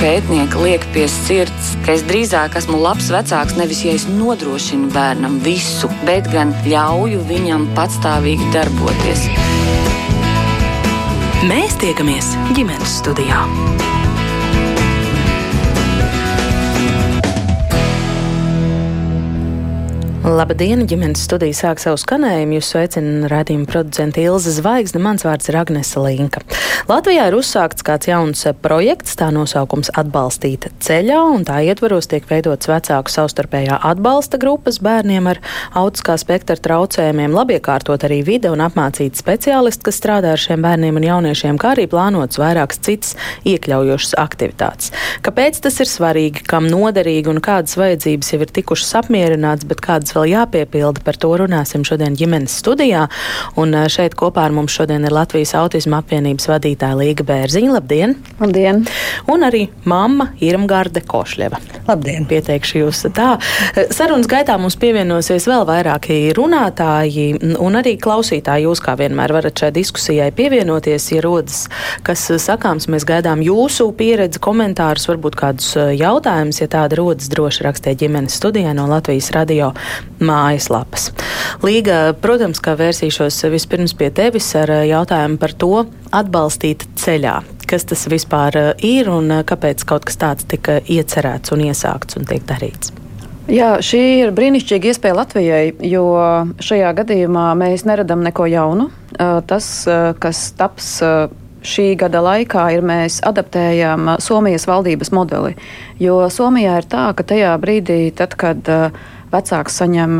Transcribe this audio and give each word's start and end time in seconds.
pētnieka 0.00 0.60
liek 0.62 0.84
pie 0.94 1.06
sirds, 1.10 1.72
ka 1.84 1.94
es 1.94 2.04
drīzāk 2.08 2.56
esmu 2.60 2.78
labs 2.82 3.10
vecāks 3.12 3.56
nevis 3.58 3.84
ja 3.86 3.94
es 3.96 4.06
nodrošinu 4.10 4.90
bērnam 4.94 5.38
visu, 5.44 5.90
bet 6.08 6.28
gan 6.34 6.54
ļauju 6.66 7.24
viņam 7.30 7.68
patstāvīgi 7.78 8.50
darboties. 8.54 9.26
Mēs 11.44 11.76
tiekamies 11.82 12.34
ģimenes 12.56 13.00
studijā. 13.02 13.44
Labdien, 20.24 20.86
ģimenes 20.88 21.20
studija 21.26 21.52
sāk 21.52 21.82
savu 21.82 21.98
skanējumu. 22.00 22.56
Jūs 22.56 22.70
sveicina 22.72 23.28
rādījuma 23.28 23.68
producenta 23.68 24.22
Ilza 24.22 24.54
Zvaigzne. 24.56 25.02
Mans 25.04 25.20
vārds 25.26 25.50
ir 25.50 25.58
Agnese 25.60 26.00
Linka. 26.00 26.40
Latvijā 26.88 27.26
ir 27.28 27.36
uzsākts 27.36 27.84
kāds 27.84 28.08
jauns 28.08 28.46
projekts, 28.64 29.18
tā 29.20 29.28
nosaukums 29.32 29.92
atbalstīta 29.92 30.70
ceļā, 30.84 31.18
un 31.32 31.44
tā 31.44 31.58
ietvaros 31.68 32.08
tiek 32.08 32.24
veidots 32.28 32.70
vecāku 32.70 33.12
savstarpējā 33.12 33.76
atbalsta 33.84 34.40
grupas 34.40 34.80
bērniem 34.84 35.28
ar 35.28 35.42
autiskā 35.76 36.16
spektra 36.20 36.56
traucējumiem, 36.56 37.36
labiekārtot 37.36 38.08
arī 38.08 38.22
vide 38.24 38.48
un 38.52 38.64
apmācīt 38.64 39.20
speciālisti, 39.20 39.84
kas 39.84 40.00
strādā 40.00 40.32
ar 40.32 40.40
šiem 40.40 40.64
bērniem 40.64 41.02
un 41.02 41.08
jauniešiem, 41.08 41.60
kā 41.60 41.74
arī 41.76 41.84
plānots 41.92 42.40
vairākas 42.40 42.80
citas 42.80 43.12
iekļaujošas 43.44 44.16
aktivitātes. 44.24 44.92
Kāpēc 45.24 45.60
tas 45.68 45.80
ir 45.84 45.92
svarīgi, 45.92 46.44
kam 46.48 46.68
noderīgi 46.72 47.32
un 47.32 47.44
kādas 47.44 47.76
vajadzības 47.80 48.32
jau 48.32 48.42
ir 48.44 48.56
tikušas 48.60 48.96
apmierināts, 49.04 49.68
bet 49.68 49.84
kādas 49.84 50.13
vēl 50.16 50.30
jāpiepilda. 50.32 51.02
Par 51.04 51.18
to 51.20 51.32
runāsim 51.42 51.84
šodien 51.86 52.16
ģimenes 52.18 52.54
studijā. 52.62 53.06
Un 53.60 53.74
šeit 53.92 54.16
kopā 54.18 54.46
ar 54.48 54.54
mums 54.56 54.74
šodien 54.74 55.04
ir 55.06 55.14
Latvijas 55.14 55.54
autisma 55.58 56.00
apvienības 56.02 56.48
vadītāja 56.50 56.98
Līga 56.98 57.26
Bērziņa. 57.28 57.72
Labdien! 57.74 58.16
Labdien! 58.40 58.84
Un 59.30 59.46
arī 59.46 59.66
mamma 59.88 60.30
Irmgarde 60.44 61.04
Košļeva. 61.04 61.60
Labdien! 61.88 62.28
Pieteikšu 62.30 62.84
jūs 62.84 63.04
tā. 63.14 63.34
Sarunas 63.94 64.28
gaitā 64.30 64.56
mums 64.60 64.78
pievienosies 64.80 65.48
vēl 65.50 65.66
vairāki 65.68 66.18
runātāji 66.36 67.28
un 67.60 67.80
arī 67.80 67.96
klausītāji. 68.00 68.68
Jūs 68.68 68.82
kā 68.84 68.96
vienmēr 68.98 69.34
varat 69.36 69.60
šai 69.60 69.72
diskusijai 69.74 70.30
pievienoties, 70.34 71.10
ja 71.14 71.24
rodas 71.24 71.64
kas 72.06 72.24
sakāms. 72.42 72.88
Mēs 72.92 73.06
gaidām 73.08 73.42
jūsu 73.44 73.90
pieredzi, 73.96 74.40
komentārus, 74.42 75.08
varbūt 75.10 75.38
kādus 75.40 75.74
jautājumus. 75.98 76.60
Ja 76.62 76.70
tāda 76.72 76.98
rodas, 77.00 77.30
droši 77.32 77.66
rakstiet 77.68 78.00
ģimenes 78.02 78.38
studijā 78.40 78.74
no 78.76 78.86
Latvijas 78.90 79.30
radio 79.34 79.72
mājaslapas. 80.22 81.10
Līga, 81.64 82.14
protams, 82.20 82.60
kā 82.62 82.76
vērsīšos 82.78 83.42
vispirms 83.52 83.94
pie 83.98 84.10
tevis 84.14 84.50
ar 84.58 84.72
eh, 84.72 84.86
jautājumu 84.90 85.40
par 85.40 85.54
to 85.58 85.72
atbalstīt 86.14 86.86
ceļā. 87.00 87.40
Kas 87.68 87.86
tas 87.90 88.06
vispār 88.10 88.58
eh, 88.60 88.72
ir 88.86 89.10
un 89.12 89.30
eh, 89.30 89.44
kāpēc 89.46 89.86
kaut 89.88 90.06
kas 90.08 90.20
tāds 90.20 90.48
tika 90.50 90.80
iecerēts 90.80 91.54
un 91.54 91.64
iesākts 91.68 92.20
un 92.20 92.28
tiek 92.28 92.44
darīts? 92.48 92.94
Jā, 93.50 93.74
šī 93.84 94.00
ir 94.22 94.30
brīnišķīga 94.32 94.88
iespēja 94.88 95.18
Latvijai, 95.18 95.64
jo 95.84 96.04
šajā 96.64 96.94
gadījumā 96.96 97.50
mēs 97.60 97.84
neradām 97.84 98.22
neko 98.24 98.46
jaunu. 98.48 98.86
Tas, 99.44 99.66
kas 100.16 100.40
taps 100.56 100.86
šī 101.60 101.90
gada 102.00 102.22
laikā, 102.24 102.62
ir 102.72 102.86
mēs 102.88 103.18
adaptējam 103.28 104.14
Somijas 104.24 104.64
valdības 104.68 105.12
modeli. 105.12 105.52
Jo 106.00 106.22
Somijā 106.32 106.78
ir 106.80 106.88
tā, 106.88 107.10
ka 107.12 107.26
tajā 107.34 107.52
brīdī, 107.60 107.98
tad, 108.16 108.32
kad 108.40 108.72
uh, 108.72 109.04
vecāks 109.34 109.80
saņem 109.82 110.18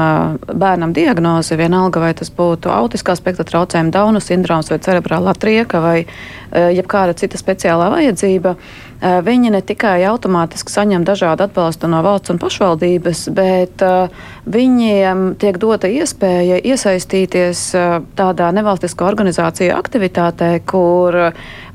bērnam 0.51 0.95
diagnozi, 0.97 1.59
vienalga 1.59 2.03
vai 2.03 2.13
tas 2.19 2.33
būtu 2.35 2.73
autiskā 2.75 3.17
spektra 3.19 3.47
traucējuma, 3.49 3.95
Dauna 3.95 4.23
sindroms 4.23 4.73
vai 4.73 4.81
cerebrālā 4.83 5.37
trieka 5.39 5.81
vai 5.85 5.99
jebkāda 6.55 7.15
cita 7.19 7.39
speciālā 7.39 7.89
vajadzība, 7.93 8.55
viņi 9.27 9.51
ne 9.53 9.61
tikai 9.67 9.99
automātiski 10.09 10.73
saņem 10.73 11.05
dažādu 11.07 11.45
atbalstu 11.47 11.91
no 11.91 12.01
valsts 12.05 12.33
un 12.33 12.41
pašvaldības, 12.43 13.25
bet 13.37 13.85
viņiem 14.55 15.27
tiek 15.41 15.59
dota 15.61 15.91
iespēja 15.91 16.61
iesaistīties 16.63 17.67
tādā 18.19 18.53
nevalstiskā 18.57 19.07
organizācija 19.09 19.77
aktivitātē, 19.81 20.57
kur 20.67 21.19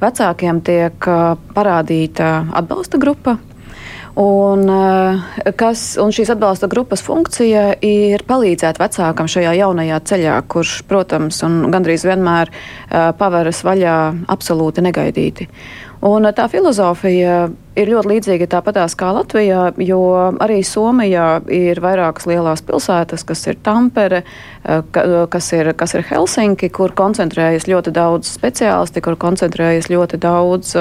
vecākiem 0.02 0.64
tiek 0.66 1.12
parādīta 1.56 2.34
atbalsta 2.62 3.02
grupa 3.02 3.38
Un, 4.16 4.64
eh, 4.70 5.52
kas, 5.56 5.98
un 6.02 6.14
šīs 6.16 6.32
atbalsta 6.34 6.70
grupas 6.72 7.04
funkcija 7.06 7.76
ir 7.86 8.24
palīdzēt 8.28 8.80
vecākam 8.82 9.30
šajā 9.30 9.54
jaunajā 9.60 10.00
ceļā, 10.12 10.40
kurš, 10.50 10.80
protams, 10.90 11.44
un 11.46 11.70
gandrīz 11.74 12.06
vienmēr 12.08 12.50
uh, 12.50 13.12
paveras 13.20 13.62
vaļā 13.64 13.96
absolūti 14.34 14.84
negaidīti. 14.86 15.50
Un 16.06 16.26
eh, 16.26 16.36
tā 16.36 16.46
filozofija 16.52 17.40
ir 17.80 17.92
ļoti 17.92 18.12
līdzīga 18.14 18.48
tāpatās 18.52 18.96
kā 19.00 19.12
Latvijā, 19.16 19.70
jo 19.84 20.02
arī 20.40 20.62
Somijā 20.68 21.42
ir 21.52 21.80
vairākas 21.84 22.28
lielās 22.28 22.64
pilsētas, 22.68 23.24
kas 23.24 23.46
ir 23.48 23.60
Tampere, 23.64 24.26
kas 25.32 25.52
ir, 25.56 25.72
kas 25.80 25.96
ir 25.96 26.04
Helsinki, 26.10 26.68
kur 26.76 26.92
koncentrējas 26.92 27.70
ļoti 27.72 27.94
daudz 27.96 28.34
speciālisti, 28.36 29.04
kur 29.06 29.16
koncentrējas 29.22 29.88
ļoti 29.88 30.20
daudz 30.20 30.76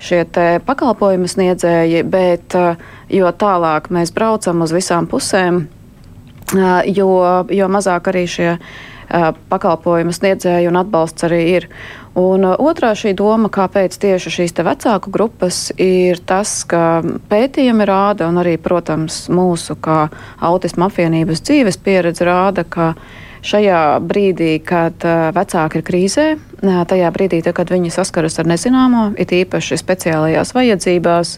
šie 0.00 0.24
pakalpojumu 0.66 1.28
sniedzēji, 1.28 2.04
bet 2.08 2.56
eh, 2.56 2.80
jo 3.12 3.30
tālāk 3.30 3.90
mēs 3.92 4.14
braucam 4.16 4.64
uz 4.64 4.72
visām 4.74 5.08
pusēm, 5.10 5.64
eh, 6.56 6.92
jo, 6.96 7.10
jo 7.52 7.68
mazāk 7.68 8.10
arī 8.12 8.24
šie 8.28 8.50
eh, 8.56 9.30
pakalpojumu 9.52 10.14
sniedzēji 10.16 10.70
un 10.70 10.80
atbalsts 10.80 11.28
arī 11.28 11.42
ir. 11.58 11.68
Un 12.18 12.42
otrā 12.42 12.90
šī 12.98 13.12
doma, 13.14 13.46
kāpēc 13.52 13.94
tieši 14.02 14.32
šīs 14.34 14.54
vecāku 14.66 15.12
grupas, 15.14 15.70
ir 15.78 16.18
tas, 16.26 16.64
ka 16.66 17.02
pētījumi 17.30 17.86
rāda, 17.86 18.26
un 18.26 18.40
arī, 18.42 18.56
protams, 18.58 19.28
mūsu 19.30 19.76
kā 19.78 20.08
autisma 20.42 20.88
apvienības 20.90 21.44
dzīves 21.46 21.78
pieredze 21.78 22.26
rāda, 22.26 22.66
ka 22.66 22.94
šajā 23.46 24.00
brīdī, 24.02 24.58
kad 24.58 24.98
vecāki 25.36 25.78
ir 25.78 25.86
krīzē, 25.86 26.26
tajā 26.60 27.12
brīdī, 27.14 27.44
tad, 27.46 27.54
kad 27.60 27.70
viņi 27.70 27.94
saskaras 27.94 28.40
ar 28.42 28.50
nezināmo, 28.50 29.12
it 29.14 29.30
īpaši 29.30 29.78
speciālajās 29.78 30.50
vajadzībās, 30.56 31.36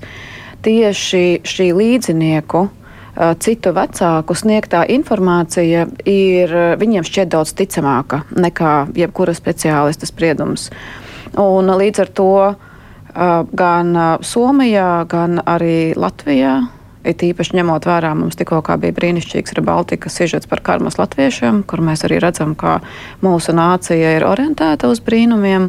tieši 0.64 1.42
šī 1.44 1.68
līdzinieku 1.76 2.68
citu 3.14 3.72
vecāku 3.76 4.36
sniegtā 4.38 4.82
informācija 4.94 5.86
ir 6.08 6.54
viņiem 6.80 7.06
šķiet 7.06 7.32
daudz 7.34 7.54
ticamāka 7.58 8.22
nekā 8.32 8.74
jebkura 8.96 9.34
speciālista 9.36 10.08
spriedums. 10.08 10.70
Un 11.36 11.68
līdz 11.68 12.04
ar 12.04 12.12
to 12.16 12.34
gan 13.52 13.96
Somijā, 14.24 14.92
gan 15.08 15.42
arī 15.44 15.92
Latvijā 15.96 16.62
It 17.02 17.22
īpaši 17.26 17.56
ņemot 17.58 17.86
vērā, 17.88 18.12
mums 18.14 18.36
tikko 18.38 18.60
bija 18.78 18.94
brīnišķīgs 18.94 19.56
Rebaltika 19.58 20.10
sižets 20.12 20.46
par 20.46 20.60
karmas 20.62 21.00
latviešiem, 21.00 21.64
kur 21.66 21.82
mēs 21.82 22.04
arī 22.06 22.20
redzam, 22.22 22.54
ka 22.54 22.76
mūsu 23.24 23.54
nācija 23.58 24.12
ir 24.18 24.26
orientēta 24.26 24.86
uz 24.90 25.02
brīnumiem. 25.02 25.66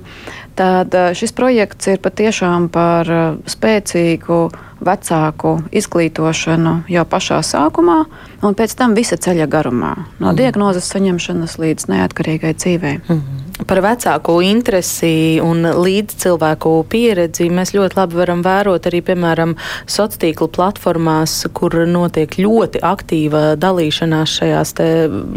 Tad 0.54 0.94
šis 1.18 1.34
projekts 1.34 1.90
ir 1.90 2.04
patiešām 2.06 2.70
par 2.74 3.10
spēcīgu 3.50 4.40
vecāku 4.86 5.56
izglītošanu 5.72 6.74
jau 6.92 7.06
pašā 7.10 7.40
sākumā, 7.46 8.00
un 8.44 8.58
pēc 8.58 8.76
tam 8.80 8.96
visa 8.98 9.18
ceļa 9.18 9.48
garumā, 9.52 9.94
no 10.20 10.32
mm. 10.32 10.38
diagnozes 10.40 10.90
saņemšanas 10.94 11.58
līdz 11.62 11.90
neatkarīgai 11.94 12.54
dzīvei. 12.58 13.00
Mm. 13.08 13.42
Par 13.68 13.80
vecāku 13.84 14.38
interesi 14.44 15.40
un 15.44 15.64
līdzcilvēku 15.64 16.74
pieredzi 16.92 17.50
mēs 17.54 17.74
ļoti 17.76 18.00
labi 18.00 18.20
varam 18.20 18.44
vērot 18.46 18.90
arī, 18.90 19.04
piemēram, 19.06 19.56
sociālo 19.88 20.02
tīklu 20.04 20.50
platformās, 20.54 21.36
kur 21.56 21.78
notiek 21.90 22.36
ļoti 22.38 22.82
aktīva 22.84 23.44
dalīšanās 23.60 24.34
šajās 24.40 24.74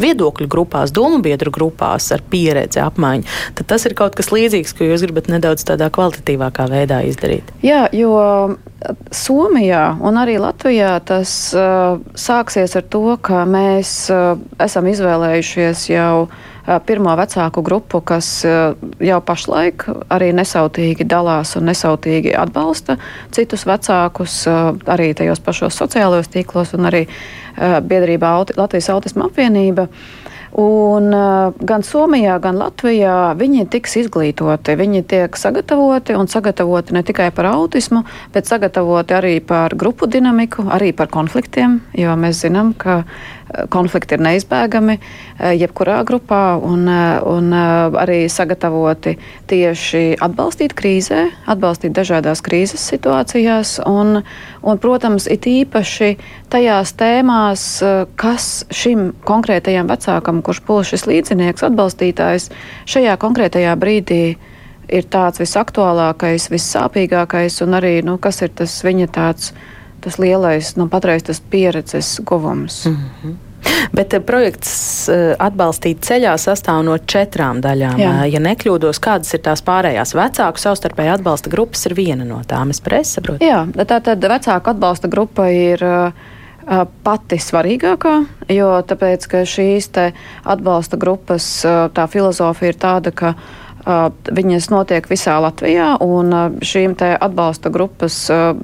viedokļu 0.02 0.48
grupās, 0.50 0.92
domu 0.94 1.22
biedru 1.24 1.52
grupās 1.54 2.10
ar 2.14 2.24
pieredzi 2.30 2.82
apmaiņu. 2.82 3.28
Tad 3.56 3.70
tas 3.72 3.86
ir 3.86 3.94
kaut 3.98 4.18
kas 4.18 4.32
līdzīgs, 4.34 4.74
ko 4.76 4.88
jūs 4.88 5.06
gribat 5.06 5.30
nedaudz 5.32 5.64
tādā 5.68 5.88
kvalitatīvākā 5.94 6.66
veidā 6.72 7.02
izdarīt. 7.08 7.54
Jā, 7.64 7.86
jo 7.94 8.16
Somijā 9.14 9.96
un 10.04 10.18
arī 10.20 10.36
Latvijā 10.42 10.96
tas 11.06 11.30
uh, 11.56 11.96
sāksies 12.18 12.76
ar 12.78 12.84
to, 12.92 13.16
ka 13.22 13.44
mēs 13.48 13.94
uh, 14.12 14.36
esam 14.62 14.90
izvēlējušies 14.90 15.88
jau 15.90 16.28
pirmo 16.86 17.14
vecāku 17.18 17.62
grupu, 17.62 18.00
kas 18.00 18.28
jau 18.44 19.20
pašlaik 19.22 19.86
arī 20.12 20.32
nesautīgi 20.36 21.06
dalās 21.08 21.54
un 21.58 21.68
nesautīgi 21.70 22.34
atbalsta 22.36 22.98
citus 23.34 23.66
vecākus 23.68 24.44
arī 24.90 25.12
tajos 25.16 25.42
pašos 25.44 25.78
sociālajos 25.78 26.32
tīklos 26.34 26.74
un 26.76 26.90
arī 26.90 27.06
biedrībā 27.56 28.32
Latvijas 28.56 28.90
autisma 28.92 29.30
apvienība. 29.30 29.88
Un, 30.56 31.10
gan 31.68 31.82
Somijā, 31.84 32.38
gan 32.40 32.56
Latvijā 32.56 33.34
viņi 33.36 33.66
tiks 33.68 33.98
izglītoti. 34.00 34.76
Viņi 34.80 35.02
tiek 35.04 35.36
sagatavoti 35.36 36.16
un 36.16 36.30
sagatavoti 36.32 36.96
ne 36.96 37.02
tikai 37.04 37.28
par 37.36 37.50
autismu, 37.50 38.06
bet 38.32 38.48
sagatavoti 38.48 39.16
arī 39.18 39.34
par 39.44 39.76
grupu 39.76 40.08
dinamiku, 40.08 40.64
arī 40.72 40.94
par 40.96 41.10
konfliktiem, 41.12 41.82
jo 41.92 42.16
mēs 42.16 42.40
zinām, 42.46 42.72
ka 42.72 43.02
konflikti 43.72 44.16
ir 44.16 44.22
neizbēgami 44.24 44.96
eh, 44.96 45.52
jebkurā 45.56 46.00
grupā 46.08 46.56
un, 46.62 46.86
eh, 46.88 47.18
un 47.26 47.52
eh, 47.54 47.98
arī 48.02 48.18
sagatavoti 48.32 49.16
tieši 49.50 50.18
atbalstīt 50.22 50.74
krīzē, 50.76 51.22
atbalstīt 51.48 51.94
dažādās 51.96 52.42
krīzes 52.44 52.84
situācijās 52.92 53.78
un, 53.88 54.20
un 54.62 54.82
protams, 54.82 55.28
it 55.30 55.46
īpaši 55.48 56.16
tajās 56.52 56.92
tēmās, 56.98 57.62
kas 58.18 58.66
šim 58.74 59.10
konkrētajam 59.26 59.88
vecākam, 59.90 60.42
kurš 60.46 60.62
būs 60.66 60.92
šis 60.92 61.06
līdzinieks, 61.10 61.64
atbalstītājs, 61.66 62.50
šajā 62.88 63.16
konkrētajā 63.22 63.72
brīdī 63.80 64.20
ir 64.86 65.08
tāds 65.10 65.42
visaktuālākais, 65.42 66.50
vissāpīgākais 66.52 67.58
un 67.66 67.78
arī, 67.80 67.96
nu, 68.06 68.18
kas 68.22 68.44
ir 68.46 68.54
tas 68.54 68.78
viņa 68.86 69.10
tāds 69.14 69.56
tas 70.06 70.20
lielais, 70.22 70.76
nu, 70.78 70.86
patreiz 70.86 71.24
tas 71.26 71.40
pieredzes 71.40 72.20
guvums. 72.22 72.84
Mm 72.86 72.96
-hmm. 72.96 73.45
Bet 73.96 74.14
eh, 74.14 74.22
projekts 74.24 74.72
eh, 75.12 75.32
atbalstīt 75.38 76.04
ceļā 76.06 76.36
sastāv 76.40 76.82
no 76.86 76.96
četrām 76.98 77.60
daļām. 77.64 78.00
Jā. 78.00 78.14
Ja 78.30 78.42
nekļūdos, 78.44 79.00
kādas 79.02 79.34
ir 79.36 79.44
tās 79.46 79.64
pārējās? 79.66 80.14
Vecāku 80.16 80.62
savstarpēji 80.62 81.16
atbalsta 81.16 81.52
grupas 81.52 81.86
ir 81.88 81.96
viena 81.98 82.26
no 82.28 82.42
tām. 82.48 82.74
Es 82.74 82.82
pareizi 82.84 83.18
saprotu. 83.18 83.44
Jā, 83.46 83.64
tā 83.84 84.00
tad 84.04 84.24
vecāku 84.24 84.74
atbalsta 84.74 85.12
grupa 85.12 85.50
ir. 85.52 85.84
Uh, 85.84 86.32
pati 87.06 87.36
svarīgākā, 87.38 88.12
jo 88.50 88.70
tāpēc, 88.90 89.28
šīs 89.46 89.86
atbalsta 90.42 90.98
grupas 90.98 91.46
tā 91.94 92.06
filozofija 92.10 92.72
ir 92.72 92.78
tāda, 92.82 93.12
ka 93.14 93.36
Viņas 93.86 94.66
notiek 94.72 95.04
visā 95.06 95.36
Latvijā, 95.42 95.92
un 96.02 96.32
šīm 96.58 96.96
atbalsta 96.98 97.70
grupas 97.70 98.16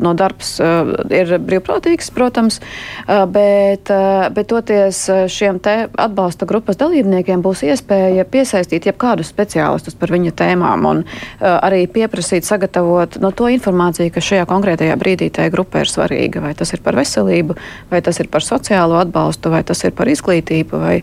no 0.03 0.15
darbs 0.19 0.57
ir 0.59 1.37
brīvprātīgs, 1.39 2.11
protams, 2.15 2.59
bet, 3.07 3.93
bet 4.35 4.49
toties 4.51 5.05
šiem 5.31 5.61
atbalsta 5.63 6.49
grupas 6.51 6.81
dalībniekiem 6.81 7.43
būs 7.45 7.63
iespēja 7.69 8.27
piesaistīt 8.27 8.89
jebkādus 8.91 9.31
speciālistus 9.31 9.95
par 9.99 10.11
viņa 10.11 10.35
tēmām 10.43 10.89
un 10.91 11.05
arī 11.39 11.85
pieprasīt 11.87 12.49
sagatavot 12.49 13.21
no 13.23 13.31
to 13.31 13.47
informāciju, 13.53 14.11
kas 14.15 14.27
šajā 14.27 14.49
konkrētajā 14.51 14.97
brīdī 14.99 15.31
tajā 15.31 15.53
grupā 15.55 15.85
ir 15.85 15.93
svarīga. 15.93 16.43
Vai 16.43 16.55
tas 16.59 16.75
ir 16.75 16.83
par 16.83 16.99
veselību, 16.99 17.57
vai 17.93 18.03
tas 18.03 18.19
ir 18.19 18.31
par 18.33 18.43
sociālo 18.43 18.99
atbalstu, 18.99 19.55
vai 19.55 19.63
tas 19.67 19.85
ir 19.87 19.95
par 19.95 20.11
izglītību, 20.11 20.83
vai 20.83 20.99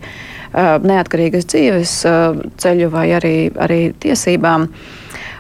neatkarīgas 0.54 1.46
dzīves 1.50 1.94
ceļu, 2.62 2.90
vai 2.94 3.10
arī, 3.18 3.36
arī 3.60 3.82
tiesībām. 4.02 4.70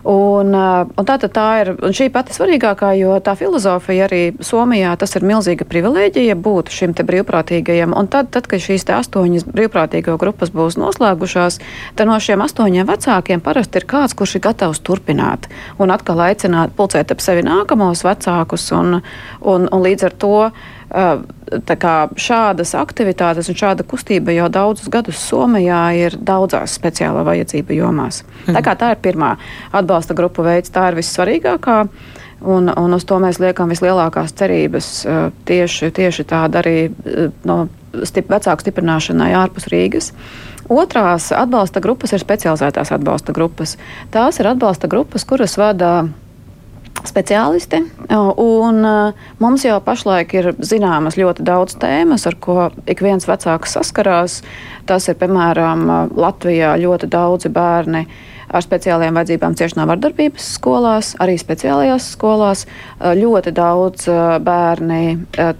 Un, 0.07 0.53
un 0.55 1.07
tā, 1.07 1.17
tā 1.19 1.47
ir 1.63 1.71
šī 1.95 2.09
pati 2.13 2.35
svarīgākā, 2.35 2.93
jo 2.99 3.17
tā 3.23 3.35
filozofija 3.39 4.07
arī 4.07 4.21
Somijā 4.45 4.93
tas 4.99 5.15
ir 5.17 5.25
milzīga 5.27 5.67
privilēģija 5.69 6.37
būt 6.39 6.71
šim 6.73 6.95
brīvprātīgajam. 6.99 7.95
Un 7.97 8.07
tad, 8.11 8.31
tad, 8.33 8.47
kad 8.49 8.63
šīs 8.63 8.87
astoņas 8.95 9.47
brīvprātīgo 9.49 10.17
grupas 10.21 10.53
būs 10.55 10.79
noslēgušās, 10.79 11.59
tad 11.99 12.09
no 12.09 12.17
šiem 12.19 12.43
astoņiem 12.45 12.87
vecākiem 12.89 13.43
parasti 13.43 13.81
ir 13.81 13.87
kāds, 13.89 14.15
kurš 14.17 14.39
ir 14.39 14.45
gatavs 14.49 14.83
turpināt 14.85 15.49
un 15.79 15.91
atkal 15.95 16.23
aicināt 16.29 16.75
pulcēt 16.77 17.11
ap 17.11 17.23
sevi 17.23 17.45
nākamos 17.47 18.05
vecākus. 18.07 18.71
Un, 18.75 19.01
un, 19.41 19.67
un 19.67 19.87
līdz 19.87 20.09
ar 20.09 20.19
to 20.19 20.35
šādas 22.17 22.73
aktivitātes 22.77 23.49
un 23.49 23.55
šāda 23.57 23.83
kustība 23.85 24.33
jau 24.33 24.49
daudzus 24.49 24.89
gadus 24.89 25.17
Somijā 25.21 25.93
ir 25.95 26.17
daudzās 26.17 26.73
speciālā 26.73 27.23
vajadzība 27.25 27.73
jomās. 27.73 28.23
Mm. 28.47 28.57
Tā, 28.57 28.75
tā 28.75 28.91
ir 28.95 29.01
pirmā 29.01 29.37
atbalsta 29.89 30.13
grupu 30.13 30.45
veids, 30.45 30.69
tā 30.69 30.91
ir 30.91 30.99
vissvarīgākā. 30.99 31.79
Un, 32.39 32.69
un 32.69 32.95
uz 32.95 33.03
to 33.03 33.17
mēs 33.19 33.41
liekam 33.41 33.67
vislielākās 33.73 34.31
cerības 34.37 34.91
tieši, 35.49 35.89
tieši 35.91 36.23
tāda 36.29 36.61
arī 36.61 36.77
no 37.43 37.65
stip, 38.07 38.29
vecāku 38.31 38.63
stiprināšanai 38.63 39.33
ārpus 39.35 39.67
Rīgas. 39.73 40.13
Otrās 40.69 41.33
atbalsta 41.35 41.81
grupas 41.83 42.13
ir 42.13 42.21
specializētās 42.21 42.93
atbalsta 42.95 43.35
grupas. 43.35 43.75
Tās 44.13 44.39
ir 44.39 44.47
atbalsta 44.53 44.87
grupas, 44.87 45.25
kuras 45.27 45.57
vada 45.59 46.07
speciālisti. 47.03 47.81
Un 48.39 48.87
mums 49.41 49.65
jau 49.65 49.77
pašlaik 49.83 50.33
ir 50.39 50.51
zināmas 50.63 51.19
ļoti 51.19 51.43
daudz 51.47 51.75
tēmas, 51.81 52.27
ar 52.29 52.39
ko 52.39 52.69
ik 52.87 53.03
viens 53.03 53.27
vecāks 53.27 53.75
saskarās. 53.75 54.41
Tas 54.87 55.11
ir 55.11 55.19
piemēram 55.19 55.87
Latvijā 56.15 56.75
ļoti 56.79 57.09
daudzi 57.11 57.51
bērni 57.51 58.05
ar 58.49 58.65
speciālajām 58.65 59.19
vajadzībām 59.19 59.55
cieši 59.59 59.77
no 59.79 59.85
vardarbības 59.89 60.47
skolās, 60.57 61.13
arī 61.21 61.37
speciālajās 61.39 62.09
skolās. 62.15 62.65
Ļoti 62.99 63.53
daudz 63.55 64.07
bērni 64.45 65.03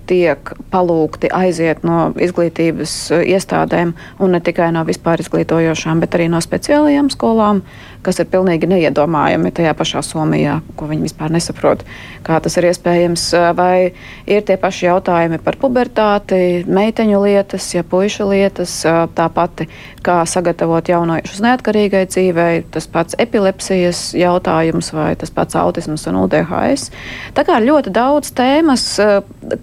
tiek 0.10 0.54
palūgti 0.74 1.32
aiziet 1.36 1.86
no 1.88 2.10
izglītības 2.20 2.96
iestādēm, 3.20 3.94
un 4.20 4.36
ne 4.36 4.42
tikai 4.44 4.72
no 4.76 4.86
vispār 4.88 5.22
izglītojošām, 5.24 6.02
bet 6.04 6.18
arī 6.18 6.30
no 6.34 6.42
speciālajām 6.44 7.12
skolām 7.14 7.64
kas 8.06 8.20
ir 8.22 8.28
pilnīgi 8.32 8.68
neiedomājami 8.70 9.52
tajā 9.56 9.74
pašā 9.78 10.02
Somijā, 10.06 10.60
ko 10.80 10.88
viņi 10.90 11.08
vispār 11.08 11.34
nesaprot. 11.34 11.84
Kā 12.24 12.40
tas 12.44 12.56
ir 12.60 12.70
iespējams, 12.70 13.26
vai 13.58 13.92
ir 14.30 14.44
tie 14.48 14.56
paši 14.60 14.88
jautājumi 14.88 15.40
par 15.44 15.58
pubertāti, 15.60 16.64
meiteņu 16.68 17.22
lietas, 17.26 17.68
ja 17.76 17.84
puišu 17.84 18.30
lietas, 18.32 18.76
tā 19.16 19.28
pati, 19.36 19.68
kā 20.06 20.22
sagatavot 20.30 20.92
jaunojušus 20.92 21.42
neatkarīgai 21.44 22.06
dzīvei, 22.12 22.64
tas 22.72 22.88
pats 22.92 23.18
epilepsijas 23.20 24.10
jautājums 24.18 24.94
vai 24.96 25.12
tas 25.20 25.34
pats 25.36 25.58
autisms 25.60 26.08
un 26.12 26.22
UDHS. 26.24 26.94
Tā 27.36 27.46
kā 27.48 27.60
ļoti 27.64 27.92
daudz 27.96 28.32
tēmas, 28.38 28.86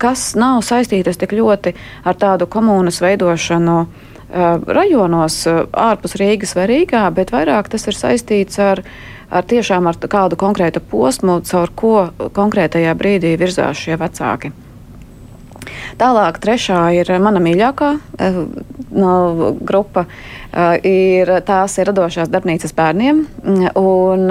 kas 0.02 0.28
nav 0.36 0.60
saistītas 0.66 1.20
tik 1.20 1.32
ļoti 1.36 1.72
ar 2.04 2.20
tādu 2.20 2.48
komunas 2.50 3.00
veidošanu 3.04 3.80
rajonos 4.30 5.38
ārpus 5.72 6.16
Rīgas 6.18 6.54
vai 6.58 6.66
Rīgā, 6.70 7.04
bet 7.14 7.32
vairāk 7.34 7.70
tas 7.72 7.86
ir 7.86 7.96
saistīts 7.96 8.58
ar, 8.62 8.82
ar 9.30 9.46
tiešām 9.46 9.86
ar 9.86 9.98
kādu 10.02 10.38
konkrētu 10.40 10.82
posmu, 10.82 11.40
caur 11.46 11.72
ko 11.74 11.96
konkrētajā 12.34 12.94
brīdī 12.98 13.36
virzās 13.38 13.78
šie 13.78 13.98
vecāki. 14.00 14.52
Tālāk, 15.98 16.38
trešā 16.42 16.80
ir 16.94 17.10
mana 17.22 17.40
mīļākā 17.42 17.90
no, 18.94 19.14
grupa. 19.66 20.06
Ir, 20.86 21.32
tās 21.46 21.78
ir 21.80 21.90
radošās 21.90 22.30
darbnīcas 22.32 22.74
bērniem. 22.76 23.24
Un, 23.80 24.30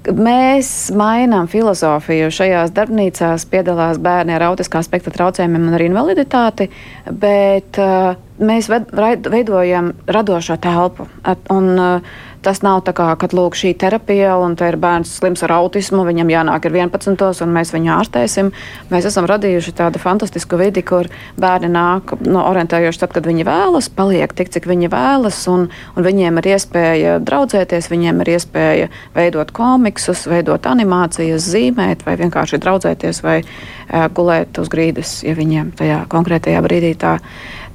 Mēs 0.00 0.88
mainām 0.96 1.48
filozofiju. 1.50 2.30
Šajās 2.32 2.72
darbnīcās 2.72 3.44
piedalās 3.50 4.00
bērni 4.00 4.32
ar 4.32 4.46
autiskā 4.48 4.80
spektra 4.86 5.12
traucējumiem 5.12 5.66
un 5.68 5.76
ar 5.76 5.84
invaliditāti, 5.84 6.70
bet 7.10 7.76
uh, 7.82 8.14
mēs 8.40 8.70
veidojam 8.72 9.92
radošo 10.08 10.56
telpu. 10.64 11.04
Un, 11.52 11.68
uh, 11.76 12.16
Tas 12.40 12.62
nav 12.64 12.78
tā 12.86 12.94
kā, 12.96 13.04
kad 13.20 13.34
lūk, 13.36 13.52
šī 13.58 13.74
terapija, 13.76 14.38
un 14.40 14.54
te 14.56 14.64
ir 14.70 14.78
bērns 14.80 15.10
slims 15.18 15.42
ar 15.44 15.52
autismu, 15.58 16.06
viņam 16.08 16.30
jānāk 16.32 16.70
ir 16.70 16.78
11, 16.78 17.42
un 17.44 17.52
mēs 17.52 17.72
viņu 17.74 17.90
ārstēsim. 17.98 18.48
Mēs 18.88 19.08
esam 19.10 19.28
radījuši 19.28 19.74
tādu 19.76 20.00
fantastisku 20.00 20.56
vidi, 20.56 20.80
kur 20.86 21.10
bērni 21.40 21.68
nāk 21.74 22.14
no 22.24 22.46
orientējoši 22.48 23.02
tad, 23.02 23.12
kad 23.18 23.28
viņi 23.28 23.44
vēlas, 23.44 23.90
paliek 23.92 24.32
tik, 24.32 24.48
cik 24.56 24.70
viņi 24.70 24.88
vēlas, 24.88 25.42
un, 25.52 25.68
un 25.92 26.08
viņiem 26.08 26.40
ir 26.40 26.50
iespēja 26.54 27.18
draudzēties, 27.28 27.90
viņiem 27.92 28.24
ir 28.24 28.32
iespēja 28.38 28.88
veidot 29.12 29.52
komiksus, 29.52 30.24
veidot 30.30 30.64
animācijas, 30.72 31.44
zīmēt, 31.44 32.06
vai 32.08 32.16
vienkārši 32.24 32.62
draudzēties, 32.64 33.20
vai 33.26 33.38
uh, 33.44 34.08
gulēt 34.16 34.56
uz 34.64 34.72
grīdas, 34.72 35.18
ja 35.28 35.36
viņiem 35.36 35.74
tajā 35.76 36.06
konkrētajā 36.08 36.64
brīdī 36.64 36.96
tā, 37.04 37.18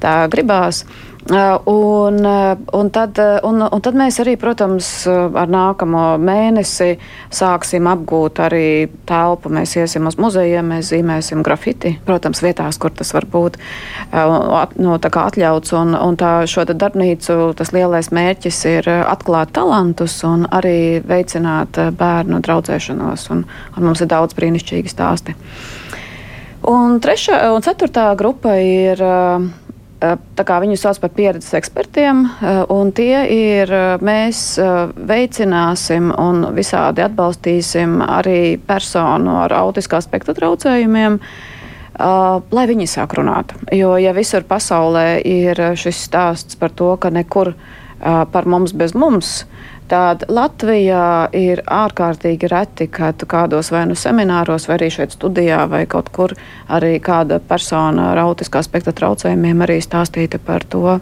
tā 0.04 0.16
gribās. 0.32 0.86
Uh, 1.26 1.58
un, 1.66 2.26
uh, 2.26 2.58
un, 2.74 2.90
tad, 2.90 3.18
uh, 3.18 3.40
un, 3.50 3.64
un 3.66 3.82
tad 3.82 3.96
mēs 3.98 4.20
arī, 4.22 4.36
protams, 4.38 4.86
ar 5.10 5.50
nākamo 5.50 6.04
mēnesi 6.22 7.00
sāksim 7.34 7.90
apgūt 7.90 8.44
arī 8.46 8.68
telpu. 9.10 9.50
Mēs 9.50 9.74
iesim 9.74 10.06
uz 10.06 10.20
muzejiem, 10.22 10.70
mēs 10.70 10.92
zīmēsim 10.94 11.42
grafiti, 11.42 11.96
protams, 12.06 12.44
vietās, 12.46 12.78
kur 12.78 12.94
tas 12.94 13.10
var 13.18 13.26
būt 13.26 13.58
no, 14.78 15.00
atļauts. 15.02 15.74
Un, 15.82 15.98
un 15.98 16.22
tā 16.22 16.36
šo 16.46 16.68
darbnīcu 16.70 17.40
tas 17.58 17.74
lielais 17.74 18.14
mērķis 18.14 18.62
ir 18.76 18.94
atklāt 18.94 19.56
talantus 19.58 20.22
un 20.30 20.46
arī 20.54 21.02
veicināt 21.02 21.82
bērnu 21.98 22.44
draudzēšanos. 22.46 23.28
Un, 23.34 23.48
un 23.74 23.90
mums 23.90 24.06
ir 24.06 24.14
daudz 24.14 24.38
brīnišķīgi 24.38 24.94
stāsti. 24.94 25.34
Un, 26.70 27.00
trešā, 27.02 27.48
un 27.54 27.66
ceturtā 27.66 28.12
grupa 28.18 28.60
ir 28.62 29.02
Viņu 30.66 30.78
sauc 30.80 31.00
par 31.04 31.12
pieredzes 31.16 31.54
ekspertiem, 31.58 32.24
un 32.74 32.92
tie 32.96 33.24
ir 33.32 33.72
mēs 34.06 34.42
veicināsim 34.96 36.12
un 36.12 36.48
visādi 36.56 37.04
atbalstīsim 37.06 38.00
arī 38.06 38.58
personu 38.58 39.40
ar 39.44 39.56
autiskā 39.64 40.02
spektra 40.04 40.36
traucējumiem. 40.38 41.20
Uh, 41.96 42.42
lai 42.52 42.66
viņi 42.68 42.90
sāk 42.92 43.14
runāt. 43.16 43.54
Jo, 43.72 43.94
ja 43.96 44.12
visur 44.12 44.44
pasaulē 44.44 45.22
ir 45.24 45.62
šis 45.80 46.02
stāsts 46.10 46.58
par 46.60 46.74
to, 46.76 46.90
ka 47.00 47.08
nekur 47.08 47.54
uh, 47.54 47.70
par 48.02 48.46
mums 48.46 48.74
bez 48.74 48.94
mums, 48.94 49.46
tad 49.90 50.26
Latvijā 50.30 51.30
ir 51.36 51.62
ārkārtīgi 51.70 52.50
reti, 52.52 52.88
ka 52.92 53.12
tu 53.14 53.28
kādos 53.30 53.72
vai 53.74 53.86
nu 53.90 53.98
semināros, 53.98 54.68
vai 54.70 54.80
arī 54.80 54.92
šeit 54.94 55.16
studijā, 55.16 55.64
vai 55.70 55.86
kaut 55.90 56.10
kur 56.14 56.36
arī 56.68 56.98
kāda 57.04 57.40
persona 57.40 58.12
ar 58.14 58.24
autiskā 58.26 58.64
spektra 58.66 58.96
traucējumiem 58.96 59.66
arī 59.66 59.80
stāstīta 59.84 60.40
par 60.42 60.66
to, 60.70 60.98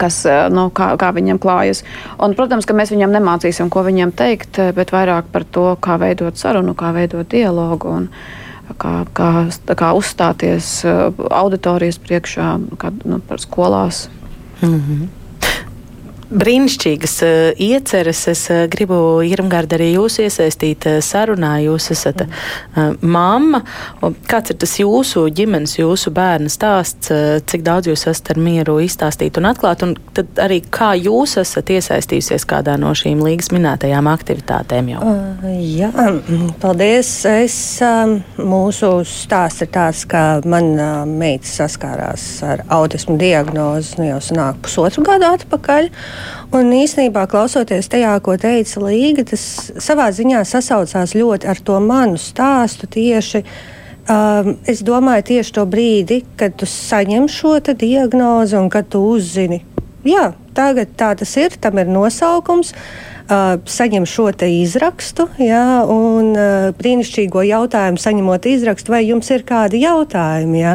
kas, 0.00 0.22
nu, 0.54 0.68
kā, 0.74 0.92
kā 1.00 1.10
viņam 1.16 1.40
klājas. 1.42 1.82
Un, 2.18 2.36
protams, 2.38 2.68
ka 2.68 2.76
mēs 2.76 2.94
viņam 2.94 3.12
nemācīsim, 3.18 3.72
ko 3.72 3.84
viņam 3.86 4.14
teikt, 4.16 4.60
bet 4.76 4.94
vairāk 4.94 5.28
par 5.32 5.44
to, 5.44 5.68
kā 5.80 5.98
veidot 6.00 6.40
sarunu, 6.40 6.76
kā 6.78 6.94
veidot 6.96 7.28
dialogu. 7.28 7.92
Un, 8.00 8.08
kā, 8.80 8.94
kā, 9.12 9.30
kā 9.76 9.90
uzstāties 9.96 10.78
auditorijas 11.28 12.00
priekšā, 12.00 12.54
kā, 12.80 12.92
nu, 13.04 13.20
par 13.28 13.42
skolās. 13.42 14.08
Mm 14.62 14.80
-hmm 14.80 15.23
brīnišķīgas 16.34 17.16
uh, 17.24 17.62
ieceres. 17.62 18.24
Es 18.30 18.44
uh, 18.52 18.64
gribu, 18.70 18.96
Irmgārd, 19.24 19.74
arī 19.76 19.92
jūs 19.94 20.18
iesaistīt 20.24 20.88
uh, 20.90 20.98
sarunā. 21.04 21.56
Jūs 21.64 21.90
esat 21.94 22.24
uh, 22.26 22.94
mamma. 23.00 23.62
Kāds 24.30 24.54
ir 24.54 24.58
tas 24.62 24.74
jūsu 24.80 25.26
ģimenes, 25.34 25.76
jūsu 25.78 26.12
bērna 26.14 26.52
stāsts? 26.52 27.12
Uh, 27.14 27.38
cik 27.46 27.64
daudz 27.66 27.90
jūs 27.90 28.06
esat 28.10 28.34
ar 28.34 28.40
mieru 28.42 28.78
izstāstīt 28.84 29.38
un 29.40 29.48
atklāt? 29.50 29.84
Un 29.86 29.94
tad 30.16 30.42
arī 30.42 30.60
kā 30.74 30.92
jūs 30.98 31.36
esat 31.42 31.72
iesaistījusies 31.74 32.46
kādā 32.50 32.76
no 32.80 32.92
šīm 32.96 33.22
līgas 33.24 33.52
minētajām 33.54 34.10
aktivitātēm 34.10 34.92
jau? 34.94 35.04
Uh, 35.04 35.48
jā, 35.60 35.92
paldies. 36.62 37.12
Es, 37.30 37.58
uh, 37.84 38.16
mūsu 38.40 38.92
stāsts 39.08 39.64
ir 39.64 39.72
tāds, 39.74 40.04
ka 40.10 40.24
mana 40.44 40.90
uh, 41.02 41.08
meita 41.08 41.48
saskārās 41.48 42.26
ar 42.46 42.64
autismu 42.74 43.16
diagnozi 43.20 44.00
nu, 44.00 44.08
jau 44.12 44.20
sanāk 44.24 44.60
pusotru 44.64 45.04
gadu 45.06 45.28
atpakaļ. 45.30 45.90
Un 46.54 46.70
īsnībā, 46.74 47.24
klausoties 47.30 47.88
tajā, 47.90 48.14
ko 48.24 48.36
teica 48.40 48.82
Līga, 48.84 49.24
tas 49.26 49.44
savā 49.82 50.10
ziņā 50.14 50.44
sasaucās 50.46 51.16
ļoti 51.18 51.48
ar 51.50 51.62
to 51.66 51.78
manu 51.82 52.20
stāstu 52.20 52.88
tieši. 52.90 53.44
Um, 54.04 54.58
es 54.68 54.82
domāju, 54.84 55.24
tieši 55.30 55.54
to 55.56 55.64
brīdi, 55.64 56.20
kad 56.36 56.58
tu 56.60 56.68
saņem 56.68 57.24
šo 57.32 57.56
diagnozi 57.72 58.58
un 58.60 58.68
kad 58.68 58.90
tu 58.92 59.00
uzzini, 59.14 59.62
jā, 60.04 60.34
tagad 60.52 60.92
tā 61.00 61.14
tas 61.16 61.32
ir, 61.40 61.56
tam 61.56 61.80
ir 61.80 61.88
nosaukums. 61.88 62.74
Uh, 63.24 63.56
saņem 63.64 64.04
šo 64.04 64.26
izrakstu, 64.44 65.24
jā, 65.40 65.80
un 65.88 66.34
uh, 66.36 66.66
brīnišķīgo 66.76 67.40
jautājumu 67.48 67.96
saņemot 67.96 68.46
izrakstu, 68.50 68.92
vai 68.92 69.06
jums 69.06 69.30
ir 69.32 69.46
kādi 69.48 69.80
jautājumi. 69.80 70.60
Jā, 70.60 70.74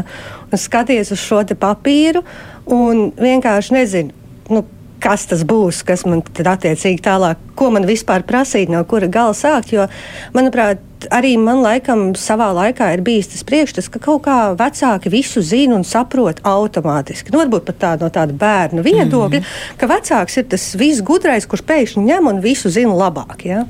un 0.50 0.58
skaties 0.58 1.14
uz 1.14 1.22
šo 1.22 1.44
papīru 1.54 2.24
un 2.66 3.12
vienkārši 3.14 3.78
nezinu, 3.78 4.18
nu, 4.50 4.66
kas 5.04 5.26
tas 5.30 5.46
būs, 5.48 5.84
kas 5.88 6.06
man 6.08 6.22
tad 6.36 6.52
attiecīgi 6.56 7.04
tālāk, 7.06 7.40
ko 7.60 7.72
man 7.76 7.88
vispār 7.90 8.24
prasīt, 8.28 8.72
no 8.72 8.84
kura 8.88 9.10
gala 9.12 9.36
sākt. 9.38 9.74
Jo, 9.74 9.88
manuprāt, 10.36 10.84
arī 11.14 11.36
man 11.40 11.62
laikam 11.64 12.10
savā 12.20 12.50
laikā 12.56 12.90
ir 12.96 13.04
bijis 13.06 13.32
tas 13.34 13.46
priekšstats, 13.48 13.90
ka 13.94 14.02
kaut 14.04 14.24
kā 14.28 14.38
vecāki 14.60 15.12
visu 15.14 15.44
zina 15.46 15.78
un 15.78 15.86
saprot 15.88 16.42
automātiski. 16.48 17.32
Nu, 17.32 17.42
varbūt 17.44 17.68
pat 17.70 17.80
tā, 17.84 17.94
no 18.02 18.12
tāda 18.14 18.36
bērnu 18.36 18.84
viedokļa, 18.86 19.40
mm 19.40 19.46
-hmm. 19.46 19.78
ka 19.80 19.88
vecāks 19.88 20.38
ir 20.38 20.50
tas 20.52 20.68
viss 20.76 21.02
gudrais, 21.02 21.48
kurš 21.48 21.64
pēkšņi 21.72 22.06
ņem 22.12 22.28
un 22.34 22.42
visu 22.42 22.70
zina 22.70 22.94
labāk. 22.94 23.46
Ja? 23.46 23.66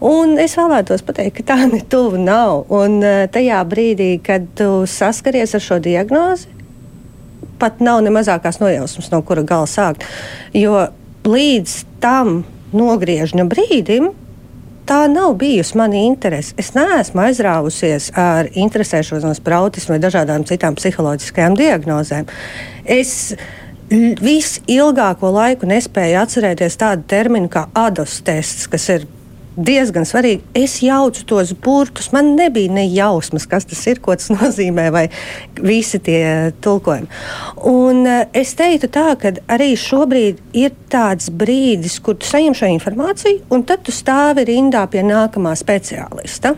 Un 0.00 0.38
es 0.38 0.56
vēlētos 0.56 1.04
pateikt, 1.06 1.36
ka 1.36 1.54
tā 1.54 1.72
ne 1.72 1.80
tuvu 1.88 2.18
nav. 2.18 2.64
Un 2.68 3.02
eh, 3.02 3.28
tajā 3.28 3.64
brīdī, 3.64 4.20
kad 4.22 4.42
tu 4.54 4.86
saskaries 4.86 5.54
ar 5.54 5.60
šo 5.60 5.78
diagnozi, 5.78 6.61
pat 7.62 7.80
nav 7.84 8.02
ne 8.02 8.10
mazākās 8.14 8.58
nojausmas, 8.62 9.12
no 9.14 9.22
kura 9.26 9.46
gala 9.46 9.70
sākt. 9.70 10.04
Jo 10.56 10.88
līdz 11.24 11.78
tam 12.02 12.42
nogriežņa 12.74 13.46
brīdim 13.48 14.10
tā 14.88 15.06
nav 15.10 15.36
bijusi 15.40 15.78
mana 15.78 16.02
interese. 16.02 16.54
Es 16.58 16.72
neesmu 16.74 17.22
aizrāvusies 17.26 18.10
ar 18.18 18.50
interesēšanos 18.50 19.40
par 19.44 19.60
autismu 19.62 19.96
vai 19.96 20.02
dažādām 20.02 20.46
citām 20.48 20.76
psiholoģiskajām 20.78 21.56
diagnozēm. 21.58 22.30
Es 22.84 23.34
visilgāko 23.92 25.30
laiku 25.34 25.68
nespēju 25.68 26.20
atcerēties 26.22 26.78
tādu 26.80 27.04
terminu 27.08 27.50
kā 27.52 27.66
ADOS 27.76 28.22
tests, 28.26 28.68
kas 28.72 28.88
ir 28.94 29.06
diezgan 29.56 30.06
svarīgi. 30.08 30.42
Es 30.56 30.78
jaucu 30.82 31.24
tos 31.28 31.52
burtus, 31.52 32.10
man 32.14 32.32
nebija 32.38 32.72
ne 32.72 32.84
jausmas, 32.88 33.46
kas 33.48 33.66
tas 33.68 33.82
ir, 33.90 34.00
ko 34.04 34.16
tas 34.16 34.30
nozīmē, 34.36 34.88
vai 34.94 35.06
visi 35.60 36.00
tie 36.02 36.52
tulkojumi. 36.64 37.10
Un 37.68 38.02
uh, 38.06 38.22
es 38.36 38.54
teiktu 38.58 38.90
tā, 38.92 39.12
ka 39.20 39.34
arī 39.52 39.72
šobrīd 39.78 40.40
ir 40.58 40.74
tāds 40.92 41.30
brīdis, 41.32 41.98
kur 42.04 42.18
tu 42.20 42.28
saņem 42.28 42.56
šo 42.58 42.72
informāciju, 42.76 43.42
un 43.52 43.64
tad 43.68 43.84
tu 43.86 43.94
stāvi 43.94 44.46
rindā 44.48 44.84
pie 44.92 45.04
nākamā 45.06 45.54
speciālista. 45.58 46.54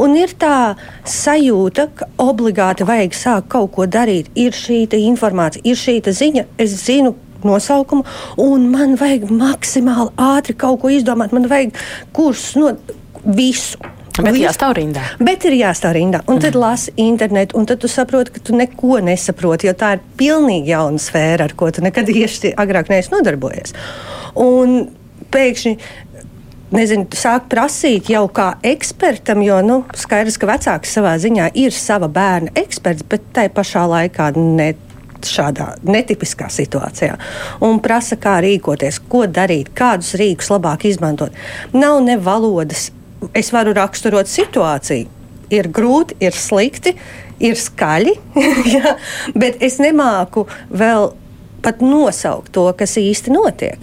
Un 0.00 0.16
ir 0.18 0.36
tā 0.40 0.74
sajūta, 1.08 1.88
ka 1.96 2.10
obligāti 2.22 2.86
vajag 2.88 3.16
sākt 3.18 3.52
kaut 3.54 3.72
ko 3.76 3.88
darīt. 3.88 4.30
Ir 4.38 4.56
šī 4.56 4.84
informācija, 5.04 5.64
ir 5.64 5.78
šī 5.78 6.00
ziņa, 6.04 6.44
es 6.60 6.74
zinu, 6.84 7.14
nosaukumu, 7.46 8.04
un 8.44 8.68
man 8.72 8.96
vajag 9.00 9.28
maksimāli 9.32 10.14
ātri 10.20 10.56
kaut 10.58 10.82
ko 10.82 10.92
izdomāt. 10.92 11.34
Man 11.36 11.48
vajag 11.50 11.76
kursus 12.16 12.58
no 12.60 12.74
visu. 13.24 13.78
Bet 14.14 14.36
jāstāv 14.38 14.76
rindā. 14.78 15.02
Bet 15.18 15.42
ir 15.48 15.56
jāstāv 15.58 15.96
rindā. 15.96 16.20
Un 16.28 16.36
mm. 16.36 16.42
tad 16.44 16.58
lasi 16.58 16.92
internetu, 17.02 17.58
un 17.58 17.66
tad 17.66 17.80
tu 17.82 17.90
saproti, 17.90 18.36
ka 18.36 18.42
tu 18.46 18.54
neko 18.54 19.00
nesaproti, 19.02 19.66
jo 19.66 19.74
tā 19.78 19.96
ir 19.96 20.04
pilnīgi 20.20 20.70
jauna 20.70 21.02
sfēra, 21.02 21.48
ar 21.48 21.56
ko 21.58 21.72
tu 21.74 21.82
nekad 21.82 22.06
tieši 22.12 22.52
agrāk 22.62 22.92
neesi 22.92 23.10
nodarbojies. 23.10 23.74
Un 24.38 24.84
pēkšņi 25.34 25.74
nezinu, 26.74 27.08
sāk 27.16 27.48
prasīt 27.50 28.10
jau 28.12 28.24
kā 28.34 28.52
ekspertam, 28.66 29.42
jo 29.44 29.58
nu, 29.66 29.80
skaidrs, 29.98 30.38
ka 30.40 30.48
vecāks 30.50 30.94
savā 30.96 31.16
ziņā 31.22 31.50
ir 31.60 31.74
sava 31.74 32.08
bērna 32.12 32.54
eksperts, 32.64 33.06
bet 33.10 33.26
tai 33.36 33.48
pašā 33.52 33.84
laikā 33.90 34.30
ne 34.38 34.72
šādā 35.30 35.74
netipiskā 35.86 36.48
situācijā 36.52 37.16
un 37.64 37.80
prasa, 37.84 38.18
kā 38.20 38.38
rīkoties, 38.44 39.00
ko 39.08 39.24
darīt, 39.30 39.72
kādus 39.76 40.14
rīkus 40.20 40.50
labāk 40.52 40.86
izmantot. 40.90 41.34
Nav 41.74 42.00
ne 42.04 42.18
valodas. 42.20 42.90
Es 43.32 43.52
varu 43.54 43.72
raksturot 43.76 44.28
situāciju. 44.28 45.08
Ir 45.54 45.68
grūti, 45.72 46.16
ir 46.24 46.34
slikti, 46.36 46.94
ir 47.44 47.58
skaļi, 47.60 48.14
ja, 48.76 48.96
bet 49.36 49.62
es 49.64 49.78
nemāku 49.82 50.46
vēl 50.72 51.12
pat 51.64 51.82
nosaukt 51.84 52.52
to, 52.54 52.66
kas 52.78 52.96
īsti 53.00 53.32
notiek. 53.34 53.80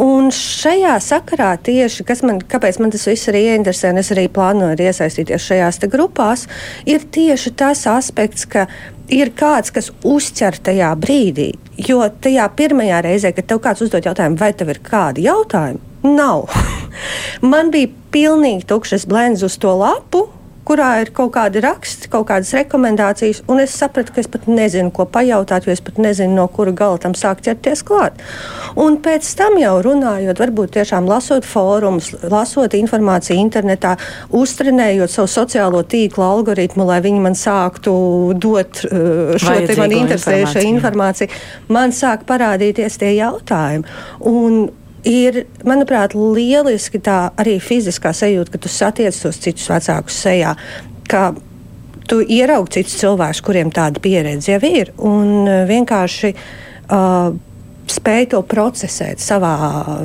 Un 0.00 0.30
šajā 0.34 0.94
sakarā 1.02 1.52
tieši, 1.64 2.06
man, 2.26 2.40
kāpēc 2.40 2.80
man 2.82 2.94
tas 2.94 3.06
viss 3.10 3.30
arī 3.32 3.44
ieinteresē, 3.50 3.92
un 3.92 4.02
es 4.02 4.12
arī 4.14 4.28
plānoju 4.32 4.78
iesaistīties 4.86 5.48
šajās 5.50 5.82
grupās, 5.92 6.46
ir 6.86 7.04
tieši 7.04 7.54
tas 7.58 7.84
aspekts, 7.90 8.46
ka 8.46 8.68
ir 9.12 9.32
kāds, 9.36 9.72
kas 9.74 9.90
uzķer 10.06 10.60
tajā 10.64 10.92
brīdī. 11.00 11.52
Jo 11.88 12.06
tajā 12.08 12.46
pirmajā 12.56 13.02
reizē, 13.04 13.34
kad 13.34 13.48
tev 13.50 13.60
kāds 13.64 13.84
uzdod 13.84 14.06
jautājumu, 14.06 14.38
vai 14.40 14.52
tev 14.56 14.70
ir 14.72 14.80
kādi 14.84 15.26
jautājumi, 15.26 15.82
nav. 16.06 16.48
Man 17.52 17.72
bija 17.74 17.90
pilnīgi 18.14 18.66
tukšs 18.70 19.08
blends 19.10 19.44
uz 19.46 19.58
to 19.60 19.74
lapu, 19.76 20.28
kurā 20.68 20.88
ir 21.02 21.10
kaut 21.14 21.32
kādi 21.36 21.62
raksti, 21.64 22.08
kaut 22.12 22.26
kādas 22.30 22.52
rekomendācijas, 22.56 23.42
un 23.50 23.60
es 23.62 23.74
sapratu, 23.76 24.14
ka 24.14 24.22
es 24.22 24.28
pat 24.30 24.46
nezinu, 24.48 24.92
ko 24.94 25.06
pajautāt, 25.10 25.66
jo 25.66 25.74
es 25.74 25.82
pat 25.84 25.98
nezinu, 26.00 26.34
no 26.38 26.46
kura 26.52 26.72
gala 26.76 27.00
tam 27.02 27.16
sākt 27.18 27.44
ķerties 27.48 27.84
klāt. 27.86 28.20
Un 28.80 28.98
pēc 29.04 29.28
tam 29.38 29.58
jau 29.60 29.74
runājot, 29.84 30.40
varbūt 30.40 30.74
tiešām 30.78 31.08
lasot 31.10 31.46
fórumus, 31.48 32.12
lasot 32.32 32.76
informāciju 32.78 33.38
internetā, 33.40 33.96
uztrenējot 34.34 35.12
savu 35.12 35.30
sociālo 35.30 35.82
tīklu 35.88 36.24
algoritmu, 36.26 36.86
lai 36.88 37.00
viņi 37.04 37.24
man 37.24 37.38
sāktu 37.38 37.96
dot 38.40 38.84
uh, 38.88 39.34
šo 39.40 39.58
te 39.68 39.76
man 39.80 39.92
interesējušo 40.02 40.64
informāciju, 40.74 41.44
man 41.74 41.94
sāk 41.94 42.24
parādīties 42.28 42.98
tie 43.02 43.14
jautājumi. 43.18 43.86
Un 44.30 44.64
ir, 45.08 45.44
manuprāt, 45.66 46.16
lieliski 46.16 47.00
tā 47.04 47.30
arī 47.40 47.58
fiziskā 47.62 48.14
sajūta, 48.16 48.54
ka 48.54 48.60
tu 48.64 48.72
satiec 48.72 49.16
tos 49.22 49.40
citus 49.42 49.70
vecākus 49.70 50.20
sejā. 50.26 50.54
Tu 52.04 52.20
ieraugi 52.36 52.80
citus 52.80 52.98
cilvēkus, 53.00 53.40
kuriem 53.44 53.72
tāda 53.72 54.00
pieredze 54.04 54.52
jau 54.52 54.60
ir, 54.68 54.92
un 55.00 55.46
uh, 55.46 55.62
vienkārši 55.68 56.34
uh, 56.34 57.32
spēj 57.90 58.30
to 58.34 58.42
procesēt 58.48 59.22
savā, 59.24 59.54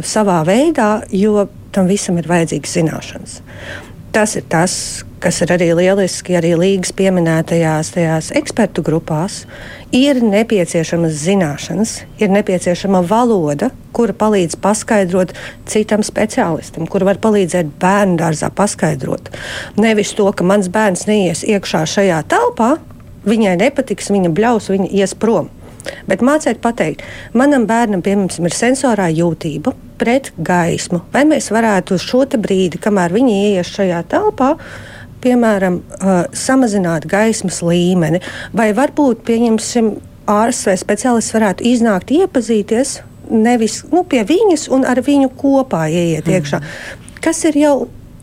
savā 0.06 0.42
veidā, 0.48 0.92
jo 1.12 1.48
tam 1.76 1.90
visam 1.90 2.18
ir 2.20 2.28
vajadzīgas 2.30 2.76
zināšanas. 2.80 3.40
Tas 4.16 4.34
ir 4.40 4.46
tas, 4.50 4.74
kas 5.22 5.42
ir 5.44 5.52
arī 5.54 5.70
lieliski, 5.78 6.34
arī 6.40 6.56
līgas 6.58 6.92
pieminētajās 6.98 7.94
tajās 7.94 8.32
ekspertu 8.40 8.84
grupās, 8.86 9.44
ir 9.96 10.22
nepieciešamas 10.24 11.14
zināšanas, 11.24 11.94
ir 12.22 12.32
nepieciešama 12.34 13.02
valoda, 13.10 13.72
kura 13.96 14.14
palīdz 14.14 14.58
paskaidrot 14.62 15.34
citam 15.70 16.04
speciālistam, 16.06 16.88
kur 16.90 17.06
var 17.08 17.20
palīdzēt 17.22 17.72
bērnu 17.82 18.20
dārzā 18.20 18.52
paskaidrot. 18.54 19.32
Nevis 19.82 20.14
to, 20.18 20.30
ka 20.32 20.46
mans 20.46 20.70
bērns 20.72 21.08
neies 21.10 21.44
iekšā 21.48 21.86
šajā 21.90 22.22
telpā, 22.30 22.76
viņai 23.30 23.56
nepatiks, 23.64 24.12
viņa 24.14 24.34
bļaus, 24.36 24.70
viņa 24.74 24.92
ies 25.02 25.16
prom. 25.18 25.50
Bet 26.10 26.22
mācīt 26.26 26.60
pateikt, 26.62 27.02
manam 27.34 27.66
bērnam, 27.70 28.04
piemēram, 28.06 28.46
ir 28.46 28.56
sensorā 28.56 29.08
jūtība 29.16 29.74
pret 30.00 30.32
gaismu. 30.38 31.02
Vai 31.14 31.26
mēs 31.28 31.50
varētu 31.56 31.98
uz 31.98 32.06
šo 32.06 32.26
brīdi, 32.38 32.82
kamēr 32.82 33.16
viņi 33.16 33.38
ieies 33.50 33.74
šajā 33.74 34.04
telpā, 34.12 34.54
piemēram, 35.24 35.82
samazināt 36.36 37.08
gaismas 37.10 37.62
līmeni, 37.66 38.22
vai 38.56 38.72
varbūt, 38.78 39.24
pieņemsim, 39.28 39.94
ārsts 40.30 40.70
vai 40.70 40.76
speciālists 40.80 41.36
varētu 41.36 41.66
iznākt, 41.70 42.14
iepazīties 42.14 43.00
nevis 43.30 43.84
nu, 43.94 44.04
pie 44.10 44.24
viņas 44.26 44.68
un 44.74 44.86
ar 44.90 45.02
viņu 45.06 45.32
kopā 45.38 45.86
ieiet 45.92 46.26
mm. 46.26 46.36
iekšā. 46.38 46.62
Kas 47.24 47.44
ir 47.50 47.58
jau 47.60 47.76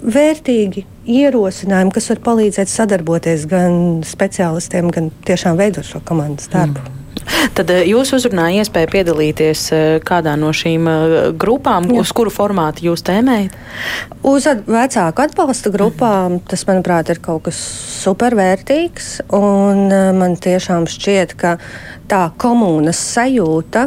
vērtīgi 0.03 0.85
ierosinājumi, 1.07 1.95
kas 1.95 2.11
var 2.13 2.23
palīdzēt 2.27 2.71
sadarboties 2.71 3.47
gan 3.51 4.03
speciālistiem, 4.07 4.91
gan 4.95 5.11
tiešām 5.27 5.59
veidot 5.59 5.87
šo 5.87 6.03
komandas 6.07 6.51
darbu. 6.53 6.83
Mm. 6.83 7.06
Tad 7.57 7.71
eh, 7.73 7.85
jūs 7.91 8.13
uzrunājāt 8.17 8.67
iespēju 8.67 8.91
piedalīties 8.93 9.65
eh, 9.75 9.87
kādā 10.07 10.37
no 10.39 10.53
šīm 10.57 10.89
eh, 10.91 11.17
grupām, 11.39 11.89
Jā. 11.91 12.03
uz 12.03 12.13
kuru 12.17 12.33
formātu 12.33 12.87
jūs 12.89 13.05
tēmējat? 13.07 13.57
Uz 14.27 14.47
vecāku 14.67 15.25
atbalsta 15.25 15.73
grupām 15.75 16.39
tas, 16.47 16.67
manuprāt, 16.69 17.11
ir 17.13 17.23
kaut 17.25 17.47
kas 17.49 17.59
supervērtīgs. 18.03 19.11
Man 19.31 20.39
tiešām 20.43 20.89
šķiet, 20.91 21.37
ka 21.39 21.57
tā 22.11 22.23
komunas 22.41 23.01
sajūta. 23.15 23.87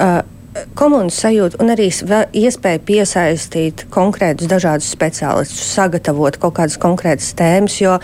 Uh, 0.00 0.20
komunas 0.78 1.18
sajūta 1.22 1.60
un 1.62 1.72
arī 1.74 1.88
iespēja 1.90 2.82
piesaistīt 2.86 3.86
konkrētus 3.94 4.50
dažādus 4.50 4.90
speciālistus, 4.90 5.62
sagatavot 5.76 6.38
kaut 6.42 6.56
kādas 6.58 6.78
konkrētas 6.80 7.32
tēmas. 7.38 7.78
Jo 7.82 7.98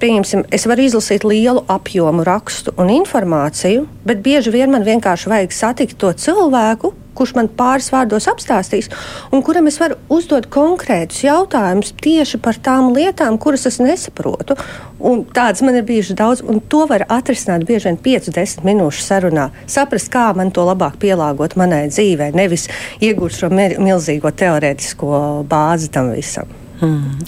pieņemsim, 0.00 0.46
es 0.54 0.66
varu 0.70 0.86
izlasīt 0.86 1.26
lielu 1.26 1.64
apjomu 1.70 2.24
rakstu 2.26 2.74
un 2.78 2.92
informāciju, 2.94 3.86
bet 4.08 4.22
bieži 4.24 4.54
vien 4.54 4.72
man 4.72 4.86
vienkārši 4.86 5.30
vajag 5.32 5.54
satikt 5.54 5.98
to 6.00 6.12
cilvēku, 6.14 6.94
kurš 7.18 7.34
man 7.34 7.48
pāris 7.58 7.90
vārdos 7.90 8.28
apstāstīs, 8.30 8.90
un 9.34 9.42
kuram 9.46 9.66
es 9.70 9.80
varu 9.82 9.98
uzdot 10.14 10.46
konkrētus 10.54 11.24
jautājumus 11.26 11.90
tieši 12.04 12.38
par 12.44 12.60
tām 12.62 12.92
lietām, 12.94 13.40
kuras 13.42 13.66
es 13.70 13.80
nesaprotu. 13.82 14.54
Un 14.98 15.24
tāds 15.34 15.62
man 15.66 15.78
ir 15.78 15.86
bijuši 15.88 16.16
daudz, 16.18 16.44
un 16.46 16.62
to 16.70 16.84
var 16.90 17.06
atrisināt 17.18 17.66
bieži 17.66 17.90
vien 17.90 17.98
5-10 18.06 18.62
minūšu 18.66 19.02
sarunā. 19.02 19.48
Saprast, 19.66 20.12
kā 20.14 20.28
man 20.38 20.54
to 20.54 20.66
labāk 20.68 20.98
pielāgot 21.02 21.58
manai 21.58 21.86
dzīvei, 21.90 22.32
nevis 22.38 22.68
iegūt 23.02 23.40
šo 23.40 23.50
milzīgo 23.50 24.34
teorētisko 24.42 25.44
bāzi 25.50 25.90
tam 25.94 26.14
visam. 26.14 26.67
Hmm. 26.78 27.18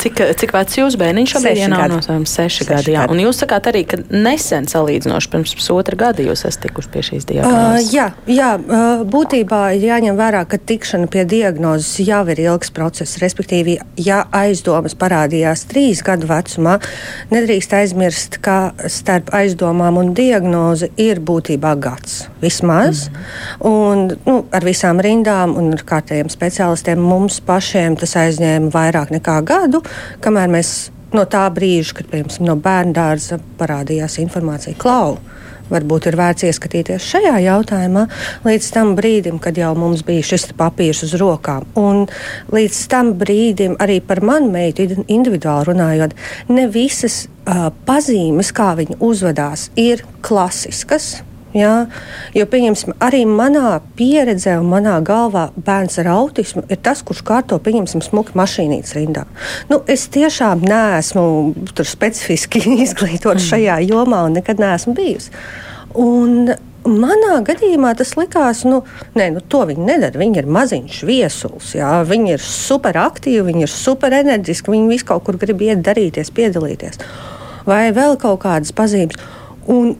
Cik, 0.00 0.20
cik 0.40 0.52
vecs 0.56 0.78
jūs 0.78 0.94
bērniņš 1.00 1.32
šobrīd 1.34 1.58
ir 1.58 1.62
jaunākais? 1.66 2.06
Seši, 2.06 2.30
seši 2.32 2.66
gadi. 2.68 2.92
Jā. 2.94 3.04
Un 3.12 3.20
jūs 3.20 3.42
sakāt 3.42 3.68
arī, 3.68 3.82
ka 3.88 3.98
nesen 4.08 4.68
salīdzinoši 4.70 5.30
pirms 5.32 5.52
pusotra 5.58 5.98
gada 6.00 6.24
jūs 6.24 6.46
esat 6.48 6.64
tikuši 6.64 6.92
pie 6.94 7.02
šīs 7.04 7.26
diagnozes. 7.28 7.90
Uh, 7.90 7.92
jā, 7.92 8.06
jā 8.30 8.50
būtībā 9.12 9.60
ir 9.76 9.84
jāņem 9.90 10.16
vērā, 10.16 10.42
ka 10.48 10.56
tikšana 10.56 11.10
pie 11.12 11.26
diagnozes 11.28 12.00
jau 12.06 12.22
ir 12.32 12.40
ilgs 12.46 12.72
process. 12.76 13.18
Respektīvi, 13.20 13.76
ja 14.00 14.22
aizdomas 14.36 14.96
parādījās 14.96 15.66
trīs 15.68 16.00
gadu 16.06 16.30
vecumā, 16.30 16.78
nedrīkst 17.34 17.76
aizmirst, 17.76 18.40
ka 18.44 18.72
starp 18.92 19.32
aizdomām 19.36 20.00
un 20.00 20.14
diagnozi 20.16 20.88
ir 21.00 21.20
būtībā 21.20 21.74
gads 21.84 22.22
vismaz. 22.40 23.10
Mm. 23.10 23.68
Un, 23.68 24.06
nu, 24.24 24.38
ar 24.56 24.64
visām 24.64 25.04
rindām 25.04 25.52
un 25.60 25.72
ar 25.76 25.84
kārtējiem 25.84 26.32
speciālistiem 26.32 27.04
mums 27.04 27.42
pašiem 27.44 28.00
tas 28.00 28.16
aizņēma 28.24 28.72
vairāk 28.72 28.85
vairāk 28.86 29.14
nekā 29.18 29.40
gadu, 29.46 29.82
kamēr 30.24 30.52
mēs 30.56 30.76
no 31.14 31.24
tā 31.30 31.46
brīža, 31.54 32.00
kad 32.00 32.10
piemēram, 32.10 32.46
no 32.46 32.56
bērnu 32.60 32.94
dārza 32.96 33.40
parādījās 33.60 34.20
informācija, 34.22 34.78
klau. 34.78 35.16
Varbūt 35.66 36.04
ir 36.06 36.14
vērts 36.14 36.44
ieskatīties 36.46 37.06
šajā 37.10 37.32
jautājumā 37.42 38.04
līdz 38.46 38.68
tam 38.70 38.92
brīdim, 38.94 39.40
kad 39.42 39.56
jau 39.58 39.72
mums 39.74 40.04
bija 40.06 40.22
šis 40.28 40.52
papīrs 40.54 41.02
uz 41.02 41.16
rokām. 41.18 41.66
Un 41.74 42.04
līdz 42.54 42.82
tam 42.92 43.10
brīdim 43.18 43.74
arī 43.82 43.98
par 43.98 44.22
manu 44.22 44.52
meitu 44.54 44.86
individuāli 45.02 45.72
runājot, 45.72 46.14
ne 46.54 46.68
visas 46.70 47.24
uh, 47.26 47.72
pazīmes, 47.88 48.54
kā 48.54 48.76
viņa 48.78 49.00
uzvedās, 49.02 49.72
ir 49.74 50.06
klasiskas 50.22 51.16
Jā, 51.56 51.86
jo, 52.36 52.44
pieņemsim, 52.52 52.98
arī 53.00 53.22
manā 53.28 53.78
pieredzē 53.96 54.58
un 54.60 54.68
manā 54.68 54.98
galvā 55.04 55.46
bērns 55.56 55.96
ar 56.02 56.10
autismu 56.12 56.66
ir 56.68 56.80
tas, 56.84 57.00
kurš 57.06 57.22
kārto, 57.24 57.56
pieņemsim, 57.64 58.02
smuki 58.04 58.36
mašīnītes 58.36 58.92
rindā. 58.98 59.24
Nu, 59.70 59.80
es 59.88 60.04
tiešām 60.12 60.66
neesmu 60.66 61.24
specifiski 61.80 62.60
izglītot 62.84 63.38
mm. 63.38 63.44
šajā 63.48 63.80
jomā 63.86 64.26
un 64.28 64.36
nekad 64.36 64.60
neesmu 64.60 64.92
bijusi. 64.98 65.32
Un 65.96 66.52
manā 66.84 67.38
gadījumā 67.46 67.94
tas 67.96 68.12
likās, 68.18 68.66
nu, 68.68 68.82
nē, 69.16 69.30
nu, 69.38 69.40
to 69.40 69.64
viņi 69.70 69.88
nedara. 69.88 70.20
Viņi 70.20 70.42
ir 70.42 70.52
maziņš 70.58 71.02
viesulis, 71.08 71.72
jā, 71.78 71.92
viņi 72.04 72.36
ir 72.36 72.44
superaktīvi, 72.44 73.46
viņi 73.48 73.64
ir 73.64 73.72
superenerģiski, 73.72 74.76
viņi 74.76 74.92
visu 74.92 75.08
kaut 75.08 75.24
kur 75.30 75.40
grib 75.40 75.64
iet, 75.64 75.80
darīties, 75.86 76.34
piedalīties. 76.36 77.00
Vai 77.66 77.86
vēl 77.96 78.20
kaut 78.20 78.42
kādas 78.44 78.76
pazīmes. 78.76 79.16
Un 79.72 79.96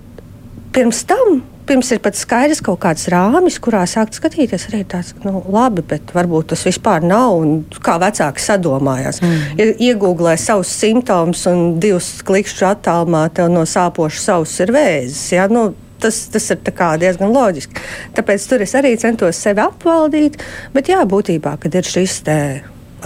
pirms 0.77 1.05
tam 1.09 1.41
pirms 1.67 1.91
ir 1.91 2.01
pat 2.03 2.17
skaidrs 2.19 2.61
kaut 2.65 2.79
kāds 2.85 3.09
rāmis, 3.13 3.59
kurā 3.63 3.83
sākt 3.91 4.17
skatīties, 4.19 4.69
arī 4.71 4.83
tāds, 4.89 5.13
nu, 5.25 5.41
labi, 5.53 5.83
bet 5.87 6.13
varbūt 6.15 6.53
tas 6.53 6.63
vispār 6.67 7.05
nav. 7.07 7.41
Kā 7.85 7.97
vecāki 8.03 8.43
sadomājās, 8.43 9.21
mm. 9.23 9.41
ja 9.59 9.67
iegūlē 9.89 10.37
savus 10.41 10.71
simptomus 10.83 11.47
un 11.51 11.81
divus 11.83 12.13
klikšķus 12.27 12.69
attālumā 12.71 13.27
no 13.51 13.65
sāpošas 13.69 14.31
savus 14.31 14.55
ir 14.63 14.73
vēzis. 14.77 15.25
Ja? 15.35 15.49
Nu, 15.51 15.69
tas, 16.03 16.27
tas 16.33 16.49
ir 16.55 16.63
diezgan 17.03 17.35
loģiski. 17.35 17.83
Tāpēc 18.17 18.49
tur 18.49 18.65
es 18.67 18.77
arī 18.79 18.95
centos 19.01 19.43
sevi 19.43 19.65
apvaldīt, 19.65 20.39
bet 20.77 20.93
jā, 20.93 21.03
būtībā, 21.09 21.57
kad 21.63 21.75
ir 21.75 21.95
šis 21.97 22.21
te 22.27 22.41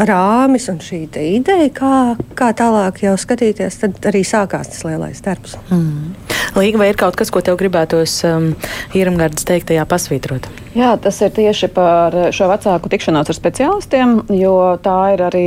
rāmis 0.01 0.69
un 0.71 0.79
šī 0.81 1.05
ideja, 1.09 1.71
kā, 1.75 1.95
kā 2.39 2.53
tālāk 2.57 3.03
jau 3.05 3.17
skatīties, 3.21 3.81
tad 3.83 4.11
arī 4.11 4.23
sākās 4.25 4.73
tas 4.73 4.85
lielais 4.87 5.21
darbs. 5.25 5.57
Mm. 5.71 6.15
Līga, 6.57 6.81
vai 6.81 6.89
ir 6.91 6.99
kaut 6.99 7.19
kas, 7.19 7.31
ko 7.31 7.43
tev 7.45 7.59
gribētos 7.61 8.17
um, 8.27 8.51
Īramgardas 8.97 9.47
teiktajā 9.49 9.85
pasvītrot? 9.91 10.49
Jā, 10.75 10.95
tas 11.03 11.21
ir 11.23 11.33
tieši 11.35 11.71
par 11.75 12.17
šo 12.35 12.49
vecāku 12.51 12.91
tikšanos 12.91 13.31
ar 13.31 13.39
speciālistiem, 13.39 14.17
jo 14.39 14.57
tā 14.83 14.99
ir 15.15 15.25
arī 15.27 15.47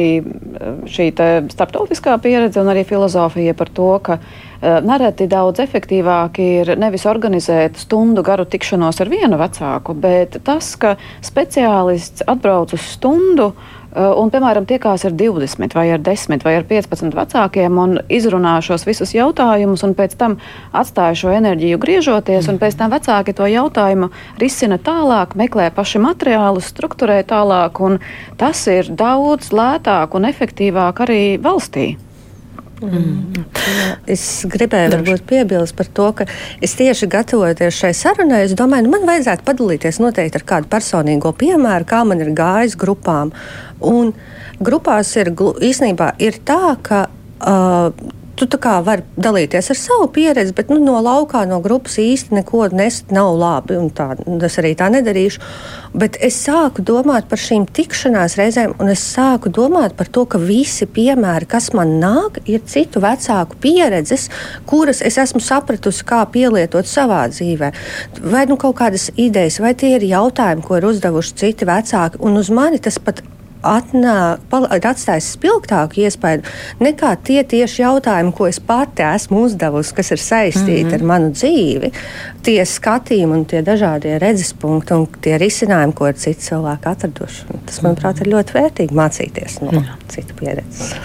šī 0.88 1.12
starptautiskā 1.52 2.18
pieredze 2.24 2.60
un 2.63 2.72
arī 2.72 2.86
filozofija 2.88 3.56
par 3.60 3.72
to, 3.76 3.92
ka 4.04 4.20
uh, 4.20 4.34
nereti 4.63 5.28
daudz 5.28 5.60
efektīvāk 5.63 6.39
ir 6.44 6.74
nevis 6.80 7.06
organizēt 7.10 7.80
stundu 7.84 8.24
garu 8.24 8.46
tikšanos 8.48 9.02
ar 9.04 9.12
vienu 9.12 9.39
vecāku, 9.39 9.96
bet 9.96 10.39
tas, 10.48 10.74
ka 10.80 10.96
speciālists 11.26 12.24
atbrauc 12.32 12.76
uz 12.76 12.86
stundu, 12.96 13.52
un, 13.93 14.29
piemēram, 14.34 14.65
tiekās 14.69 15.06
ar 15.08 15.13
20 15.17 15.75
vai 15.77 15.86
ar 15.93 16.01
10 16.01 16.45
vai 16.45 16.56
ar 16.58 16.65
15 16.69 17.13
vecākiem 17.17 17.79
un 17.79 17.97
izrunā 18.10 18.56
šos 18.65 18.88
visus 18.88 19.13
jautājumus, 19.15 19.84
un 19.86 19.95
pēc 19.97 20.15
tam 20.19 20.38
atstāja 20.73 21.17
šo 21.23 21.34
enerģiju 21.36 21.82
griežoties, 21.82 22.49
un 22.49 22.62
pēc 22.62 22.79
tam 22.79 22.93
vecāki 22.93 23.36
to 23.38 23.49
jautājumu 23.49 24.10
risina 24.41 24.79
tālāk, 24.82 25.38
meklē 25.39 25.69
paši 25.75 26.01
materiālus, 26.03 26.71
strukturē 26.73 27.21
tālāk, 27.27 27.84
un 27.86 27.99
tas 28.38 28.65
ir 28.71 28.89
daudz 28.89 29.53
lētāk 29.53 30.17
un 30.17 30.32
efektīvāk 30.32 31.06
arī 31.06 31.21
valstī. 31.41 31.93
Mm. 32.81 33.43
Es 34.09 34.23
gribēju 34.49 34.91
varbūt 34.95 35.25
piebilst 35.29 35.75
par 35.77 35.89
to, 35.95 36.07
ka 36.17 36.27
es 36.63 36.73
tieši 36.79 37.07
gatavojoties 37.12 37.77
šai 37.77 37.93
sarunai, 37.95 38.43
es 38.47 38.55
domāju, 38.59 38.88
nu, 38.88 38.95
man 38.95 39.05
vajadzētu 39.07 39.45
padalīties 39.47 40.01
noteikti 40.03 40.41
ar 40.41 40.47
kādu 40.49 40.71
personīgo 40.71 41.31
piemēru, 41.38 41.88
kā 41.88 42.01
man 42.07 42.23
ir 42.23 42.33
gājis 42.36 42.75
grupām. 42.79 43.31
Un 43.83 44.12
grupās 44.63 45.13
ir 45.19 45.31
īstenībā 45.33 46.15
ir 46.23 46.41
tā, 46.47 46.75
ka. 46.83 47.05
Uh, 47.43 48.19
tu 48.36 48.48
vari 48.86 49.04
dalīties 49.17 49.69
ar 49.69 49.78
savu 49.78 50.08
pieredzi, 50.13 50.54
bet 50.56 50.69
nu, 50.69 50.80
no 50.82 51.00
laukā, 51.04 51.43
no 51.48 51.60
grupas 51.62 51.98
īsti 52.02 52.34
neko 52.39 52.67
nest 52.74 53.12
nav 53.12 53.36
labi. 53.38 53.78
Tā, 53.93 54.13
es 54.46 54.58
arī 54.62 54.74
tā 54.76 54.89
nedarīšu. 54.93 55.41
Bet 55.93 56.17
es 56.22 56.39
sāku 56.41 56.82
domāt 56.82 57.28
par 57.30 57.38
šīm 57.38 57.67
tikšanās 57.69 58.38
reizēm, 58.39 58.74
un 58.82 58.89
es 58.89 59.04
sāku 59.13 59.52
domāt 59.54 59.93
par 59.98 60.10
to, 60.10 60.26
ka 60.26 60.41
visi 60.41 60.88
piemēri, 60.89 61.48
kas 61.50 61.72
man 61.78 62.00
nāk, 62.02 62.41
ir 62.50 62.63
citu 62.65 63.04
vecāku 63.04 63.60
pieredzes, 63.62 64.30
kuras 64.65 65.04
es 65.06 65.19
esmu 65.22 65.41
sapratusi, 65.43 66.06
kā 66.10 66.24
pielietot 66.34 66.89
savā 66.89 67.28
dzīvē. 67.30 67.69
Vai 68.34 68.48
nu 68.50 68.58
kaut 68.58 68.80
kādas 68.82 69.12
idejas, 69.13 69.62
vai 69.62 69.76
tie 69.78 69.93
ir 70.00 70.10
jautājumi, 70.10 70.65
ko 70.65 70.82
ir 70.82 70.89
uzdevuši 70.89 71.38
citi 71.43 71.69
vecāki, 71.69 72.22
un 72.26 72.41
uz 72.41 72.50
mani 72.50 72.82
tas 72.82 72.98
pat 72.98 73.22
atnāk, 73.63 74.43
atstājis 74.84 75.32
spilgtāku 75.38 76.04
iespēju 76.04 76.43
nekā 76.84 77.13
tie 77.23 77.43
tieši 77.47 77.82
jautājumi, 77.84 78.34
ko 78.36 78.47
es 78.49 78.60
pati 78.63 79.06
esmu 79.08 79.45
uzdevusi, 79.47 79.95
kas 79.97 80.12
ir 80.12 80.21
saistīti 80.21 80.84
mm 80.84 80.89
-hmm. 80.89 80.99
ar 80.99 81.08
manu 81.13 81.32
dzīvi. 81.32 81.91
Tie 82.43 82.60
skatījumi 82.65 83.39
un 83.39 83.45
tie 83.45 83.62
dažādie 83.62 84.19
redzespunkti 84.19 84.93
un 84.93 85.08
tie 85.21 85.38
risinājumi, 85.38 85.93
ko 85.93 86.08
ir 86.08 86.15
citi 86.19 86.49
cilvēki 86.49 86.89
atraduši. 86.89 87.45
Tas, 87.65 87.82
manuprāt, 87.82 88.21
ir 88.21 88.34
ļoti 88.36 88.60
vērtīgi 88.60 88.95
mācīties 88.95 89.62
no 89.62 89.71
mm. 89.71 90.08
citu 90.08 90.34
pieredzes. 90.39 90.95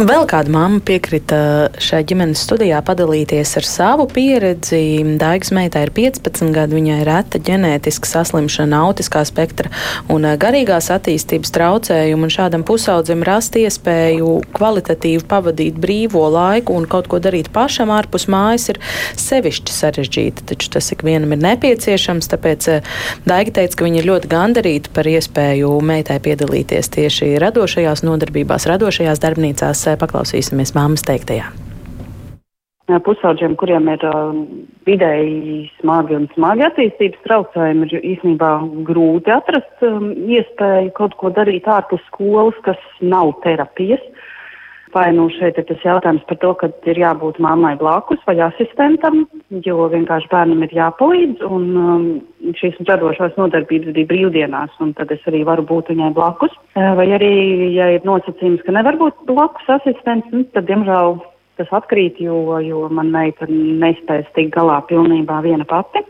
Vēl 0.00 0.22
kāda 0.24 0.48
mamma 0.48 0.78
piekrita 0.80 1.38
šai 1.76 1.98
ģimenes 2.08 2.40
studijā 2.46 2.78
padalīties 2.80 3.50
ar 3.60 3.66
savu 3.68 4.06
pieredzi. 4.08 5.02
Daigas 5.20 5.50
meitai 5.52 5.82
ir 5.84 5.90
15 5.92 6.54
gadi, 6.54 6.78
viņai 6.78 6.94
ir 7.02 7.08
reta 7.10 7.36
ģenētiska 7.44 8.08
saslimšana, 8.08 8.78
autiskā 8.86 9.20
spektra 9.28 9.68
un 10.08 10.24
eh, 10.24 10.38
garīgās 10.40 10.88
attīstības 10.94 11.52
traucējumi. 11.52 12.30
Šādam 12.32 12.64
pusaudzim 12.64 13.20
rast 13.28 13.58
iespēju 13.60 14.38
kvalitatīvi 14.56 15.26
pavadīt 15.28 15.76
brīvo 15.82 16.24
laiku 16.32 16.78
un 16.80 16.88
kaut 16.88 17.10
ko 17.12 17.20
darīt 17.20 17.52
pašam 17.52 17.92
ārpus 17.92 18.24
mājas 18.32 18.70
ir 18.72 18.80
sevišķi 19.20 19.76
sarežģīti. 19.76 20.46
Taču 20.54 20.72
tas 20.78 20.88
ikvienam 20.96 21.36
ir 21.36 21.44
nepieciešams, 21.44 22.30
tāpēc 22.32 22.70
eh, 22.78 22.96
Daiga 23.28 23.58
teica, 23.60 23.76
ka 23.76 23.90
viņa 23.90 24.00
ir 24.00 24.10
ļoti 24.14 24.32
gandarīta 24.32 24.96
par 24.96 25.12
iespēju 25.12 25.76
meitai 25.92 26.16
piedalīties 26.24 26.88
tieši 26.96 27.34
radošajās 27.44 28.06
nodarbībās, 28.08 28.70
radošajās 28.72 29.24
darbnīcās 29.28 29.89
paklausīsimies 29.98 30.74
māmas 30.76 31.04
teiktajā. 31.06 31.50
Pusauģiem, 32.90 33.52
kuriem 33.54 33.86
ir 33.92 34.02
uh, 34.08 34.32
vidēji 34.88 35.68
smagi 35.78 36.16
un 36.16 36.24
smagi 36.34 36.64
attīstības 36.66 37.20
traucējumi, 37.22 37.86
ir 37.86 38.06
īstenībā 38.16 38.48
grūti 38.88 39.30
atrast 39.30 39.84
um, 39.86 40.08
iespēju 40.10 40.90
kaut 40.96 41.14
ko 41.20 41.30
darīt 41.36 41.68
ārpus 41.70 42.02
skolas, 42.08 42.58
kas 42.66 42.80
nav 42.98 43.36
terapijas. 43.44 44.02
Vai 44.90 45.12
nu 45.14 45.28
šeit 45.30 45.58
ir 45.60 45.66
tas 45.68 45.84
jautājums 45.86 46.24
par 46.26 46.38
to, 46.42 46.50
ka 46.58 46.68
ir 46.90 46.98
jābūt 46.98 47.38
mammai 47.38 47.76
blakus 47.78 48.18
vai 48.26 48.34
asistentam, 48.42 49.20
jo 49.62 49.86
vienkārši 49.92 50.30
bērnam 50.32 50.64
ir 50.66 50.72
jāpalīdz, 50.74 51.44
un 51.46 51.66
um, 51.78 52.06
šīs 52.58 52.80
radošās 52.88 53.36
nodarbības 53.38 53.94
bija 53.94 54.10
brīvdienās, 54.10 54.72
un 54.82 54.90
tad 54.98 55.12
es 55.14 55.22
arī 55.30 55.44
varu 55.46 55.62
būt 55.68 55.92
viņai 55.92 56.10
blakus. 56.16 56.56
Vai 56.74 57.06
arī, 57.14 57.34
ja 57.76 57.86
ir 57.94 58.08
nosacījums, 58.08 58.64
ka 58.66 58.74
nevar 58.74 58.98
būt 58.98 59.22
blakus 59.30 59.70
asistents, 59.78 60.26
nu, 60.34 60.42
tad, 60.56 60.66
diemžēl, 60.70 61.20
tas 61.60 61.70
atkrīt, 61.76 62.18
jo, 62.24 62.58
jo 62.64 62.88
man 62.90 63.12
meita 63.14 63.46
nespēs 63.50 64.26
tikt 64.34 64.56
galā 64.56 64.80
pilnībā 64.90 65.38
viena 65.46 65.68
pati. 65.70 66.02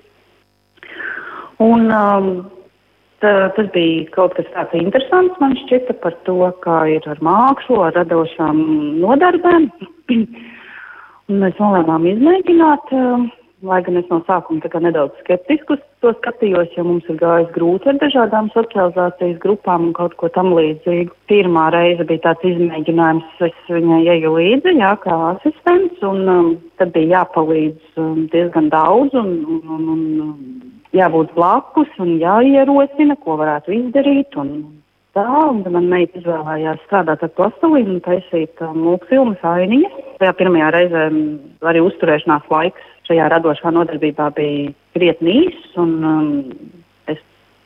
Un, 1.61 1.91
um, 1.93 2.33
tā, 3.25 3.33
tas 3.57 3.69
bija 3.75 4.07
kaut 4.15 4.37
kas 4.39 4.49
tāds 4.55 4.77
interesants 4.79 5.41
man 5.43 5.57
šķita 5.65 5.99
par 6.03 6.17
to, 6.29 6.39
kā 6.65 6.79
ir 6.97 7.07
ar 7.11 7.21
mākslu, 7.25 7.81
ar 7.87 7.97
radošām 7.99 8.63
nodarbēm. 9.03 9.69
Un 11.31 11.45
mēs 11.45 11.61
nolēmām 11.63 12.09
izmēģināt. 12.11 12.91
Uh, 12.91 13.29
lai 13.63 13.81
gan 13.85 13.99
es 14.01 14.09
no 14.09 14.21
sākuma 14.25 14.81
nedaudz 14.81 15.19
skeptiski 15.21 15.75
uz 15.75 15.83
to 16.01 16.13
skatījos, 16.17 16.73
jo 16.77 16.85
mums 16.87 17.09
ir 17.13 17.19
gājis 17.21 17.51
grūti 17.53 17.91
ar 17.93 17.99
dažādām 18.01 18.49
socializācijas 18.55 19.39
grupām 19.43 19.89
un 19.89 19.93
kaut 19.97 20.17
ko 20.21 20.31
tam 20.33 20.55
līdzīgu. 20.57 21.13
Pirmā 21.29 21.69
reize 21.75 22.07
bija 22.09 22.25
tāds 22.31 22.47
izmēģinājums, 22.53 23.45
es 23.47 23.69
viņai 23.69 24.01
eju 24.17 24.35
līdzi, 24.39 24.77
jā, 24.81 24.95
kā 25.05 25.21
asistents, 25.35 26.01
un 26.07 26.25
um, 26.35 26.51
tad 26.81 26.95
bija 26.97 27.21
jāpalīdz 27.21 28.01
um, 28.01 28.27
diezgan 28.33 28.73
daudz 28.73 29.17
un, 29.21 29.33
un, 29.45 29.63
un, 29.77 30.05
un 30.25 30.93
jābūt 30.97 31.35
blakus 31.37 31.93
un 32.01 32.17
jāierosina, 32.23 33.19
ko 33.21 33.41
varētu 33.43 33.77
izdarīt. 33.77 34.37
Un, 34.41 34.55
Tā, 35.11 35.27
un 35.27 35.65
man 35.75 35.89
meita 35.91 36.21
izvēlējās 36.21 36.85
strādāt 36.85 37.25
ar 37.27 37.31
plastelīnu 37.35 37.97
un 37.97 38.03
taisīt 38.05 38.61
um, 38.63 38.77
mūkfilmas 38.85 39.43
ainiņas. 39.43 39.97
Tajā 40.23 40.37
pirmajā 40.39 40.69
reizē 40.77 41.03
um, 41.11 41.17
arī 41.67 41.83
uzturēšanās 41.83 42.47
laiks 42.47 42.90
šajā 43.11 43.31
radošā 43.35 43.75
nodarbībā 43.75 44.31
bija 44.37 44.71
krietni 44.95 45.41
īss, 45.47 45.75
un 45.81 45.97
um, 46.07 46.29
es 47.11 47.19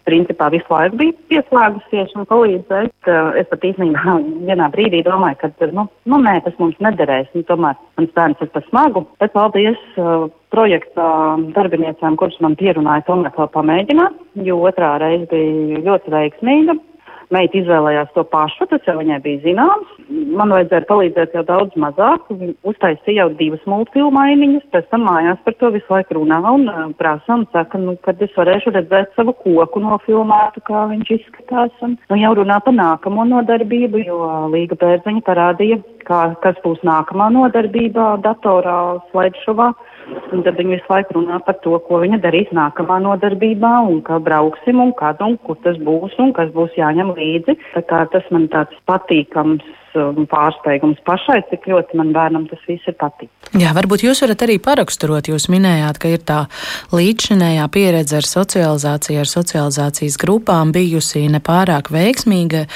principā 0.08 0.50
visu 0.52 0.68
laiku 0.72 0.98
biju 1.00 1.16
pieslēgusies 1.32 2.14
un 2.16 2.28
palīdzēju. 2.30 2.92
Uh, 3.04 3.36
es 3.40 3.50
pat 3.50 3.66
īstenībā 3.68 4.16
vienā 4.48 4.70
brīdī 4.72 5.02
domāju, 5.04 5.42
ka 5.42 5.68
nu, 5.76 5.86
nu, 6.08 6.22
nē, 6.24 6.38
tas 6.46 6.56
mums 6.60 6.80
nederēs, 6.84 7.28
nu, 7.36 7.44
tomēr 7.48 7.76
mans 8.00 8.16
bērns 8.16 8.40
ir 8.44 8.52
par 8.54 8.64
smagu. 8.70 9.04
Bet 9.20 9.36
paldies 9.36 9.80
uh, 10.00 10.26
projekta 10.54 11.10
darbiniecēm, 11.56 12.16
kuras 12.20 12.40
man 12.44 12.56
pierunāja 12.60 13.04
tomēr 13.10 13.36
vēl 13.36 13.52
pamēģināt, 13.58 14.18
jo 14.48 14.58
otrā 14.64 14.96
reize 15.02 15.28
bija 15.32 15.84
ļoti 15.84 16.16
veiksmīga. 16.16 16.80
Meita 17.32 17.56
izvēlējās 17.56 18.10
to 18.14 18.24
pašu, 18.28 18.66
tas 18.68 18.84
jau 18.88 18.96
viņai 18.98 19.20
bija 19.24 19.40
zināms. 19.44 19.92
Man 20.36 20.52
vajadzēja 20.52 20.86
palīdzēt 20.90 21.36
jau 21.38 21.44
daudz 21.48 21.76
mazāk. 21.80 22.26
Uztaisīja 22.66 23.22
jau 23.22 23.28
divas 23.38 23.62
multfilmu 23.70 24.20
ainiņas, 24.20 24.66
pēc 24.74 24.90
tam 24.92 25.06
mājās 25.08 25.40
par 25.46 25.56
to 25.60 25.70
visu 25.74 25.94
laiku 25.94 26.18
runā 26.18 26.40
un 26.50 26.68
prasa 26.98 27.38
un 27.38 27.46
saka, 27.54 27.80
nu, 27.80 27.96
kad 28.04 28.20
es 28.24 28.34
varēšu 28.36 28.74
redzēt 28.76 29.16
savu 29.16 29.32
koku 29.40 29.80
nofilmētu, 29.84 30.64
kā 30.68 30.84
viņš 30.92 31.14
izskatās. 31.18 31.72
Un, 31.86 31.96
nu, 32.10 32.20
jau 32.20 32.34
runā 32.40 32.60
par 32.64 32.76
nākamo 32.76 33.26
nodarbību, 33.32 34.04
jo 34.04 34.20
Līga 34.52 34.78
Bērziņa 34.80 35.24
parādīja, 35.24 35.80
kā, 36.08 36.20
kas 36.44 36.60
būs 36.64 36.84
nākamā 36.86 37.30
nodarbībā 37.34 38.14
datorā, 38.24 38.78
slidešovā. 39.12 39.72
Un 40.34 40.42
tad 40.44 40.58
viņi 40.58 40.76
visu 40.76 40.90
laiku 40.90 41.16
runā 41.18 41.38
par 41.46 41.56
to, 41.64 41.76
ko 41.86 42.00
viņa 42.02 42.18
darīs 42.24 42.50
nākamā 42.54 42.98
nodarbībā, 43.04 43.72
un 43.88 44.02
kā 44.04 44.18
brauksim, 44.22 44.80
un 44.82 44.92
kad 44.98 45.22
un 45.24 45.38
kur 45.46 45.58
tas 45.64 45.78
būs, 45.80 46.16
un 46.20 46.34
kas 46.36 46.50
būs 46.54 46.74
jāņem 46.78 47.14
līdzi. 47.16 47.56
Tā 47.76 47.82
kā 47.88 48.02
tas 48.12 48.26
man 48.34 48.48
tāds 48.52 48.76
patīkams 48.88 49.64
um, 49.98 50.24
pārsteigums 50.30 51.00
pašai, 51.06 51.40
cik 51.50 51.68
ļoti 51.70 52.00
man 52.00 52.12
bērnam 52.16 52.46
tas 52.50 52.62
viss 52.68 52.90
ir 52.90 52.96
patīk. 53.00 53.30
Jā, 53.60 53.72
varbūt 53.76 54.04
jūs 54.06 54.24
varat 54.24 54.46
arī 54.46 54.58
paraksturot. 54.62 55.30
Jūs 55.30 55.48
minējāt, 55.52 56.00
ka 56.02 56.12
ir 56.12 56.24
tā 56.26 56.40
līdzinējā 56.94 57.66
pieredze 57.74 58.18
ar 58.20 58.28
socializāciju, 58.28 59.22
ar 59.22 59.30
socializācijas 59.30 60.18
grupām 60.20 60.74
bijusi 60.74 61.26
nepārāk 61.32 61.92
veiksmīga. 61.94 62.66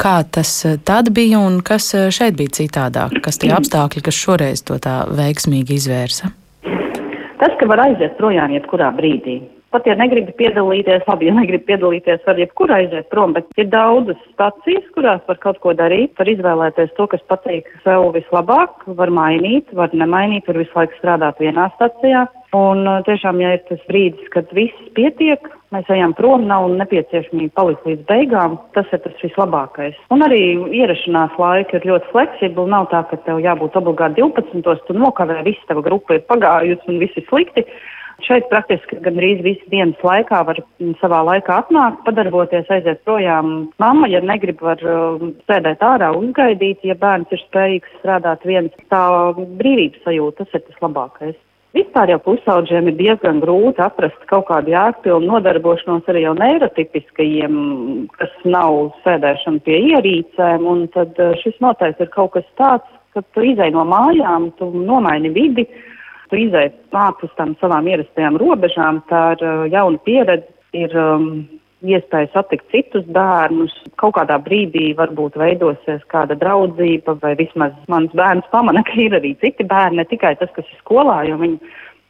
Kā 0.00 0.16
tas 0.26 0.56
uh, 0.66 0.78
tad 0.82 1.12
bija 1.14 1.42
un 1.44 1.60
kas 1.66 1.92
uh, 1.94 2.08
šeit 2.14 2.38
bija 2.40 2.56
citādāk? 2.62 3.20
Kas 3.24 3.38
tie 3.42 3.52
apstākļi, 3.58 4.06
kas 4.08 4.24
šoreiz 4.24 4.64
to 4.66 4.80
tā 4.82 5.04
veiksmīgi 5.12 5.78
izvērsa? 5.78 6.34
Tas, 7.40 7.54
ka 7.58 7.66
var 7.70 7.82
aiziet 7.88 8.16
projām 8.18 8.52
jebkurā 8.54 8.92
brīdī. 8.94 9.40
Pat, 9.74 9.88
ja 9.90 9.96
negribi 9.98 10.30
piedalīties, 10.38 11.02
labi, 11.08 11.26
ja 11.26 11.32
negribi 11.34 11.66
piedalīties, 11.66 12.20
var 12.28 12.38
jebkur 12.38 12.70
aiziet 12.70 13.08
prom, 13.10 13.32
bet 13.34 13.48
ir 13.58 13.66
daudzas 13.72 14.20
stacijas, 14.28 14.84
kurās 14.94 15.24
var 15.26 15.40
kaut 15.42 15.58
ko 15.64 15.72
darīt, 15.74 16.12
var 16.20 16.30
izvēlēties 16.30 16.92
to, 16.94 17.08
kas 17.10 17.24
patīk 17.26 17.66
sev 17.82 18.12
vislabāk, 18.14 18.84
var 19.00 19.10
mainīt, 19.10 19.72
var 19.74 19.90
nemainīt, 19.90 20.46
var 20.46 20.60
visu 20.62 20.78
laiku 20.78 20.94
strādāt 21.00 21.42
vienā 21.42 21.66
stacijā. 21.74 22.22
Un 22.54 22.86
uh, 22.86 23.00
tiešām, 23.02 23.40
ja 23.42 23.56
ir 23.56 23.64
tas 23.66 23.80
brīdis, 23.88 24.28
kad 24.30 24.52
viss 24.54 24.92
pietiek, 24.94 25.48
mēs 25.74 25.90
ejam 25.90 26.14
prom, 26.14 26.44
nav 26.46 26.68
nepieciešamība 26.78 27.56
palikt 27.58 27.88
līdz 27.88 28.06
beigām, 28.06 28.54
tas 28.78 28.86
ir 28.94 29.02
tas 29.02 29.24
vislabākais. 29.24 29.98
Un 30.14 30.22
arī 30.22 30.38
ierašanās 30.78 31.34
laika 31.40 31.80
ir 31.80 31.88
ļoti 31.90 32.12
fleksibli. 32.12 32.68
Nav 32.70 32.86
tā, 32.94 33.02
ka 33.10 33.18
tev 33.26 33.42
jābūt 33.42 33.74
obligāti 33.82 34.22
12. 34.22 34.86
tu 34.86 34.94
nokavē, 34.94 35.40
viss 35.48 35.66
tava 35.66 35.82
grupa 35.82 36.14
ir 36.14 36.22
pagājusi 36.30 36.94
un 36.94 37.02
viss 37.02 37.18
ir 37.18 37.26
slikti. 37.26 37.66
Šeit 38.22 38.46
praktiski 38.50 39.00
gandrīz 39.02 39.42
visas 39.42 39.70
dienas 39.72 40.04
laikā 40.06 40.44
var 40.46 40.60
savā 41.00 41.20
laikā 41.26 41.56
atnākt, 41.64 42.04
padarboties, 42.06 42.70
aiziet 42.70 43.02
projām. 43.08 43.72
Mamma, 43.82 44.08
ja 44.12 44.22
negrib, 44.22 44.62
var 44.62 44.80
uh, 44.86 45.24
sēdēt 45.50 45.82
ārā, 45.82 46.12
uzgaidīt, 46.16 46.84
ja 46.86 46.94
bērns 47.00 47.34
ir 47.34 47.42
spējīgs 47.48 47.98
strādāt 47.98 48.46
viens. 48.46 48.72
Tā 48.92 49.02
brīvības 49.34 50.06
sajūta, 50.06 50.44
tas 50.44 50.60
ir 50.60 50.64
tas 50.68 50.86
labākais. 50.86 51.36
Vispār 51.74 52.12
jau 52.12 52.20
pusauģiem 52.22 52.92
ir 52.92 52.98
diezgan 53.00 53.40
grūti 53.42 53.82
atrast 53.82 54.20
kaut 54.30 54.46
kādu 54.46 54.70
jēgpilnu 54.70 55.26
nodarbošanos 55.26 56.06
arī 56.12 56.22
jau 56.22 56.34
neirotipiskajiem, 56.38 57.56
kas 58.14 58.36
nav 58.46 58.92
sēdēšana 59.02 59.62
pie 59.66 59.80
ierīcēm, 59.88 60.68
un 60.70 60.84
tad 60.94 61.18
eh, 61.18 61.32
šis 61.42 61.58
noteikti 61.64 62.06
ir 62.06 62.12
kaut 62.14 62.36
kas 62.36 62.46
tāds, 62.60 62.86
ka 63.10 63.24
tu 63.34 63.42
izai 63.50 63.72
no 63.74 63.82
mājām, 63.90 64.52
tu 64.60 64.70
nomaini 64.70 65.34
vidi, 65.34 65.66
tu 66.34 66.40
izai 66.42 66.68
ārpus 66.90 67.30
tam 67.38 67.54
savām 67.60 67.86
ierastajām 67.90 68.38
robežām, 68.42 69.02
tā 69.10 69.22
ir 69.36 69.44
uh, 69.46 69.66
jauna 69.70 70.00
pieredze, 70.06 70.50
ir 70.74 70.90
um, 70.98 71.28
iespēja 71.86 72.32
satikt 72.32 72.66
citus 72.74 73.06
bērnus. 73.14 73.74
Kaut 74.00 74.16
kādā 74.18 74.40
brīdī 74.42 74.90
varbūt 74.98 75.38
veidosies 75.38 76.02
kāda 76.10 76.34
draudzība, 76.40 77.14
vai 77.22 77.34
vismaz 77.38 77.74
mans 77.92 78.10
bērns 78.18 78.50
pamana, 78.50 78.82
ka 78.88 78.98
ir 78.98 79.14
arī 79.20 79.34
citi 79.42 79.66
bērni, 79.70 80.02
ne 80.02 80.08
tikai 80.10 80.34
tas, 80.40 80.50
kas 80.56 80.66
ir 80.66 80.80
skolā, 80.82 81.22
jo 81.28 81.38
viņi 81.38 81.60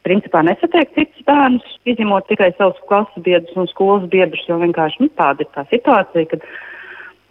principā 0.05 0.41
nesatiek 0.45 0.89
citus 0.97 1.25
bērnus, 1.29 1.77
izņemot 1.89 2.29
tikai 2.29 2.51
savus 2.57 2.81
klases 2.89 3.25
biedrus 3.25 3.61
un 3.61 3.69
skolas 3.69 4.09
biedrus, 4.09 4.45
jo 4.49 4.57
vienkārši 4.61 5.05
nu, 5.05 5.13
tāda 5.21 5.45
ir 5.45 5.53
tā 5.53 5.65
situācija, 5.69 6.29
kad 6.33 6.45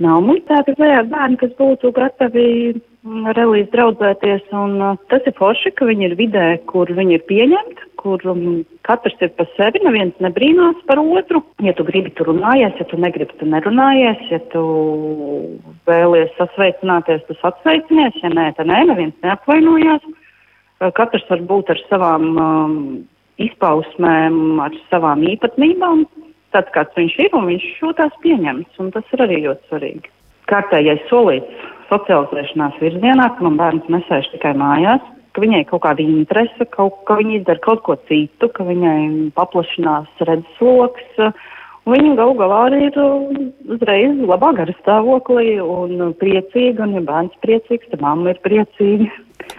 nav 0.02 0.22
mums 0.26 0.46
tādi 0.50 0.74
bērni, 0.78 1.38
kas 1.42 1.54
būtu 1.58 1.94
gatavi 1.94 2.48
relīzi 3.04 3.68
draudzēties, 3.72 4.46
un 4.56 4.78
uh, 4.80 4.96
tas 5.12 5.24
ir 5.28 5.34
forši, 5.36 5.74
ka 5.76 5.88
viņi 5.88 6.06
ir 6.08 6.14
vidē, 6.16 6.46
kur 6.70 6.88
viņi 6.88 7.18
ir 7.18 7.24
pieņemti, 7.28 7.88
kur 8.00 8.22
um, 8.30 8.64
katrs 8.86 9.16
ir 9.24 9.32
pa 9.36 9.44
sevi, 9.56 9.82
neviens 9.84 10.16
nebrīnās 10.24 10.80
par 10.88 11.00
otru. 11.02 11.42
Ja 11.64 11.74
tu 11.76 11.84
gribi, 11.84 12.12
tu 12.16 12.24
runājies, 12.28 12.76
ja 12.80 12.86
tu 12.88 13.00
negribi, 13.00 13.36
tu 13.40 13.48
nerunājies, 13.48 14.24
ja 14.32 14.40
tu 14.54 14.64
vēlies 15.88 16.32
sasveicināties, 16.38 17.26
tu 17.28 17.36
atsveicinies, 17.42 18.16
ja 18.22 18.32
nē, 18.32 18.50
tad 18.56 18.72
nē, 18.72 18.84
neviens 18.92 19.16
neapvainojās. 19.24 20.08
Uh, 20.08 20.88
katrs 20.96 21.28
var 21.28 21.44
būt 21.44 21.74
ar 21.76 21.84
savām 21.90 22.28
um, 22.32 22.80
izpausmēm, 23.42 24.40
ar 24.64 24.80
savām 24.88 25.26
īpatnībām, 25.28 26.06
tāds 26.56 26.72
kāds 26.72 26.96
viņš 26.96 27.20
ir, 27.26 27.32
un 27.36 27.52
viņš 27.52 27.70
šo 27.76 27.92
tās 28.00 28.16
pieņems, 28.24 28.80
un 28.80 28.92
tas 28.96 29.12
ir 29.12 29.28
arī 29.28 29.44
ļoti 29.44 29.72
svarīgi. 29.72 30.12
Kārtējais 30.48 31.06
solīts 31.08 31.72
socializēšanās 31.90 32.78
virzienā, 32.82 33.30
ka 33.36 33.46
man 33.46 33.58
bērns 33.60 33.90
nesēž 33.92 34.30
tikai 34.34 34.54
mājās, 34.60 35.02
ka 35.34 35.42
viņai 35.42 35.64
kaut 35.70 35.82
kāda 35.86 36.04
interese, 36.04 36.68
kaut, 36.76 37.02
ka 37.08 37.18
viņa 37.18 37.40
izdara 37.40 37.62
kaut 37.64 37.82
ko 37.86 37.98
citu, 38.08 38.48
ka 38.54 38.66
viņai 38.66 39.32
paplašinās 39.36 40.24
redzesloks. 40.28 41.20
Viņa 41.84 42.14
galu 42.16 42.36
galā 42.38 42.60
arī 42.70 42.86
ir 42.86 42.94
uzreiz 43.76 44.20
labā 44.24 44.54
gara 44.56 44.72
stāvoklī 44.78 45.58
un 45.60 46.14
priecīga, 46.20 46.86
un 46.86 46.94
ja 46.96 47.02
bērns 47.04 47.34
priecīgs, 47.44 47.90
tad 47.90 48.04
mamma 48.04 48.32
ir 48.32 48.40
priecīga. 48.46 49.10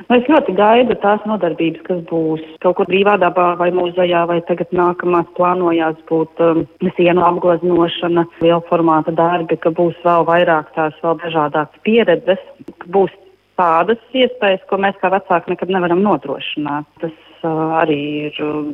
Nu, 0.05 0.17
es 0.17 0.27
ļoti 0.29 0.55
gaidu 0.57 0.95
tās 1.01 1.23
nodarbības, 1.29 1.83
kas 1.87 2.01
būs 2.09 2.43
kaut 2.63 2.77
kur 2.79 2.89
brīvā 2.89 3.15
dabā 3.21 3.53
vai 3.59 3.71
muzejā, 3.75 4.25
vai 4.29 4.39
tagad 4.49 4.73
nākamās 4.75 5.27
plānojās 5.37 5.99
būt 6.09 6.41
um, 6.45 6.63
sienu 6.97 7.23
apgleznošana, 7.25 8.25
liela 8.43 8.61
formāta 8.69 9.13
darbi, 9.15 9.57
ka 9.61 9.73
būs 9.75 9.97
vēl 10.05 10.27
vairāk 10.29 10.73
tās 10.77 10.97
vēl 11.03 11.19
dažādākas 11.23 11.85
pieredzes, 11.87 12.41
ka 12.83 12.91
būs 12.97 13.13
tādas 13.59 14.01
iespējas, 14.13 14.65
ko 14.69 14.81
mēs 14.83 14.99
kā 15.01 15.11
vecāki 15.13 15.53
nekad 15.53 15.71
nevaram 15.73 16.03
nodrošināt. 16.05 16.89
Tas 17.03 17.15
uh, 17.47 17.79
arī 17.81 18.01
ir 18.27 18.41
uh, 18.43 18.67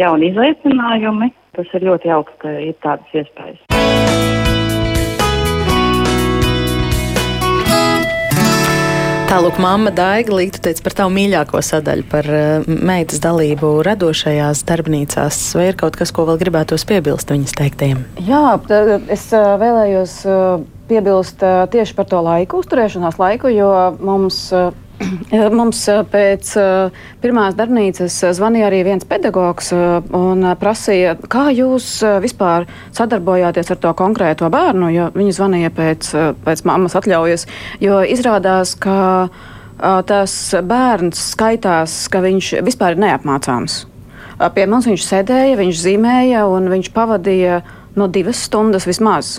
jauni 0.00 0.32
izaicinājumi. 0.32 1.32
Tas 1.58 1.74
ir 1.74 1.88
ļoti 1.90 2.12
jauks, 2.12 2.38
ka 2.42 2.54
ir 2.62 2.78
tādas 2.84 3.18
iespējas. 3.18 4.07
Tālāk, 9.28 9.58
mamma 9.60 9.90
Daiga 9.92 10.32
Līta 10.32 10.62
teica 10.64 10.80
par 10.86 10.94
tavu 11.02 11.12
mīļāko 11.12 11.60
sadaļu, 11.60 12.04
par 12.08 12.26
uh, 12.32 12.64
meitas 12.64 13.20
dalību 13.20 13.74
radošajās 13.84 14.62
darbnīcās. 14.64 15.40
Vai 15.58 15.66
ir 15.68 15.76
kaut 15.76 15.98
kas, 16.00 16.14
ko 16.16 16.24
vēl 16.30 16.38
gribētos 16.40 16.86
piebilst 16.88 17.28
viņas 17.34 17.52
teiktajiem? 17.60 18.00
Jā, 18.24 18.56
es 19.12 19.26
uh, 19.36 19.50
vēlējos 19.60 20.14
uh, 20.24 20.64
piebilst 20.88 21.44
tieši 21.44 21.96
par 21.98 22.08
to 22.08 22.22
laiku, 22.24 22.62
uzturēšanās 22.64 23.20
laiku, 23.20 23.52
jo 23.52 23.68
mums. 24.00 24.46
Uh, 24.98 25.28
Mums 25.28 25.80
pēc 26.10 26.50
pirmās 27.22 27.56
darbnīcas 27.58 28.14
zvanīja 28.34 28.68
arī 28.70 28.80
viens 28.86 29.06
pedagogs 29.08 29.70
un 29.72 30.46
prasīja, 30.58 31.14
kā 31.30 31.48
jūs 31.54 31.86
vispār 32.24 32.66
sadarbojāties 32.96 33.70
ar 33.74 33.80
to 33.82 33.92
konkrēto 33.98 34.48
bērnu, 34.52 34.88
jo 34.94 35.10
viņi 35.14 35.36
zvanīja 35.36 35.72
pēc, 35.76 36.10
pēc 36.46 36.64
mammas 36.68 36.96
atļaujas, 36.98 37.46
jo 37.84 38.00
izrādās, 38.02 38.74
ka 38.80 39.28
tas 40.08 40.34
bērns 40.66 41.20
skaitās, 41.34 42.00
ka 42.10 42.24
viņš 42.24 42.56
vispār 42.66 42.96
ir 42.96 43.04
neapmācāms. 43.04 43.84
Pie 44.54 44.64
mums 44.70 44.88
viņš 44.88 45.04
sēdēja, 45.04 45.58
viņš 45.60 45.84
zīmēja 45.84 46.46
un 46.50 46.70
viņš 46.72 46.90
pavadīja 46.94 47.60
no 47.98 48.08
divas 48.10 48.42
stundas 48.48 48.88
vismaz. 48.88 49.38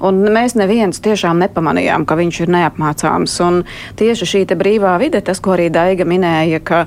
Un 0.00 0.20
mēs 0.32 0.54
neviens 0.56 1.00
tiešām 1.04 1.40
nepamanījām, 1.42 2.06
ka 2.08 2.16
viņš 2.16 2.40
ir 2.44 2.52
neapmācāms. 2.54 3.34
Un 3.44 3.62
tieši 4.00 4.28
šī 4.32 4.42
brīvā 4.56 4.94
vide, 5.02 5.20
tas, 5.24 5.42
ko 5.44 5.52
arī 5.56 5.68
Daiga 5.72 6.06
minēja, 6.08 6.62
ka 6.64 6.86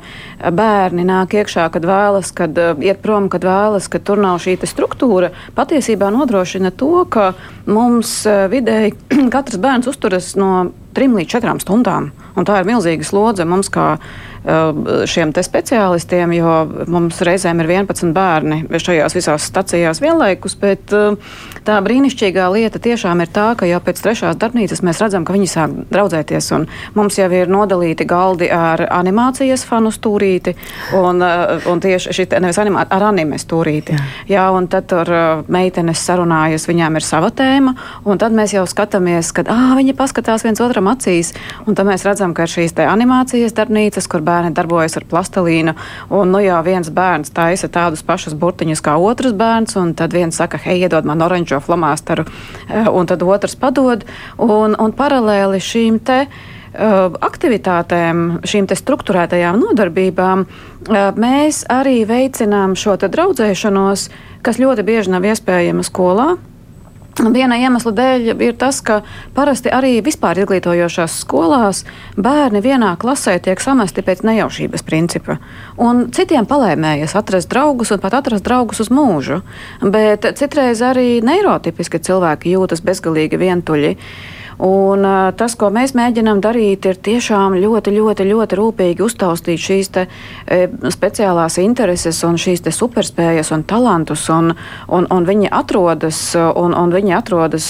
bērni 0.50 1.06
nāk 1.06 1.36
iekšā, 1.38 1.68
kad 1.74 1.86
vēlas, 1.86 2.34
kad 2.36 2.58
uh, 2.58 2.74
iet 2.82 3.04
prom, 3.06 3.30
kad 3.30 3.46
vēlas, 3.46 3.90
ka 3.92 4.02
tur 4.02 4.22
nav 4.22 4.42
šī 4.42 4.58
struktūra, 4.66 5.30
patiesībā 5.54 6.10
nodrošina 6.14 6.74
to, 6.74 7.06
ka 7.06 7.34
mums 7.70 8.24
uh, 8.26 8.48
vidēji 8.52 8.96
katrs 9.36 9.62
bērns 9.62 9.90
uzturas 9.94 10.34
no 10.40 10.72
trim 10.94 11.18
līdz 11.18 11.38
četrām 11.38 11.62
stundām. 11.62 12.12
Un 12.34 12.50
tā 12.50 12.62
ir 12.62 12.70
milzīga 12.70 13.06
slodze 13.06 13.46
mums, 13.46 13.70
kā 13.74 13.98
šiem 14.44 15.32
speciālistiem, 15.34 16.34
jo 16.36 16.54
mums 16.92 17.22
reizēm 17.24 17.62
ir 17.64 17.70
11 17.72 18.12
bērni 18.16 18.64
šajās 18.84 19.16
visās 19.16 19.46
stacijās 19.48 20.02
vienlaikus. 20.04 20.56
Bet 20.60 20.92
uh, 20.96 21.16
tā 21.64 21.78
brīnišķīgā 21.86 22.50
lieta 22.52 22.82
tiešām 22.84 23.24
ir 23.24 23.32
tā, 23.34 23.54
ka 23.60 23.68
jau 23.70 23.80
pēc 23.84 24.02
trešās 24.04 24.40
darbnīcas 24.42 24.84
mēs 24.84 25.00
redzam, 25.04 25.24
ka 25.24 25.36
viņi 25.36 25.48
sāk 25.48 25.78
draudzēties. 25.94 26.52
Mums 26.98 27.18
jau 27.18 27.30
ir 27.32 27.52
nodalīti 27.52 28.08
galdi 28.10 28.50
ar 28.52 28.84
animācijas 28.92 29.64
fanu 29.68 29.94
stūrīti 29.96 30.56
un, 31.00 31.24
uh, 31.24 31.64
un 31.72 31.84
tieši 31.84 32.16
šī 32.20 32.28
nevis 32.44 32.60
animā, 32.60 32.84
ar 32.92 33.08
anime 33.14 33.40
stūrīti. 33.40 33.96
Jā. 33.96 34.10
Jā, 34.34 34.46
un 34.52 34.68
tad 34.72 34.90
tur 34.92 35.08
meitenes 35.52 36.04
sarunājas, 36.04 36.68
viņām 36.68 37.00
ir 37.00 37.06
sava 37.06 37.30
tēma, 37.32 37.76
un 38.04 38.20
tad 38.20 38.36
mēs 38.36 38.56
jau 38.58 38.66
skatāmies, 38.68 39.32
kad 39.36 39.48
ah, 39.52 39.72
viņi 39.78 39.96
paskatās 39.98 40.44
viens 40.46 40.60
otram 40.64 40.90
acīs, 40.92 41.32
un 41.68 41.78
tad 41.78 41.88
mēs 41.88 42.04
redzam, 42.08 42.36
ka 42.36 42.48
ir 42.48 42.52
šīs 42.52 42.76
animācijas 42.84 43.56
darbnīcas, 43.56 44.10
kur 44.12 44.24
bērni 44.26 44.33
darbojas 44.56 44.98
ar 45.00 45.06
plastelīnu. 45.10 45.76
Un, 46.10 46.32
nu, 46.34 46.42
jau 46.44 46.60
viens 46.66 46.90
bērns 46.94 47.34
taisa 47.36 47.70
tādus 47.72 48.04
pašus 48.06 48.36
burtiņus 48.40 48.84
kā 48.84 48.96
otrs 48.98 49.36
bērns, 49.38 49.78
un 49.80 49.94
tad 49.98 50.16
viens 50.16 50.36
saka, 50.36 50.60
hei, 50.66 50.80
iedod 50.84 51.06
man 51.06 51.22
oranžo 51.26 51.62
flomāsteru, 51.64 52.26
eh, 52.70 52.90
un 52.90 53.10
tad 53.10 53.24
otrs 53.24 53.56
padod. 53.56 54.06
Un, 54.38 54.76
un 54.80 54.96
paralēli 54.96 55.62
šīm 55.64 56.00
te 56.04 56.20
eh, 56.26 56.30
aktivitātēm, 57.30 58.46
šīm 58.50 58.70
struktūrētajām 58.70 59.60
nodarbībām, 59.62 60.46
eh, 60.46 61.12
mēs 61.16 61.66
arī 61.70 62.02
veicinām 62.10 62.76
šo 62.76 62.98
draudzēšanos, 62.98 64.10
kas 64.42 64.60
ļoti 64.60 64.84
bieži 64.84 65.14
nav 65.14 65.30
iespējama 65.30 65.86
skolā. 65.86 66.34
Viena 67.14 67.60
iemesla 67.62 67.92
dēļ 67.94 68.42
ir 68.42 68.56
tas, 68.58 68.80
ka 68.82 69.02
parasti 69.36 69.70
arī 69.70 70.00
vispār 70.02 70.40
izglītojošās 70.42 71.20
skolās 71.22 71.84
bērni 72.18 72.62
vienā 72.66 72.96
klasē 72.98 73.36
tiek 73.44 73.62
samesti 73.62 74.02
pēc 74.02 74.24
nejaušības 74.26 74.86
principa. 74.88 75.38
Un 75.78 76.08
citiem 76.16 76.48
palēmējas 76.50 77.14
atrast 77.20 77.52
draugus 77.54 77.94
un 77.94 78.02
pat 78.02 78.18
atrast 78.18 78.48
draugus 78.48 78.82
uz 78.82 78.90
mūžu. 78.90 79.44
Bet 79.84 80.26
citreiz 80.40 80.82
arī 80.82 81.22
neirotipiski 81.22 82.02
cilvēki 82.02 82.56
jūtas 82.58 82.82
bezgalīgi 82.82 83.38
vientuļi. 83.38 83.94
Un, 84.62 85.06
tas, 85.38 85.56
ko 85.58 85.70
mēs 85.74 85.96
mēģinām 85.98 86.42
darīt, 86.44 86.86
ir 86.86 87.00
tiešām 87.02 87.56
ļoti, 87.58 87.94
ļoti, 87.96 88.28
ļoti 88.30 88.60
rūpīgi 88.60 89.06
uztaustīt 89.06 89.62
šīs 89.62 89.92
te, 89.96 90.06
e, 90.46 90.68
speciālās 90.94 91.58
intereses 91.64 92.22
un 92.28 92.38
šīs 92.42 92.62
superspējas 92.74 93.54
un 93.56 93.64
talantus. 93.70 94.28
Un, 94.34 94.54
un, 94.88 95.08
un 95.10 95.26
viņi 95.28 95.50
atrodas, 95.54 96.20
un, 96.38 96.76
un 96.78 96.94
viņi 96.94 97.16
atrodas 97.18 97.70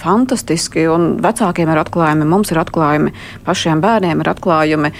fantastiski, 0.00 0.86
un 0.90 1.14
vecākiem 1.22 1.70
ir 1.70 1.82
atklājumi, 1.84 2.26
mums 2.28 2.50
ir 2.54 2.62
atklājumi, 2.62 3.14
pašiem 3.46 3.82
bērniem 3.84 4.24
ir 4.24 4.32
atklājumi. 4.34 4.92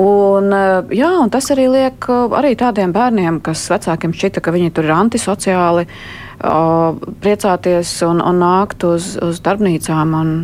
Un, 0.00 0.50
jā, 0.94 1.12
un 1.22 1.30
tas 1.30 1.50
arī 1.54 1.68
liek 1.70 2.10
arī 2.10 2.56
tādiem 2.58 2.94
bērniem, 2.94 3.40
kas 3.44 3.68
vecākiem 3.70 4.14
šķita, 4.16 4.42
ka 4.42 4.54
viņi 4.54 4.74
tur 4.74 4.88
ir 4.88 4.96
antisociāli, 4.96 5.86
uh, 5.86 6.96
priecāties 7.20 7.92
un, 8.06 8.20
un 8.24 8.40
nākt 8.40 8.84
uz, 8.88 9.16
uz 9.20 9.40
darbnīcām. 9.44 10.16
Un, 10.16 10.34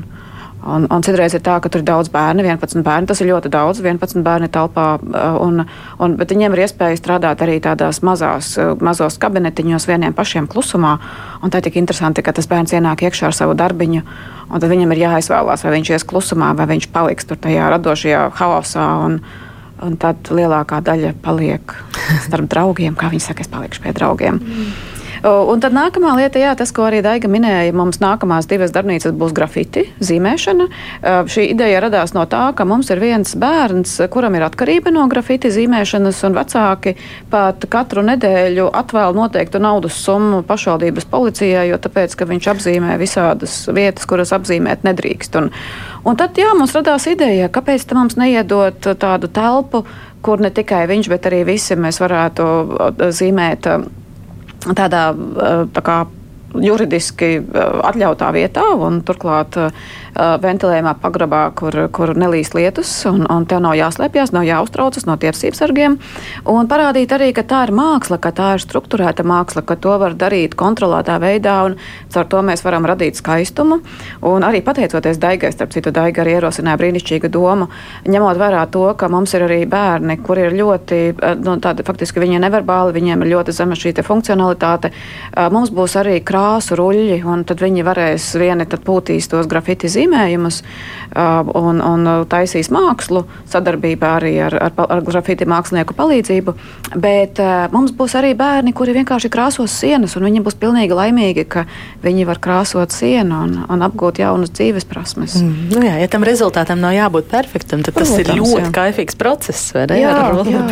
Un, 0.66 0.86
un 0.90 1.02
citreiz 1.06 1.34
ir 1.36 1.42
tā, 1.46 1.60
ka 1.62 1.70
tur 1.70 1.82
ir 1.82 1.86
daudz 1.86 2.08
bērnu, 2.10 2.42
11 2.42 2.82
bērni. 2.86 3.06
Tas 3.06 3.20
ir 3.22 3.28
ļoti 3.30 3.50
daudz, 3.54 3.78
11 3.84 4.24
bērni 4.26 4.48
telpā. 4.50 4.86
Uh, 4.98 5.36
un, 5.44 5.62
un, 6.02 6.16
bet 6.18 6.32
viņiem 6.34 6.56
ir 6.56 6.64
iespēja 6.64 6.98
strādāt 6.98 7.44
arī 7.44 7.60
tādās 7.62 8.02
mazās, 8.06 8.52
uh, 8.58 8.72
mazos 8.82 9.18
kabinetiņos 9.22 9.86
vieniem 9.86 10.16
pašiem 10.16 10.48
klusumā. 10.50 10.96
Un 11.38 11.54
tā 11.54 11.62
ir 11.62 11.68
tik 11.68 11.78
interesanti, 11.78 12.24
ka 12.26 12.34
tas 12.34 12.50
bērns 12.50 12.74
ienāk 12.74 13.06
iekšā 13.06 13.30
ar 13.30 13.38
savu 13.38 13.54
darbiņu. 13.58 14.02
Un 14.50 14.62
tad 14.62 14.70
viņam 14.72 14.94
ir 14.94 15.04
jāizvēlās, 15.04 15.62
vai 15.66 15.76
viņš 15.78 15.92
ies 15.94 16.06
klusumā, 16.10 16.50
vai 16.58 16.66
viņš 16.74 16.90
paliks 16.94 17.30
tur 17.30 17.38
tajā 17.46 17.70
radošajā 17.76 18.26
haosā. 18.40 18.90
Un, 19.06 19.20
un 19.86 19.96
tad 20.02 20.34
lielākā 20.34 20.82
daļa 20.82 21.14
paliek 21.22 21.78
starp 22.26 22.50
draugiem, 22.50 22.98
kā 22.98 23.12
viņi 23.12 23.28
saka, 23.28 23.46
es 23.46 23.54
palikšu 23.54 23.86
pie 23.86 23.94
draugiem. 23.94 24.42
Mm. 24.42 24.95
Un 25.26 25.58
tad 25.58 25.74
nākamā 25.74 26.12
lieta, 26.20 26.38
jā, 26.38 26.52
tas, 26.54 26.70
ko 26.70 26.84
arī 26.86 27.00
Daiga 27.02 27.26
minēja, 27.26 27.72
mums 27.74 27.98
nākamās 27.98 28.46
divas 28.46 28.70
darbnīcas 28.70 29.14
būs 29.18 29.32
grafiti, 29.34 29.82
zīmēšana. 29.98 30.66
Šī 31.32 31.48
ideja 31.50 31.80
radās 31.82 32.14
no 32.14 32.22
tā, 32.30 32.44
ka 32.54 32.66
mums 32.68 32.92
ir 32.94 33.02
viens 33.02 33.34
bērns, 33.34 33.96
kuram 34.12 34.36
ir 34.38 34.44
atkarība 34.46 34.92
no 34.94 35.08
grafiti 35.10 35.50
zīmēšanas, 35.50 36.22
un 36.28 36.38
vecāki 36.38 36.94
pat 37.32 37.66
katru 37.72 38.06
nedēļu 38.06 38.68
atvēl 38.70 39.18
noteiktu 39.18 39.62
naudas 39.66 39.98
summu 39.98 40.44
pašvaldības 40.46 41.10
policijai, 41.10 41.66
jo 41.72 41.80
tāpēc, 41.82 42.14
ka 42.14 42.30
viņš 42.30 42.50
apzīmē 42.54 42.94
visādas 43.02 43.58
vietas, 43.74 44.06
kuras 44.06 44.30
apzīmēt 44.36 44.86
nedrīkst. 44.86 45.42
Un, 45.42 45.50
un 46.06 46.22
tad, 46.22 46.38
jā, 46.38 46.54
mums 46.54 46.76
radās 46.78 47.10
ideja, 47.10 47.50
kāpēc 47.50 47.88
mums 47.98 48.14
neiedot 48.20 48.92
tādu 48.94 49.32
telpu, 49.32 49.82
kur 50.22 50.38
ne 50.38 50.54
tikai 50.54 50.86
viņš, 50.86 51.10
bet 51.10 51.26
arī 51.26 51.42
visi 51.50 51.74
mēs 51.74 51.98
varētu 52.04 52.50
zīmēt 53.10 53.72
tādā 54.74 55.10
tā 55.72 55.82
kā 55.84 55.98
juridiski 56.56 57.36
atļautā 57.84 58.32
vietā 58.34 58.64
un 58.80 59.02
turklāt 59.04 59.58
Uh, 59.60 59.72
ventilējumā 60.16 60.94
pagrabā, 61.02 61.42
kur, 61.56 61.74
kur 61.92 62.12
nelīst 62.16 62.56
lietus, 62.56 62.90
un, 63.08 63.26
un 63.30 63.44
tev 63.48 63.60
nav 63.64 63.76
jāslēpjas, 63.76 64.32
nav 64.34 64.46
jāuztraucas 64.48 65.06
no 65.08 65.16
tiesības 65.20 65.60
sargiem. 65.60 65.98
Un 66.48 66.68
parādīt 66.70 67.12
arī, 67.12 67.32
ka 67.36 67.44
tā 67.46 67.64
ir 67.66 67.72
māksla, 67.76 68.18
ka 68.22 68.32
tā 68.36 68.52
ir 68.56 68.64
struktūrēta 68.64 69.26
māksla, 69.26 69.64
ka 69.66 69.76
to 69.80 69.96
var 70.00 70.16
darīt 70.18 70.56
kontrolētā 70.58 71.18
veidā, 71.22 71.56
un 71.68 71.76
caur 72.12 72.28
to 72.32 72.42
mēs 72.46 72.64
varam 72.64 72.88
radīt 72.88 73.20
skaistumu. 73.20 73.80
Un 74.26 74.46
arī 74.46 74.62
pateicoties 74.64 75.20
Daigai, 75.22 75.52
starp 75.54 75.74
citu, 75.76 75.92
Daiga 75.94 76.24
arī 76.24 76.36
ierosināja 76.38 76.80
brīnišķīgu 76.80 77.30
domu, 77.32 77.68
ņemot 78.08 78.40
vērā 78.40 78.64
to, 78.72 78.86
ka 78.98 79.10
mums 79.12 79.36
ir 79.36 79.46
arī 79.46 79.60
bērni, 79.70 80.18
kuri 80.24 80.48
ir 80.48 80.58
ļoti, 80.62 81.00
nu, 81.44 81.58
tādi 81.62 81.86
faktiski 81.86 82.22
viņi 82.22 82.38
ir 82.38 82.44
neverbāli, 82.46 82.96
viņiem 82.96 83.24
ir 83.24 83.32
ļoti 83.34 83.56
zema 83.56 83.76
šī 83.76 83.94
funkcionalitāte. 84.06 84.92
Mums 85.52 85.70
būs 85.74 85.96
arī 86.00 86.18
krāsu 86.24 86.76
ruļļi, 86.78 87.20
un 87.28 87.44
tad 87.48 87.62
viņi 87.64 87.84
varēs 87.86 88.32
vieni 88.40 88.66
tad 88.68 88.84
pūtīs 88.86 89.28
tos 89.32 89.48
grafiti 89.50 89.88
zīmēt 89.90 90.05
zīmējumus 90.06 90.62
un, 91.16 91.80
un 91.80 92.08
taisīs 92.28 92.68
mākslu 92.74 93.24
sadarbībā 93.48 94.16
arī 94.18 94.32
ar, 94.46 94.56
ar, 94.68 94.72
ar 94.90 95.02
grafiti 95.06 95.46
mākslinieku 95.48 95.94
palīdzību. 95.96 96.54
Bet 96.96 97.40
mums 97.72 97.94
būs 97.96 98.16
arī 98.18 98.34
bērni, 98.36 98.74
kuri 98.76 98.96
vienkārši 98.96 99.30
krāsos 99.32 99.74
sienas, 99.74 100.16
un 100.18 100.26
viņi 100.26 100.42
būs 100.44 100.58
pilnīgi 100.60 100.96
laimīgi, 100.96 101.46
ka 101.48 101.64
viņi 102.04 102.26
var 102.28 102.40
krāsot 102.42 102.94
sienu 102.94 103.42
un, 103.46 103.54
un 103.70 103.86
apgūt 103.86 104.20
jaunas 104.22 104.52
dzīves 104.54 104.86
prasmes. 104.88 105.38
Mm, 105.40 105.70
nu 105.72 105.84
jā, 105.86 105.94
ja 106.02 106.10
tam 106.10 106.26
rezultātam 106.26 106.82
nav 106.82 106.94
jābūt 106.96 107.30
perfektam, 107.30 107.84
tad 107.86 107.96
Protams, 107.96 108.16
tas 108.16 108.24
ir 108.24 108.32
ļoti 108.34 108.66
jā. 108.66 108.72
kaifīgs 108.74 109.18
process. 109.18 109.72
Jā, 109.76 109.86
jā, 109.96 110.12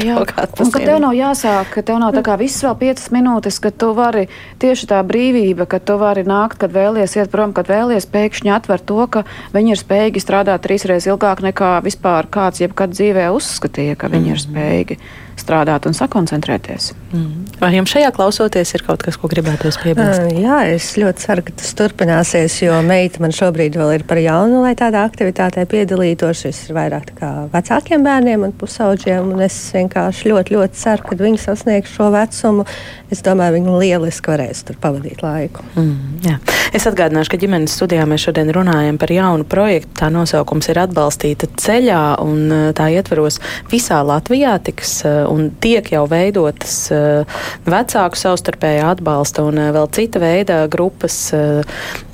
jā. 0.05 0.19
Un 0.19 0.75
ka 0.75 0.83
tev 0.83 1.01
nav 1.03 1.17
jāsāk, 1.17 1.73
ka 1.77 1.87
tev 1.87 2.03
nav 2.03 2.15
tā 2.17 2.25
kā 2.27 2.37
viss 2.41 2.63
vēl 2.65 2.77
piecas 2.83 3.11
minūtes, 3.15 3.61
ka 3.63 3.73
tu 3.73 3.93
vari 3.97 4.27
tieši 4.63 4.91
tā 4.91 5.01
brīvība, 5.07 5.69
ka 5.71 5.81
tu 5.81 5.97
vari 6.01 6.27
nākt, 6.27 6.59
kad 6.61 6.75
vēlies 6.75 7.17
iet 7.19 7.33
prom, 7.33 7.55
kad 7.57 7.71
vēlies 7.71 8.07
pēkšņi 8.11 8.55
atver 8.55 8.83
to, 8.85 9.01
ka 9.11 9.24
viņi 9.55 9.75
ir 9.75 9.81
spējīgi 9.81 10.23
strādāt 10.23 10.65
trīsreiz 10.67 11.09
ilgāk 11.11 11.43
nekā 11.45 11.77
vispār 11.85 12.29
kāds 12.31 12.63
jebkad 12.65 12.95
dzīvē 12.97 13.29
uzskatīja, 13.35 13.97
ka 13.97 14.09
viņi 14.09 14.31
mm 14.31 14.35
-hmm. 14.35 14.37
ir 14.37 14.41
mhm. 14.41 14.51
spējīgi 14.51 14.99
strādāt 15.41 15.89
un 15.89 15.97
sakoncentrēties. 15.97 16.93
Mm. 17.15 17.45
Vai 17.61 17.71
jums 17.77 17.93
šajā 17.95 18.11
klausoties 18.15 18.75
ir 18.75 18.83
kaut 18.87 19.05
kas, 19.05 19.17
ko 19.21 19.29
gribētos 19.31 19.79
piebilst? 19.83 20.25
Uh, 20.27 20.41
jā, 20.43 20.59
es 20.75 20.89
ļoti 20.99 21.25
ceru, 21.25 21.45
ka 21.47 21.55
tas 21.61 21.75
turpināsies, 21.79 22.57
jo 22.65 22.79
meita 22.87 23.23
man 23.23 23.35
šobrīd 23.35 23.79
vēl 23.79 23.95
ir 23.99 24.07
par 24.09 24.21
jaunu, 24.23 24.63
lai 24.65 24.75
tādā 24.79 25.05
aktivitātē 25.07 25.67
piedalītos. 25.71 26.45
Šis 26.45 26.65
ir 26.69 26.79
vairāk 26.79 27.15
kā 27.19 27.31
vecākiem 27.53 28.05
bērniem 28.07 28.49
un 28.49 28.55
pusauģiem, 28.59 29.31
un 29.37 29.45
es 29.47 29.57
vienkārši 29.75 30.33
ļoti, 30.33 30.57
ļoti 30.59 30.81
ceru, 30.81 31.07
ka 31.07 31.19
viņi 31.23 31.43
sasniegs 31.45 31.95
šo 31.95 32.11
vecumu. 32.15 32.67
Es 33.15 33.23
domāju, 33.25 33.59
viņi 33.61 33.79
lieliski 33.79 34.33
varēs 34.33 34.65
tur 34.67 34.79
pavadīt 34.83 35.23
laiku. 35.23 35.63
Mm, 35.79 36.19
jā. 36.27 36.39
es 36.75 36.87
atgādināšu, 36.91 37.31
ka 37.31 37.41
ģimenes 37.45 37.77
studijā 37.79 38.07
mēs 38.11 38.27
šodien 38.27 38.51
runājam 38.55 38.99
par 38.99 39.13
jaunu 39.15 39.47
projektu. 39.47 39.93
Tā 40.01 40.11
nosaukums 40.13 40.69
ir 40.73 40.83
atbalstīta 40.83 41.49
ceļā, 41.61 42.03
un 42.25 42.73
tā 42.75 42.91
ietveros 42.97 43.39
visā 43.71 44.01
Latvijā 44.07 44.57
tiks 44.67 44.99
un 45.29 45.51
tiek 45.61 45.87
jau 45.93 46.05
veidotas 46.11 46.77
eh, 46.95 47.41
vecāku 47.69 48.19
savstarpējā 48.19 48.91
atbalsta 48.95 49.45
un 49.47 49.59
eh, 49.61 49.71
vēl 49.75 49.89
cita 49.95 50.21
veida 50.23 50.59
grupas 50.71 51.17
eh, 51.37 51.63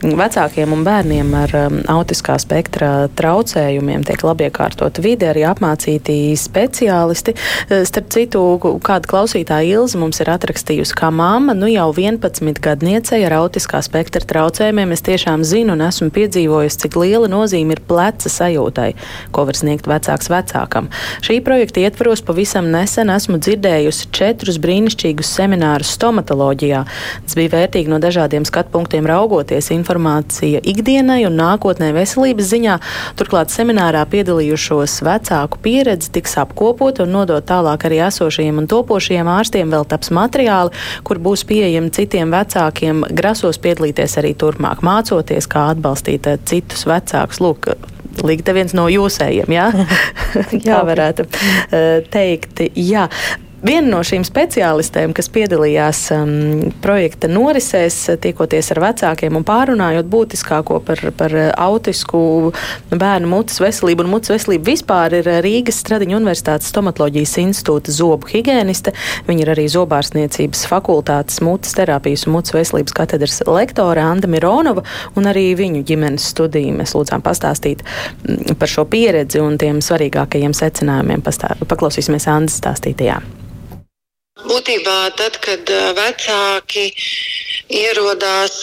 vecākiem 0.01 0.73
un 0.73 0.85
bērniem 0.87 1.33
ar 1.37 1.53
autiskā 1.92 2.38
spektra 2.40 3.09
traucējumiem. 3.18 4.05
Tiek 4.09 4.23
labi 4.25 4.46
iekārtot 4.49 5.01
vide, 5.05 5.29
arī 5.29 5.44
apmācīti 5.49 6.33
speciālisti. 6.40 7.35
Starp 7.68 8.09
citu, 8.14 8.42
kāda 8.87 9.11
klausītāja 9.11 9.81
Ilza 9.81 10.01
mums 10.01 10.23
ir 10.23 10.31
atrakstījusi, 10.33 10.96
kā 10.96 11.11
mamma, 11.12 11.53
nu 11.59 11.68
jau 11.68 11.90
11 11.92 12.62
gadniecei 12.64 13.20
ar 13.29 13.37
autiskā 13.42 13.83
spektra 13.85 14.25
traucējumiem, 14.25 14.94
es 14.96 15.05
tiešām 15.05 15.44
zinu 15.46 15.77
un 15.77 15.85
esmu 15.85 16.09
piedzīvojusi, 16.16 16.81
cik 16.87 16.96
liela 17.01 17.29
nozīme 17.31 17.77
ir 17.77 17.85
pleca 17.85 18.33
sajūtai, 18.33 18.94
ko 19.37 19.44
var 19.51 19.61
sniegt 19.61 19.90
vecāks 19.90 20.33
vecākam. 20.33 20.88
Šī 21.27 21.40
projekta 21.44 21.85
ietvaros 21.85 22.25
pavisam 22.25 22.70
nesen 22.73 23.00
nesen 23.01 23.15
esmu 23.15 23.39
dzirdējusi 23.41 24.09
četrus 24.13 24.59
brīnišķīgus 24.61 25.29
seminārus 25.39 25.93
stomatoloģijā. 25.97 26.83
Tas 27.25 27.37
bija 27.39 27.53
vērtīgi 27.55 27.89
no 27.89 27.99
dažādiem 28.03 28.45
skatu 28.45 28.73
punktiem 28.75 29.07
raugoties 29.09 29.71
informācija 29.73 30.61
ikdienai 30.61 31.25
un 31.29 31.39
nākotnē 31.39 31.93
veselības 31.97 32.51
ziņā. 32.53 32.77
Turklāt 33.17 33.53
seminārā 33.55 34.03
piedalījušos 34.11 34.99
vecāku 35.07 35.61
pieredzi 35.65 36.13
tiks 36.13 36.37
apkopot 36.43 37.01
un 37.01 37.15
nodot 37.15 37.47
tālāk 37.47 37.87
arī 37.89 38.03
esošajiem 38.09 38.61
un 38.61 38.69
topošajiem 38.71 39.31
ārstiem 39.33 39.73
vēl 39.73 39.87
taps 39.89 40.13
materiāli, 40.13 40.75
kur 41.07 41.23
būs 41.23 41.47
pieejami 41.49 41.93
citiem 41.97 42.35
vecākiem, 42.35 43.07
grasos 43.17 43.61
piedalīties 43.63 44.19
arī 44.21 44.35
turpmāk, 44.37 44.85
mācoties, 44.85 45.49
kā 45.49 45.71
atbalstīt 45.73 46.29
eh, 46.29 46.41
citus 46.45 46.85
vecākus. 46.91 47.41
Lūk, 47.41 47.73
Līga 48.27 48.55
viens 48.57 48.75
no 48.77 48.88
jūsējiem, 48.90 49.55
jā? 49.55 49.68
tā 50.66 50.81
varētu 50.87 51.27
uh, 51.27 52.03
teikt. 52.12 52.64
Jā. 52.77 53.09
Viena 53.61 53.90
no 53.92 53.99
šīm 54.01 54.23
speciālistēm, 54.25 55.12
kas 55.12 55.27
piedalījās 55.33 55.99
um, 56.16 56.31
projekta 56.81 57.29
norisēs, 57.29 57.96
tiekoties 58.25 58.70
ar 58.73 58.79
vecākiem 58.87 59.37
un 59.37 59.44
pārunājot 59.44 60.07
būtiskāko 60.09 60.79
par, 60.87 61.03
par 61.18 61.35
autisku 61.61 62.20
bērnu 62.88 63.29
mutes 63.29 63.61
veselību 63.61 64.07
un 64.07 64.14
mutes 64.14 64.33
veselību 64.33 64.64
vispār, 64.64 65.18
ir 65.18 65.29
Rīgas 65.44 65.83
Stradiņa 65.85 66.16
Universitātes 66.16 66.70
stomatoloģijas 66.73 67.35
institūta 67.42 67.92
zobu 67.92 68.31
higieniste. 68.33 68.94
Viņa 69.29 69.44
ir 69.44 69.53
arī 69.53 69.66
zobārstniecības 69.75 70.64
fakultātes 70.70 71.42
mutes 71.44 71.77
terapijas 71.77 72.25
un 72.25 72.38
mutes 72.38 72.57
veselības 72.57 72.96
katedras 72.96 73.42
lektore 73.44 74.01
Anda 74.01 74.31
Mironova, 74.33 74.87
un 75.20 75.29
arī 75.29 75.51
viņu 75.61 75.85
ģimenes 75.85 76.31
studiju 76.33 76.79
mēs 76.81 76.96
lūdzām 76.96 77.20
pastāstīt 77.29 77.85
mm, 77.85 78.57
par 78.57 78.73
šo 78.73 78.87
pieredzi 78.88 79.44
un 79.44 79.61
tiem 79.61 79.85
svarīgākajiem 79.85 80.57
secinājumiem. 80.57 81.20
Pastā, 81.29 81.53
paklausīsimies 81.68 82.31
Andas 82.33 82.57
stāstītajā. 82.62 83.20
Būtībā 84.61 85.14
tad, 85.16 85.38
kad 85.40 85.70
vecāki 85.96 86.90
ierodās, 87.73 88.57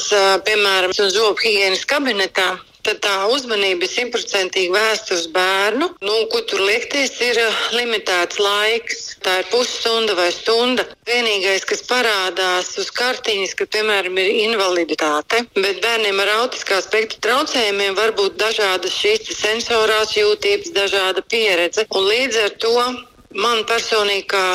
piemēram, 0.45 0.91
uz 0.93 1.15
zobu 1.15 1.41
higiēnas 1.41 1.87
kabinetā, 1.89 2.51
tad 2.85 2.99
tā 3.01 3.15
uzmanība 3.33 3.87
ir 3.87 3.89
simtprocentīgi 3.89 4.69
vērsta 4.75 5.17
uz 5.17 5.25
bērnu. 5.33 5.87
Nu, 6.05 6.19
ko 6.29 6.43
tur 6.45 6.61
liekties, 6.67 7.15
ir 7.25 7.41
limitēts 7.73 8.37
laiks. 8.37 9.01
Tā 9.25 9.39
ir 9.41 9.49
pusstunda 9.49 10.13
vai 10.21 10.29
stunda. 10.35 10.85
Vienīgais, 11.09 11.65
kas 11.65 11.81
parādās 11.89 12.75
uz 12.77 12.93
kartiņas, 12.93 13.57
ka, 13.57 13.65
piemēram, 13.73 14.21
ir 14.21 14.29
invaliditāte, 14.45 15.47
bet 15.57 15.81
bērniem 15.81 16.21
ar 16.27 16.35
autiskā 16.43 16.77
spektra 16.85 17.25
traucējumiem 17.25 17.97
var 17.97 18.13
būt 18.21 18.37
dažādas 18.37 19.01
šīs 19.01 19.33
sensorās 19.41 20.13
jūtības, 20.13 20.75
dažāda 20.77 21.25
pieredze. 21.25 21.89
Un 21.89 22.11
līdz 22.13 22.43
ar 22.45 22.59
to 22.61 22.75
man 23.33 23.65
personīgi 23.65 24.29
kā 24.37 24.47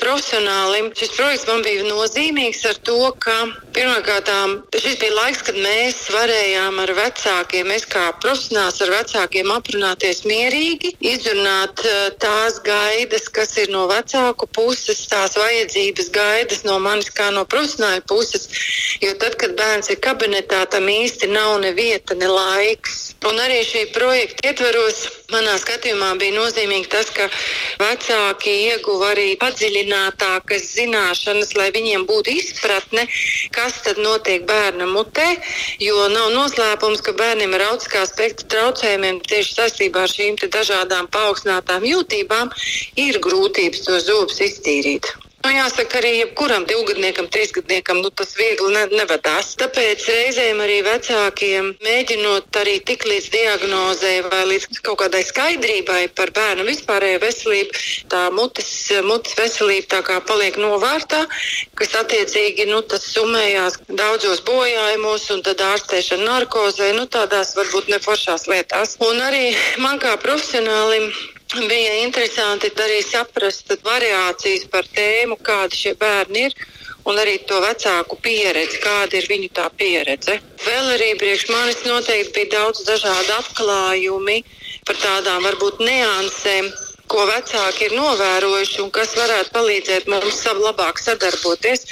profesionālim. 0.00 0.90
Šis 0.96 1.12
projekts 1.16 1.46
man 1.48 1.62
bija 1.64 1.84
nozīmīgs 1.86 2.64
ar 2.70 2.78
to, 2.86 2.98
ka 3.20 3.34
pirmkārt 3.76 4.30
šis 4.72 4.98
bija 5.00 5.14
laiks, 5.18 5.42
kad 5.46 5.58
mēs 5.60 5.98
varējām 6.14 6.80
ar 6.82 6.92
vecākiem, 6.96 7.70
es 7.74 7.86
kā 7.90 8.06
profesionāls 8.22 8.80
ar 8.84 8.92
vecākiem 8.94 9.52
aprunāties 9.54 10.24
mierīgi, 10.28 10.94
izrunāt 11.12 11.84
eh, 11.84 12.10
tās 12.22 12.60
gaidas, 12.64 13.28
kas 13.28 13.56
ir 13.60 13.72
no 13.74 13.84
vecāku 13.90 14.48
puses, 14.56 15.04
tās 15.10 15.36
vajadzības 15.38 16.10
gaidas 16.14 16.64
no 16.64 16.78
manis 16.82 17.12
kā 17.14 17.30
no 17.34 17.44
profesionāla 17.44 18.04
puses. 18.08 18.48
Jo 19.02 19.12
tad, 19.20 19.36
kad 19.40 19.56
bērns 19.58 19.90
ir 19.92 20.00
kabinetā, 20.04 20.64
tam 20.70 20.88
īsti 20.88 21.28
nav 21.32 21.58
ne 21.64 21.74
vieta, 21.76 22.16
ne 22.18 22.30
laiks. 22.30 23.12
Un 23.24 23.38
arī 23.40 23.62
šī 23.64 23.86
projekta 23.94 24.50
ietveros 24.50 25.04
manā 25.32 25.54
skatījumā 25.60 26.12
bija 26.20 26.36
nozīmīgi 26.36 26.90
tas, 26.92 27.08
ka 27.14 27.28
vecāki 27.80 28.52
ieguva 28.70 29.12
arī 29.14 29.32
padziļinātākas 29.74 30.66
zināšanas, 30.76 31.54
lai 31.56 31.70
viņiem 31.74 32.06
būtu 32.06 32.30
izpratne, 32.30 33.06
kas 33.50 33.82
tad 33.82 33.98
notiek 33.98 34.46
bērna 34.46 34.86
mutē. 34.86 35.26
Jo 35.80 36.08
nav 36.08 36.30
noslēpums, 36.34 37.02
ka 37.02 37.12
bērniem 37.12 37.54
ar 37.54 37.66
autiskā 37.72 38.06
spektra 38.06 38.46
traucējumiem 38.46 39.20
tieši 39.26 39.54
saistībā 39.54 40.06
ar 40.06 40.08
šīm 40.08 40.38
dažādām 40.38 41.08
paaugstinātām 41.10 41.84
jūtībām 41.84 42.50
ir 42.96 43.18
grūtības 43.18 43.84
to 43.86 43.98
zobus 44.00 44.40
iztīrīt. 44.40 45.10
Nu, 45.44 45.50
jāsaka, 45.52 45.98
arī 46.00 46.10
jebkuram 46.22 46.62
divgadniekam, 46.64 47.26
trīsgadniekam 47.28 47.98
nu, 48.00 48.08
tas 48.16 48.30
viegli 48.38 48.70
ne, 48.72 48.86
nevadās. 48.96 49.50
Tāpēc 49.60 50.06
reizēm 50.08 50.62
arī 50.64 50.78
vecākiem 50.86 51.68
mēģinot 51.84 52.56
arī 52.62 52.78
tik 52.88 53.04
līdz 53.04 53.26
diagnozē 53.34 54.12
vai 54.30 54.40
līdz 54.48 54.80
kaut 54.86 55.02
kādai 55.02 55.20
skaidrībai 55.28 56.06
par 56.16 56.32
bērnu 56.38 56.64
vispārējo 56.70 57.20
veselību, 57.26 57.84
tā 58.14 58.22
mutes, 58.32 58.72
mutes 59.04 59.36
veselība 59.36 59.90
tā 59.98 60.00
kā 60.08 60.16
paliek 60.24 60.56
novārtā, 60.64 61.26
kas 61.76 61.92
attiecīgi 62.00 62.64
nu, 62.72 62.80
summējās 63.04 63.82
daudzos 63.92 64.40
bojājumos 64.48 65.28
un 65.36 65.44
tad 65.44 65.60
ārstēšana 65.68 66.24
narkozē, 66.24 66.94
nu, 66.96 67.04
tādās 67.04 67.52
varbūt 67.60 67.92
neforšās 67.92 68.48
lietās. 68.48 68.96
Un 69.04 69.20
arī 69.28 69.50
man 69.84 70.00
kā 70.00 70.16
profesionālim 70.24 71.12
bija 71.68 71.94
interesanti 72.02 72.70
arī 72.84 73.00
saprast 73.04 73.72
variācijas 73.84 74.66
par 74.72 74.86
tēmu, 74.96 75.38
kādi 75.42 75.80
šie 75.82 75.94
bērni 76.00 76.48
ir. 76.48 76.56
Un 77.04 77.18
arī 77.20 77.34
to 77.44 77.58
vecāku 77.60 78.16
pieredzi, 78.24 78.78
kāda 78.80 79.18
ir 79.18 79.26
viņu 79.28 79.50
tā 79.52 79.66
pieredze. 79.76 80.38
Vēl 80.64 80.86
arī 80.94 81.10
priekš 81.20 81.50
manis 81.52 81.82
noteikti 81.84 82.32
bija 82.38 82.52
daudz 82.54 82.80
dažādu 82.88 83.34
atklājumi 83.36 84.38
par 84.88 84.96
tādām 85.02 85.44
varbūt 85.44 85.82
niansēm, 85.84 86.70
ko 87.12 87.26
vecāki 87.28 87.90
ir 87.90 87.96
novērojuši 87.98 88.80
un 88.84 88.88
kas 88.94 89.12
varētu 89.18 89.52
palīdzēt 89.52 90.08
mums 90.08 90.40
labāk 90.64 91.02
sadarboties. 91.02 91.84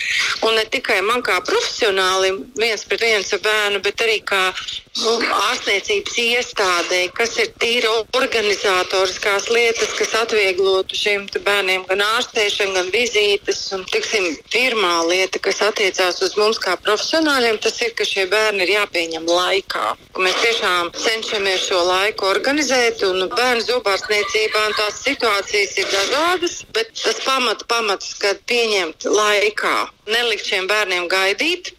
Un 0.49 0.57
ne 0.57 0.65
tikai 0.73 1.03
man 1.05 1.21
kā 1.27 1.37
profesionālim 1.45 2.41
viens 2.57 2.87
pret 2.89 3.05
viens 3.05 3.37
ar 3.37 3.45
bērnu, 3.45 3.83
bet 3.85 4.01
arī 4.07 4.19
kā 4.25 4.47
ārstniecības 4.93 6.17
iestādē, 6.21 6.99
kas 7.17 7.39
ir 7.41 7.49
tīri 7.61 7.89
organizatoriskās 8.13 9.49
lietas, 9.49 9.89
kas 9.97 10.13
atvieglotu 10.21 10.97
šiem 10.97 11.25
bērniem 11.33 11.87
gan 11.89 12.03
ārstēšanu, 12.05 12.75
gan 12.77 12.91
vizītes. 12.93 13.73
Un, 13.73 13.87
tiksim, 13.89 14.37
pirmā 14.53 15.07
lieta, 15.09 15.41
kas 15.41 15.63
attiecās 15.65 16.21
uz 16.23 16.37
mums 16.37 16.61
kā 16.61 16.77
profesionāļiem, 16.77 17.59
tas 17.65 17.81
ir, 17.81 17.95
ka 17.97 18.05
šie 18.05 18.27
bērni 18.29 18.67
ir 18.67 18.75
jāpieņem 18.77 19.25
laikā. 19.27 19.97
Mēs 20.21 20.41
tiešām 20.45 20.93
cenšamies 20.93 21.69
šo 21.71 21.81
laiku 21.89 22.29
organizēt, 22.29 23.03
un 23.09 23.29
bērnu 23.33 23.65
zobārstniecībā 23.65 24.67
tās 24.77 25.01
situācijas 25.07 25.79
ir 25.81 25.89
dažādas, 25.89 26.63
bet 26.77 26.93
tas 27.01 27.25
pamats, 27.25 27.65
pamats, 27.69 28.13
kad 28.21 28.45
pieņemt 28.45 29.09
laikā, 29.09 29.77
nelikt 30.13 30.53
šiem 30.53 30.69
bērniem 30.69 31.09
gaidīt 31.09 31.73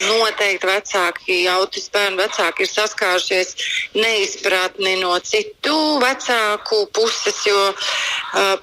Noteikti 0.00 0.68
vecāki, 0.68 1.36
autismu 1.48 1.92
bērnu 1.94 2.20
vecāki 2.20 2.64
ir 2.64 2.70
saskārušies 2.70 3.54
neizpratni 3.96 4.96
no 5.00 5.14
citu 5.24 5.76
vecāku 6.02 6.82
puses, 6.96 7.38
jo, 7.48 7.62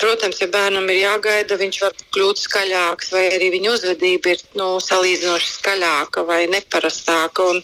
protams, 0.01 0.41
ja 0.43 0.49
bērnam 0.53 0.89
ir 0.93 1.01
jāgaida, 1.01 1.57
viņš 1.59 1.82
var 1.84 1.97
kļūt 2.16 2.43
skaļāks, 2.43 3.11
vai 3.16 3.26
arī 3.34 3.49
viņa 3.57 3.74
uzvedība 3.74 4.36
ir 4.36 4.45
nu, 4.59 4.70
salīdzinoši 4.84 5.51
skaļāka 5.57 6.26
vai 6.30 6.43
neparastāka. 6.53 7.49
Un, 7.55 7.61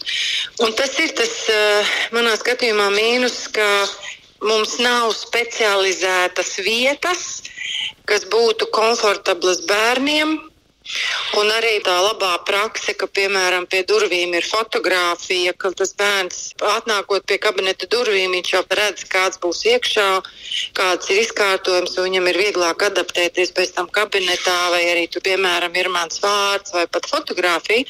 un 0.66 0.76
tas 0.78 0.98
ir 1.02 1.14
tas 1.18 1.36
manā 2.16 2.34
skatījumā 2.40 2.90
mīnus, 2.96 3.44
ka 3.54 3.68
mums 4.42 4.78
nav 4.82 5.12
specializētas 5.16 6.56
vietas, 6.64 7.26
kas 8.08 8.26
būtu 8.30 8.66
komfortablas 8.74 9.62
bērniem, 9.68 10.38
Un 11.38 11.50
arī 11.54 11.76
tā 11.86 11.94
labā 12.02 12.32
prakse, 12.46 12.94
ka, 12.98 13.06
piemēram, 13.06 13.66
pie 13.70 13.82
durvīm 13.86 14.34
ir 14.34 14.46
fotografija, 14.46 15.54
ka 15.54 15.70
tas 15.78 15.92
bērns 15.98 16.40
atnākot 16.72 17.26
pie 17.30 17.38
kabineta 17.42 17.86
durvīm, 17.92 18.34
viņš 18.34 18.52
jau 18.54 18.62
redz, 18.80 19.04
kāds 19.12 19.38
būs 19.42 19.62
iekšā, 19.70 20.08
kāds 20.78 21.12
ir 21.12 21.22
izkārtojums, 21.22 21.94
un 21.98 22.08
viņam 22.08 22.30
ir 22.32 22.40
vieglāk 22.44 22.86
adaptēties 22.90 23.54
pēc 23.56 23.76
tam 23.78 23.90
kabinetā, 23.94 24.58
vai 24.74 24.82
arī 24.90 25.06
tur, 25.12 25.24
piemēram, 25.26 25.76
ir 25.78 25.92
mans 25.94 26.22
vārds 26.24 26.74
vai 26.74 26.86
pat 26.90 27.06
fotografija. 27.10 27.86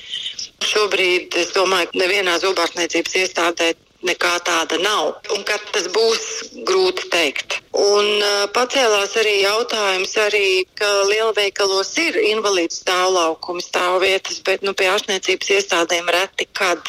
Šobrīd 0.60 1.38
es 1.40 1.54
domāju, 1.56 1.88
ka 1.92 2.04
nevienā 2.04 2.36
zobārstniecības 2.42 3.16
iestādē 3.22 3.72
nekā 4.04 4.36
tāda 4.44 4.80
nav. 4.84 5.16
Un 5.34 5.44
kad 5.48 5.64
tas 5.72 5.88
būs, 5.94 6.28
grūti 6.68 7.08
teikt. 7.12 7.59
Un 7.70 8.06
uh, 8.18 8.48
pacēlās 8.50 9.12
arī 9.20 9.36
jautājums, 9.44 10.16
arī, 10.18 10.64
ka 10.74 10.88
lielveikalos 11.06 11.92
ir 12.02 12.16
invalīdu 12.32 12.74
stāvlaukumi, 12.74 13.62
stāvvietas, 13.62 14.40
bet 14.42 14.64
nu, 14.66 14.74
pie 14.74 14.88
ārstniecības 14.90 15.52
iestādēm 15.54 16.10
reti 16.10 16.48
kad. 16.50 16.82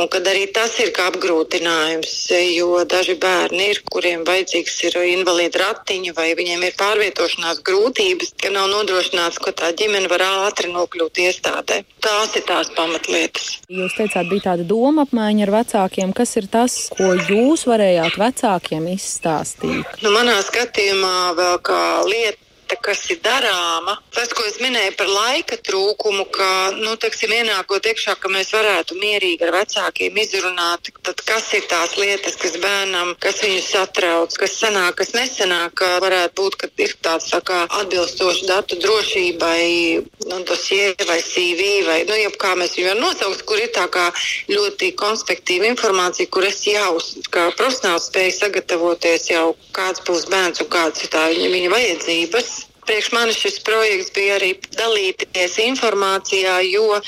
Un 0.00 0.08
kad 0.08 0.24
arī 0.30 0.46
tas 0.56 0.72
ir 0.80 0.92
kā 0.96 1.10
apgrūtinājums, 1.10 2.14
jo 2.54 2.80
daži 2.88 3.16
bērni 3.20 3.68
ir, 3.74 3.82
kuriem 3.92 4.24
vajadzīgs 4.24 4.78
ir 4.88 4.96
invalīdu 5.18 5.60
ratiņi 5.60 6.14
vai 6.16 6.30
viņiem 6.38 6.64
ir 6.64 6.78
pārvietošanās 6.80 7.60
grūtības, 7.66 8.32
ka 8.40 8.54
nav 8.54 8.70
nodrošināts, 8.72 9.40
ka 9.42 9.52
tā 9.52 9.72
ģimene 9.76 10.08
var 10.12 10.24
ātri 10.46 10.72
nokļūt 10.72 11.20
iestādē. 11.26 11.82
Tās 12.06 12.38
ir 12.38 12.46
tās 12.48 12.70
pamatlietas. 12.76 13.56
Jūs 13.68 13.98
teicāt, 13.98 14.30
bija 14.30 14.52
tāda 14.52 14.64
doma 14.64 15.04
apmaiņa 15.04 15.44
ar 15.44 15.54
vecākiem. 15.58 16.14
Kas 16.16 16.36
ir 16.40 16.48
tas, 16.48 16.78
ko 16.94 17.12
jūs 17.18 17.66
varējāt 17.68 18.16
vecākiem 18.22 18.86
izstāstīt? 18.94 20.05
Nu, 20.06 20.12
manā 20.14 20.34
skatījumā 20.38 21.32
vēl 21.34 21.56
kā 21.66 21.78
lieta 22.06 22.45
lieta, 22.66 22.76
kas 22.82 23.10
ir 23.10 23.20
darāma. 23.22 23.98
Tas, 24.12 24.32
ko 24.32 24.44
es 24.44 24.58
minēju 24.60 24.96
par 24.96 25.06
laika 25.06 25.56
trūkumu, 25.56 26.26
ka, 26.30 26.72
nu, 26.74 26.96
teiksim, 26.96 27.30
ienākot 27.32 27.84
iekšā, 27.86 28.16
ka 28.18 28.28
mēs 28.28 28.52
varētu 28.52 28.96
mierīgi 28.98 29.44
ar 29.46 29.52
vecākiem 29.54 30.16
izrunāt, 30.16 30.90
tad 31.02 31.20
kas 31.26 31.52
ir 31.54 31.66
tās 31.68 31.96
lietas, 31.96 32.36
kas 32.36 32.56
bērnam, 32.58 33.14
kas 33.20 33.42
viņu 33.42 33.62
satrauc, 33.62 34.34
kas 34.36 34.58
sanāk, 34.58 34.96
kas 34.96 35.14
nesanāk, 35.14 35.80
varētu 36.02 36.34
būt, 36.36 36.56
ka 36.56 36.68
ir 36.78 36.96
tāds 37.02 37.30
tā 37.30 37.40
kā 37.40 37.66
atbilstoši 37.70 38.46
datu 38.46 38.78
drošībai, 38.82 40.02
nu, 40.26 40.42
dosie 40.44 40.94
vai 41.06 41.20
CV 41.22 41.86
vai, 41.86 42.02
nu, 42.08 42.16
jeb 42.18 42.36
kā 42.40 42.54
mēs 42.58 42.76
viņu 42.76 42.90
varam 42.90 43.04
nosaukt, 43.04 43.44
kur 43.46 43.60
ir 43.60 43.70
tā 43.74 43.86
kā 43.92 44.08
ļoti 44.50 44.92
konspektīva 44.98 45.70
informācija, 45.70 46.30
kur 46.30 46.46
es 46.46 46.62
jau 46.66 46.96
kā 47.30 47.48
profesionāls 47.56 48.08
spēju 48.10 48.34
sagatavoties 48.40 49.30
jau 49.30 49.46
kāds 49.76 50.02
būs 50.06 50.26
bērns 50.30 50.62
un 50.64 50.70
kādas 50.72 51.04
ir 51.04 51.12
tā 51.12 51.26
viņa, 51.30 51.50
viņa 51.52 51.72
vajadzības. 51.72 52.55
Priekš 52.86 53.12
manis 53.14 53.38
šis 53.42 53.60
projekts 53.66 54.12
bija 54.14 54.36
arī 54.38 54.52
dalīties 54.78 55.56
informācijā, 55.66 56.58
jo 56.70 56.88
uh, 56.94 57.02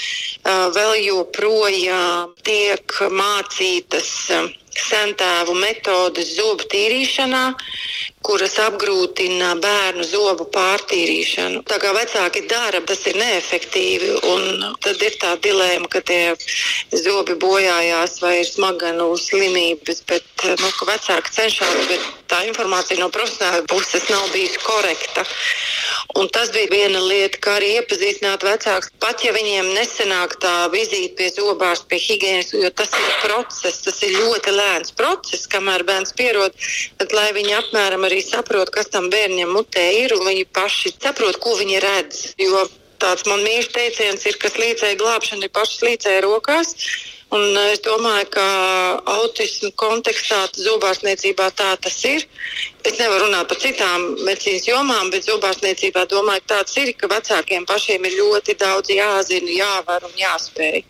vēl 0.75 0.97
joprojām 1.07 2.35
tiek 2.47 2.99
mācītas. 3.15 4.15
Uh, 4.35 4.49
sentēvu 4.79 5.55
metodes 5.59 6.35
zobu 6.37 6.67
tīrīšanā, 6.73 7.45
kuras 8.29 8.59
apgrūtina 8.61 9.55
bērnu 9.63 10.05
zobu 10.05 10.45
pārtīrīšanu. 10.53 11.63
Tā 11.69 11.79
kā 11.81 11.95
vecāki 11.97 12.43
dara, 12.51 12.83
tas 12.85 13.01
ir 13.09 13.17
neefektīvi. 13.17 14.11
Tad 14.85 15.05
ir 15.07 15.17
tā 15.23 15.33
dilēma, 15.47 15.89
ka 15.89 16.03
tie 16.05 16.35
zobi 16.93 17.39
bojājās 17.41 18.19
vai 18.21 18.35
ir 18.43 18.49
smaganu 18.51 19.09
slimības, 19.17 20.05
bet 20.13 20.47
nu, 20.61 20.73
vecāki 20.91 21.35
cenšas, 21.39 21.89
bet 21.89 22.05
tā 22.29 22.43
informācija 22.51 23.01
no 23.01 23.09
profesionāla 23.15 23.65
puses 23.73 24.05
nav 24.13 24.29
bijusi 24.37 24.61
korekta. 24.67 25.25
Un 26.17 26.29
tas 26.33 26.49
bija 26.55 26.71
viena 26.73 27.01
lieta, 27.05 27.37
kā 27.45 27.59
arī 27.59 27.69
iepazīstināt 27.77 28.45
vecākus. 28.47 28.89
Pat 29.03 29.21
ja 29.27 29.33
viņiem 29.37 29.69
nesenāk 29.77 30.39
tā 30.41 30.55
vizīte 30.73 31.19
pie 31.19 31.29
zobārsta, 31.35 31.85
pie 31.91 31.99
higiēnas, 32.01 32.55
jo 32.57 32.71
tas 32.73 32.95
ir 32.97 33.11
process, 33.21 33.83
tas 33.85 34.01
ir 34.07 34.17
ļoti 34.17 34.55
lēns 34.57 34.95
process, 34.97 35.45
kamēr 35.53 35.85
bērns 35.89 36.17
pierod, 36.17 36.57
tad 36.97 37.13
lai 37.13 37.29
viņi 37.37 37.59
apmēram 37.61 38.09
arī 38.09 38.23
saprot, 38.25 38.73
kas 38.73 38.89
tam 38.95 39.11
bērnam 39.13 39.53
mutē 39.53 39.85
ir, 40.01 40.17
un 40.17 40.25
viņi 40.31 40.49
paši 40.57 40.97
saprot, 40.97 41.37
ko 41.45 41.59
viņi 41.61 41.85
redz. 41.85 42.25
Jo 42.41 42.65
tāds 43.05 43.29
man 43.29 43.45
mīļš 43.45 43.71
teiciens 43.77 44.27
ir, 44.27 44.41
ka 44.41 44.49
līdzēji 44.57 44.99
glābšana 45.05 45.45
ir 45.45 45.55
pašas 45.55 45.85
līdzēji 45.91 46.25
rokās. 46.25 46.75
Un 47.37 47.57
es 47.61 47.83
domāju, 47.85 48.25
ka 48.33 48.45
autismu 49.13 49.69
kontekstā, 49.77 50.39
zobārstniecībā 50.65 51.51
tā 51.59 51.75
tas 51.85 51.99
ir. 52.09 52.25
Es 52.89 52.97
nevaru 52.97 53.27
runāt 53.27 53.51
par 53.51 53.61
citām 53.61 54.07
medicīnas 54.25 54.65
jomām, 54.71 55.11
bet 55.13 55.29
zobārstniecībā 55.29 56.07
domāju, 56.09 56.47
ka 56.47 56.55
tāds 56.55 56.79
ir, 56.81 56.95
ka 56.97 57.11
vecākiem 57.13 57.69
pašiem 57.69 58.09
ir 58.09 58.17
ļoti 58.23 58.57
daudz 58.65 58.95
jāzina, 58.97 59.53
jāvar 59.61 60.09
un 60.09 60.17
jāspēj. 60.17 60.81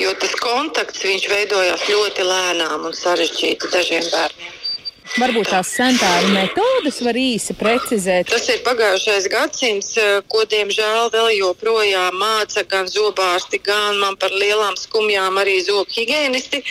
Jo 0.00 0.16
tas 0.20 0.34
kontakts 0.40 1.04
veidojās 1.04 1.88
ļoti 1.88 2.28
lēnām 2.32 2.88
un 2.88 2.96
sarežģīti 2.96 3.72
dažiem 3.76 4.08
bērniem. 4.08 4.63
Varbūt 5.04 5.50
tās 5.52 5.68
centāru 5.68 6.30
metodas 6.32 6.96
var 7.04 7.16
īsi 7.18 7.54
precizēt. 7.58 8.30
Tas 8.32 8.46
ir 8.48 8.62
pagājušais 8.64 9.26
gadsimts, 9.30 9.90
eh, 10.00 10.22
ko 10.32 10.44
diemžēl 10.48 11.10
vēl 11.12 11.28
joprojām 11.36 12.16
māca 12.16 12.64
gan 12.66 12.88
zobārsti, 12.88 13.60
gan 13.62 14.00
man 14.00 14.16
par 14.16 14.32
lielām 14.32 14.74
skumjām 14.80 15.36
arī 15.42 15.60
zobu 15.62 15.92
higienisti. 15.92 16.62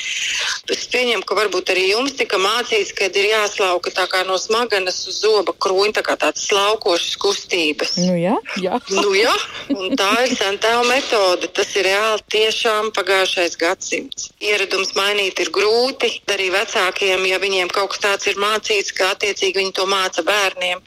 Es 0.73 0.87
pieņemu, 0.89 1.23
ka 1.23 1.35
varbūt 1.35 1.71
arī 1.75 1.85
jums 1.91 2.17
tika 2.17 2.37
mācīts, 2.41 2.93
ka 2.97 3.05
ir 3.05 3.29
jāslauka 3.29 3.93
tā 3.93 4.07
kā 4.09 4.25
no 4.25 4.39
smagenes 4.41 5.07
uz 5.07 5.21
zoba 5.21 5.53
krūņa, 5.53 5.93
tā 5.93 6.03
kā 6.03 6.17
tāds 6.17 6.47
slaukošas 6.49 7.15
kustības. 7.21 7.95
Nu 8.01 8.17
jā, 8.17 8.35
jā. 8.57 8.81
Nu 8.89 9.13
jā, 9.13 9.35
un 9.69 9.95
tā 9.95 10.09
ir 10.25 10.35
centāru 10.35 10.89
metode. 10.89 11.47
Tas 11.53 11.69
ir 11.75 11.85
reāli 11.85 12.21
tiešām 12.33 12.91
pagājušais 12.97 13.55
gadsimts. 13.61 14.31
Ieradums 14.41 14.95
mainīt 14.97 15.39
ir 15.39 15.53
grūti, 15.53 16.09
arī 16.33 16.49
vecākiem, 16.49 17.27
ja 17.29 17.37
viņiem 17.39 17.69
kaut 17.69 17.93
kas 17.93 18.01
tāds 18.01 18.22
ir 18.29 18.39
mācīts, 18.41 18.93
ka 18.97 19.13
attiecīgi 19.13 19.59
viņi 19.61 19.75
to 19.79 19.87
māca 19.89 20.23
bērniem. 20.27 20.81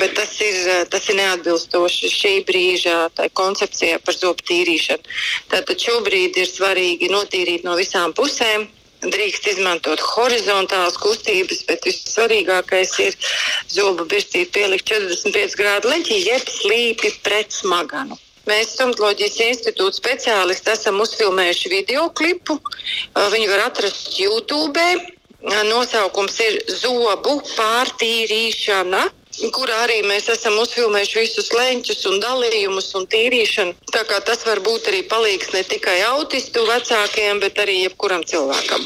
Bet 0.00 0.16
tas 0.18 0.32
ir, 0.42 0.56
tas 0.90 1.08
ir 1.12 1.18
neatbilstoši 1.20 2.10
šī 2.10 2.32
brīža 2.48 2.96
koncepcijai 3.38 4.00
par 4.02 4.16
zobu 4.16 4.42
tīrīšanu. 4.48 5.12
Tātad 5.52 5.84
šobrīd 5.86 6.40
ir 6.42 6.48
svarīgi 6.50 7.10
notīrīt 7.12 7.66
no 7.68 7.76
visām 7.78 8.14
pusēm. 8.16 8.66
Drīkst 9.02 9.48
izmantot 9.50 10.02
horizontālas 10.12 10.98
kustības, 11.02 11.64
bet 11.66 11.86
vissvarīgākais 11.88 12.92
ir 13.02 13.16
zobu 13.70 14.06
birstīt 14.10 14.52
pielikt 14.54 14.92
45 14.92 15.56
grādu 15.58 15.90
leņķī, 15.90 16.18
jeb 16.22 16.52
slīpi 16.58 17.10
pret 17.26 17.50
smaganu. 17.54 18.18
Mēs, 18.46 18.72
Stomatoloģijas 18.74 19.38
institūta 19.44 19.98
speciālisti, 20.00 20.72
esam 20.74 20.98
uzfilmējuši 21.02 21.70
video 21.70 22.08
klipu. 22.10 22.56
Viņu 23.14 23.50
var 23.52 23.68
atrast 23.68 24.16
YouTube 24.18 24.86
nosaukums 25.42 26.38
ir 26.46 26.60
zobu 26.82 27.40
pārtīrīšana 27.56 29.08
kurā 29.52 29.78
arī 29.86 30.02
mēs 30.04 30.28
esam 30.28 30.58
uzfilmējuši 30.60 31.20
visus 31.22 31.52
leņķus 31.56 32.02
un 32.10 32.18
dalījumus 32.20 32.90
un 32.98 33.06
tīrīšanu. 33.08 33.74
Tā 33.92 34.04
kā 34.08 34.20
tas 34.20 34.44
var 34.46 34.60
būt 34.60 34.90
arī 34.92 35.02
palīgs 35.08 35.54
ne 35.54 35.62
tikai 35.64 36.02
autistu 36.12 36.66
vecākiem, 36.68 37.40
bet 37.40 37.58
arī 37.58 37.82
jebkuram 37.86 38.26
cilvēkam. 38.28 38.84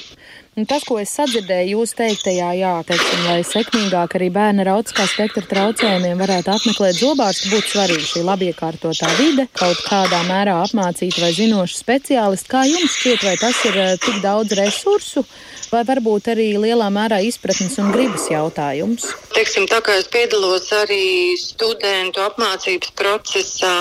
Un 0.57 0.65
tas, 0.65 0.87
ko 0.89 0.97
es 0.97 1.11
sadzirdēju 1.13 1.75
jūs 1.75 1.91
teiktajā, 1.99 2.47
jā, 2.57 2.71
teiksim, 2.89 3.27
lai 3.27 3.43
sekmīgāk 3.45 4.15
arī 4.17 4.31
bērni 4.33 4.63
ar 4.65 4.71
autiskā 4.79 5.05
spektra 5.11 5.43
traucējumiem 5.51 6.23
varētu 6.23 6.49
apmeklēt 6.55 6.97
zobārstu, 6.97 7.51
būtu 7.53 7.75
svarīga 7.75 8.07
šī 8.09 8.23
labiekārtotā 8.25 9.11
vide, 9.19 9.45
kaut 9.53 9.83
kādā 9.85 10.23
mērā 10.31 10.55
apmācīta 10.63 11.27
vai 11.27 11.35
zinoša 11.37 11.77
speciālisti. 11.77 12.49
Kā 12.55 12.65
jums 12.71 12.97
šķiet, 13.03 13.27
vai 13.29 13.37
tas 13.43 13.61
ir 13.69 13.77
eh, 13.83 13.93
tik 14.01 14.25
daudz 14.25 14.57
resursu? 14.57 15.27
Vai 15.73 15.83
varbūt 15.89 16.33
arī 16.33 16.49
lielā 16.61 16.89
mērā 16.93 17.21
izpratnes 17.27 17.79
un 17.83 17.93
gribas 17.95 18.27
jautājums? 18.33 19.09
Teiksim, 19.35 19.69
tā 19.71 19.83
kā 19.85 19.97
es 20.01 20.09
piedalos 20.13 20.71
arī 20.77 21.37
studentu 21.41 22.25
apmācības 22.25 22.93
procesā, 22.99 23.77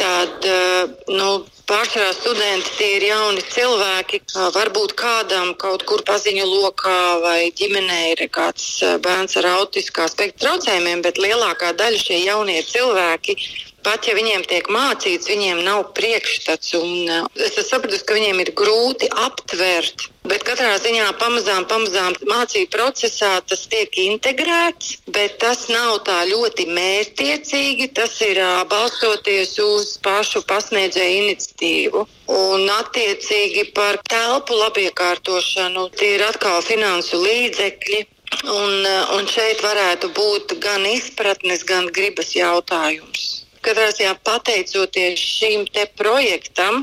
tad 0.00 0.48
eh, 0.48 0.94
nu, 1.12 1.32
Pārsvarā 1.62 2.10
studenti 2.12 2.72
tie 2.74 2.88
ir 2.96 3.04
jauni 3.06 3.42
cilvēki. 3.54 4.18
Varbūt 4.56 4.92
kādam 4.98 5.52
kaut 5.56 5.84
kur 5.88 6.02
paziņu 6.04 6.42
lokā 6.48 6.98
vai 7.22 7.52
ģimenē 7.54 8.00
ir 8.10 8.24
kāds 8.34 8.66
bērns 9.04 9.38
ar 9.40 9.48
autiskā 9.52 10.08
spektra 10.10 10.42
traucējumiem, 10.42 11.04
bet 11.06 11.20
lielākā 11.22 11.70
daļa 11.78 12.00
šie 12.02 12.18
jaunie 12.26 12.58
cilvēki 12.66 13.38
pat 13.86 14.08
ja 14.08 14.14
viņiem 14.16 14.44
tiek 14.48 14.68
mācīts, 14.72 15.28
viņiem 15.30 15.62
nav 15.66 15.92
priekšstats. 15.96 16.74
Uh, 16.78 17.28
es 17.36 17.58
saprotu, 17.68 18.00
ka 18.06 18.16
viņiem 18.18 18.42
ir 18.44 18.52
grūti 18.58 19.10
aptvert. 19.26 20.08
Bet 20.22 20.44
katrā 20.46 20.76
ziņā 20.78 21.08
pamazām, 21.18 21.64
pamazām 21.66 22.14
mācību 22.30 22.70
procesā 22.70 23.32
tas 23.50 23.64
tiek 23.66 23.96
integrēts, 24.04 24.92
bet 25.10 25.40
tas 25.42 25.64
nav 25.72 26.04
tā 26.06 26.20
ļoti 26.30 26.68
mērķtiecīgi. 26.70 27.90
Tas 27.98 28.14
ir 28.22 28.38
uh, 28.38 28.62
balstoties 28.70 29.56
uz 29.64 29.96
pašu 30.06 30.44
pasniedzēju 30.46 31.18
iniciatīvu. 31.24 32.06
Un 32.32 32.70
attiecīgi 32.78 33.68
par 33.76 33.98
telpu 34.08 34.56
labiekārtošanu 34.62 35.88
tie 35.98 36.14
ir 36.16 36.26
atkal 36.30 36.62
finansu 36.64 37.18
līdzekļi. 37.26 38.02
Un, 38.46 38.78
uh, 38.86 39.12
un 39.18 39.26
šeit 39.28 39.60
varētu 39.66 40.14
būt 40.16 40.56
gan 40.62 40.86
izpratnes, 40.88 41.66
gan 41.68 41.90
gribas 41.92 42.32
jautājums. 42.38 43.42
Katrā 43.62 43.90
ziņā 43.94 44.16
pateicoties 44.26 45.20
šim 45.22 45.66
projektam, 45.98 46.82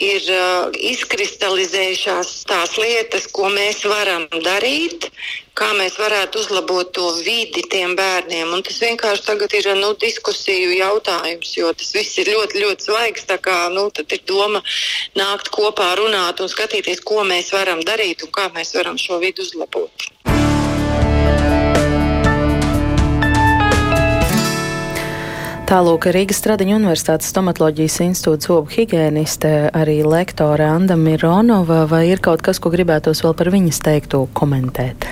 ir 0.00 0.24
uh, 0.32 0.72
izkristalizējušās 0.92 2.30
tās 2.48 2.76
lietas, 2.80 3.26
ko 3.28 3.50
mēs 3.52 3.82
varam 3.84 4.24
darīt, 4.44 5.10
kā 5.58 5.70
mēs 5.78 5.98
varētu 6.00 6.40
uzlabot 6.40 6.92
to 6.96 7.10
vidi 7.26 7.62
tiem 7.70 7.94
bērniem. 7.98 8.52
Un 8.56 8.64
tas 8.66 8.80
vienkārši 8.82 9.26
tagad 9.28 9.54
ir 9.58 9.70
nu, 9.78 9.92
diskusiju 10.00 10.72
jautājums, 10.78 11.54
jo 11.58 11.72
tas 11.76 11.92
viss 11.96 12.18
ir 12.18 12.32
ļoti, 12.34 12.64
ļoti 12.64 12.88
svaigs. 12.88 13.28
Tā 13.30 13.38
kā 13.38 13.58
nu, 13.74 13.90
ir 14.04 14.24
doma 14.28 14.64
nākt 15.18 15.52
kopā, 15.54 15.92
runāt 16.00 16.40
un 16.40 16.52
skatīties, 16.52 17.04
ko 17.04 17.22
mēs 17.28 17.52
varam 17.54 17.84
darīt 17.84 18.24
un 18.26 18.34
kā 18.34 18.48
mēs 18.56 18.74
varam 18.78 19.00
šo 19.00 19.20
vidi 19.22 19.44
uzlabot. 19.44 20.10
Tālūk, 25.64 26.10
Rīgas 26.12 26.42
Stradiņa 26.42 26.74
Universitātes 26.76 27.30
stomatoloģijas 27.32 27.94
institūta 28.04 28.50
zobu 28.50 28.68
higieniste, 28.74 29.70
arī 29.72 30.02
lektore 30.04 30.66
Anda 30.68 30.92
Mironova, 31.00 31.86
vai 31.88 32.02
ir 32.10 32.20
kaut 32.20 32.42
kas, 32.44 32.58
ko 32.60 32.68
gribētos 32.68 33.22
vēl 33.24 33.32
par 33.38 33.48
viņas 33.54 33.78
teikto 33.86 34.26
komentēt? 34.36 35.06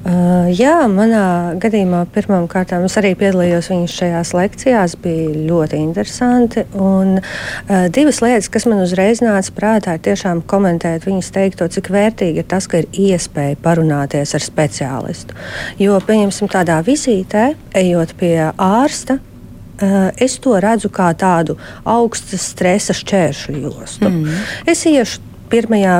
Uh, 0.00 0.46
jā, 0.54 0.76
manā 0.88 1.58
gadījumā 1.60 2.04
pirmām 2.14 2.46
kārtām 2.48 2.86
es 2.86 2.94
arī 2.96 3.10
piedalījos 3.18 3.66
viņas 3.68 3.96
šajās 3.98 4.30
lekcijās. 4.38 4.94
Bija 5.02 5.32
ļoti 5.50 5.80
interesanti. 5.82 6.62
Un, 6.72 7.18
uh, 7.18 7.88
divas 7.92 8.22
lietas, 8.22 8.48
kas 8.48 8.68
man 8.70 8.80
uzreiz 8.84 9.20
nāca 9.20 9.52
prātā, 9.58 9.96
ir 9.98 10.04
tiešām 10.06 10.44
komentēt 10.48 11.04
viņas 11.08 11.32
teikto, 11.34 11.66
cik 11.66 11.90
vērtīgi 11.92 12.40
ir 12.40 12.46
tas, 12.48 12.70
ka 12.70 12.80
ir 12.80 12.88
iespēja 13.10 13.58
parunāties 13.60 14.38
ar 14.38 14.46
speciālistu. 14.46 15.36
Jo, 15.82 15.98
pieņemsim, 15.98 16.48
tādā 16.54 16.78
vizītē, 16.86 17.50
ejot 17.82 18.14
pie 18.22 18.36
ārsta, 18.54 19.18
es 20.20 20.38
to 20.42 20.56
redzu 20.60 20.90
kā 20.92 21.10
tādu 21.18 21.56
augsta 21.88 22.38
stresa 22.40 22.96
šķēršļu 22.96 23.64
jostu. 23.64 24.10
Mm. 24.10 24.44
Es 24.70 24.84
iešu 24.88 25.24
pirmajā, 25.50 25.96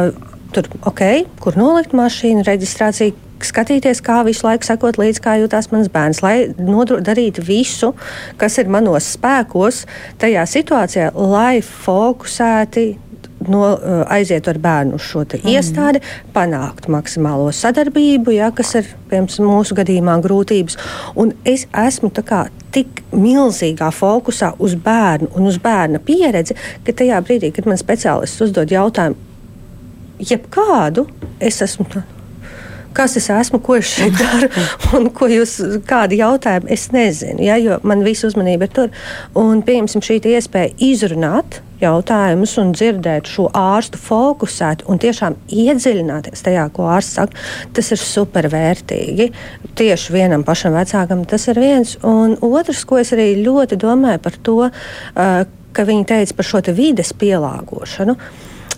tur, 0.54 0.70
ok, 0.86 1.02
kur 1.42 1.58
nolikt 1.58 1.96
mašīnu, 1.96 2.44
reģistrācija 2.46 3.16
skatīties, 3.44 4.02
kā 4.04 4.20
visu 4.26 4.44
laiku 4.46 4.68
sekot 4.68 4.98
līdzi, 5.00 5.22
kā 5.24 5.36
jūtas 5.40 5.70
mans 5.72 5.88
bērns, 5.92 6.22
lai 6.24 6.34
darītu 6.52 7.44
visu, 7.46 7.94
kas 8.40 8.58
ir 8.60 8.70
manos 8.72 9.14
spēkos, 9.16 9.84
tajā 10.20 10.44
situācijā, 10.48 11.10
lai 11.16 11.60
fokusēti 11.64 12.90
no, 13.48 13.64
eh, 13.74 14.02
aiziet 14.16 14.48
ar 14.48 14.58
bērnu 14.60 14.98
uz 14.98 15.06
šo 15.06 15.24
mm. 15.24 15.48
iestādi, 15.52 16.02
panākt 16.34 16.88
maksimālo 16.92 17.50
sadarbību, 17.54 18.34
ja, 18.36 18.50
kas 18.54 18.74
ir 18.80 18.92
piemēram, 19.10 19.48
mūsu 19.48 19.76
gadījumā 19.78 20.18
grūtības. 20.24 20.78
Un 21.20 21.34
es 21.48 21.66
esmu 21.86 22.12
kā, 22.20 22.46
tik 22.74 23.02
milzīgā 23.12 23.90
fokusā 23.94 24.54
uz 24.62 24.76
bērnu 24.78 25.30
un 25.36 25.50
uz 25.50 25.58
bērna 25.62 26.02
pieredzi, 26.04 26.56
ka 26.86 26.94
tajā 26.96 27.18
brīdī, 27.26 27.52
kad 27.54 27.68
man 27.70 27.80
speciālists 27.80 28.44
uzdod 28.46 28.70
jautājumu, 28.70 29.18
jebkādu, 30.20 31.06
es 31.40 31.62
esmu. 31.64 31.88
Tā, 31.90 32.04
kas 32.92 33.16
es 33.16 33.30
esmu, 33.32 33.60
ko 33.64 33.78
es 33.78 33.88
šeit 33.88 34.16
daru, 34.18 34.50
un 34.98 35.08
ko 35.14 35.30
jūs, 35.30 35.56
kādi 35.88 36.20
jautājumi, 36.20 36.70
es 36.74 36.90
nezinu, 36.94 37.42
ja, 37.46 37.56
jo 37.60 37.80
man 37.86 38.04
visa 38.06 38.28
uzmanība 38.28 38.68
ir 38.68 38.76
tur. 38.76 38.94
Un, 39.38 39.64
pieņemsim, 39.66 40.04
šī 40.04 40.20
iespēja 40.34 40.74
izrunāt 40.90 41.62
jautājumus 41.82 42.56
un 42.62 42.72
dzirdēt 42.76 43.30
šo 43.30 43.48
ārstu 43.56 44.00
fokusēt 44.00 44.84
un 44.90 45.00
tiešām 45.02 45.38
iedziļināties 45.48 46.44
tajā, 46.46 46.66
ko 46.74 46.90
ārsts 46.92 47.18
saka, 47.20 47.46
tas 47.76 47.90
ir 47.94 48.02
supervērtīgi. 48.02 49.30
Tieši 49.80 50.14
vienam 50.16 50.44
pašam 50.46 50.76
vecākam 50.76 51.24
tas 51.28 51.48
ir 51.52 51.60
viens. 51.60 51.96
Un 52.06 52.36
otrs, 52.40 52.84
ko 52.88 53.00
es 53.00 53.14
arī 53.16 53.32
ļoti 53.40 53.80
domāju 53.80 54.22
par 54.24 54.38
to, 54.44 54.60
uh, 54.68 55.42
ka 55.72 55.86
viņi 55.86 56.08
teica 56.08 56.38
par 56.38 56.48
šo 56.48 56.62
vides 56.74 57.12
pielāgošanu. 57.16 58.16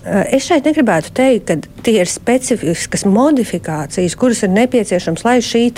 Eh, 0.02 0.34
es 0.36 0.48
šeit 0.48 0.66
negribētu 0.66 1.12
teikt, 1.14 1.46
ka 1.46 1.82
tie 1.86 2.00
ir 2.02 2.10
specifiskas 2.10 3.04
modifikācijas, 3.06 4.16
kuras 4.18 4.42
ir 4.42 4.50
nepieciešamas, 4.50 5.22
lai 5.22 5.36
šī 5.38 5.68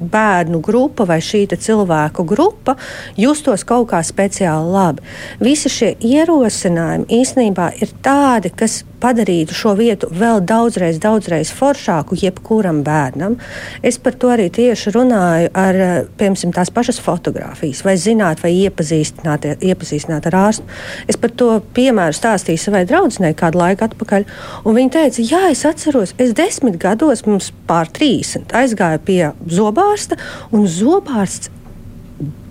bērnu 0.00 0.60
grupa 0.64 1.06
vai 1.08 1.20
šī 1.24 1.46
cilvēku 1.50 2.24
grupa 2.28 2.76
justos 3.16 3.64
kaut 3.64 3.90
kā 3.92 4.02
speciāli 4.04 4.72
labi. 4.72 5.04
Visi 5.40 5.72
šie 5.72 5.94
ierosinājumi 6.00 7.08
īstenībā 7.20 7.72
ir 7.80 7.92
tādi, 8.04 8.52
kas 8.54 8.82
padarītu 9.00 9.56
šo 9.56 9.74
vietu 9.78 10.08
vēl 10.12 10.42
daudzreiz, 10.46 11.00
daudzreiz 11.02 11.52
foršāku 11.56 12.18
jebkuram 12.20 12.82
bērnam. 12.86 13.36
Es 13.82 13.98
par 14.02 14.16
to 14.20 14.32
arī 14.34 14.48
tieši 14.52 14.94
runāju 14.94 15.52
ar, 15.56 15.80
piemēram, 16.20 16.54
tās 16.56 16.72
pašas 16.74 17.00
fotogrāfijas, 17.02 17.82
vai 17.86 17.96
zināt, 18.00 18.42
vai 18.44 18.52
iepazīstināt, 18.66 19.48
iepazīstināt 19.60 20.28
ar 20.30 20.38
ārstu. 20.44 20.66
Es 21.10 21.18
par 21.20 21.34
to 21.34 21.52
piemēru 21.76 22.16
stāstīju 22.16 22.64
savai 22.64 22.84
draudzenei 22.88 23.34
kādu 23.38 23.62
laiku 23.62 23.88
atpakaļ, 23.88 24.26
un 24.64 24.78
viņa 24.78 24.96
teica, 24.96 25.24
jā, 25.24 25.44
es 25.52 25.64
atceros, 25.68 26.14
es 26.20 26.34
desmit 26.36 26.80
gados, 26.80 27.24
mums 27.28 27.52
pār 27.68 27.90
30, 27.96 28.52
aizgāju 28.56 29.04
pie 29.06 29.22
zobārsta, 29.50 30.18
un 30.54 30.68
zobārsts 30.70 31.52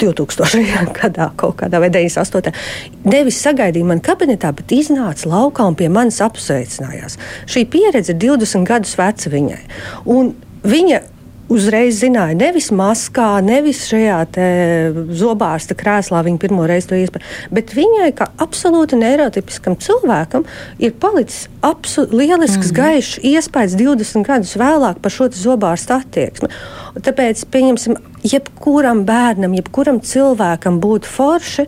2000. 0.01 0.63
gadā, 0.99 1.29
kaut 1.39 1.59
kādā 1.61 1.81
vai 1.81 1.91
98. 1.93 2.53
Nevis 3.09 3.39
sagaidīja 3.43 3.87
mani 3.91 4.03
kabinetā, 4.05 4.51
bet 4.55 4.73
iznāca 4.75 5.29
laukā 5.29 5.67
un 5.69 5.77
pie 5.79 5.91
manis 5.93 6.21
apsveicinājās. 6.25 7.19
Šī 7.49 7.65
pieredze 7.71 8.15
ir 8.15 8.21
20 8.25 8.67
gadus 8.69 8.97
veca 8.99 9.33
viņai. 9.35 9.63
Un 10.09 10.33
viņa 10.67 11.01
uzreiz 11.49 11.99
zināja, 12.03 12.37
nevis 12.37 12.69
maskā, 12.75 13.39
nevis 13.45 13.81
šajā 13.89 14.19
zobārsta 15.17 15.75
krēslā 15.77 16.21
viņa 16.25 16.41
pirmo 16.41 16.65
reizi 16.69 16.91
to 16.91 16.99
iespēja, 16.99 17.25
bet 17.53 17.73
viņai, 17.77 18.09
kā 18.17 18.29
absolūti 18.41 18.99
neirotipiskam 18.99 19.77
cilvēkam, 19.81 20.45
ir 20.81 20.93
palicis 21.01 21.47
lielisks, 21.63 22.69
mm 22.69 22.69
-hmm. 22.69 22.75
gaišs 22.77 23.17
iespējas 23.33 23.77
20 23.79 24.27
gadus 24.27 24.55
vēlāk 24.57 25.01
par 25.01 25.11
šo 25.11 25.29
zobārsta 25.33 26.01
attieksmi. 26.03 26.49
Tāpēc, 26.97 27.45
pieņemsim, 27.53 27.97
jebkuram 28.25 29.05
bērnam, 29.07 29.55
jebkuram 29.57 30.01
cilvēkam 30.05 30.79
būtu 30.83 31.09
forši 31.09 31.67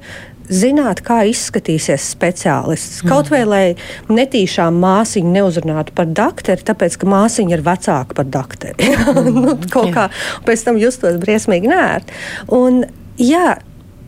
zināt, 0.51 1.01
kā 1.05 1.22
izskatīsies 1.30 2.09
speciālists. 2.11 3.01
Mm. 3.01 3.11
Kaut 3.11 3.32
vai 3.32 3.41
lai 3.47 3.63
netīšām 4.11 4.78
māsiņu 4.84 5.34
neuzrunātu 5.36 5.95
par 5.95 6.09
doktoru, 6.11 6.65
tāpēc 6.67 6.97
ka 6.99 7.09
māsiņa 7.11 7.55
ir 7.55 7.65
vecāka 7.65 8.17
par 8.17 8.32
doktoru. 8.38 8.80
Mm. 9.11 9.38
nu, 9.43 9.53
kaut 9.72 9.91
kā 9.95 10.05
pēc 10.45 10.63
tam 10.65 10.78
justos 10.80 11.17
briesmīgi 11.22 11.69
nērt. 11.69 12.11
Un, 12.53 12.84
jā, 13.19 13.57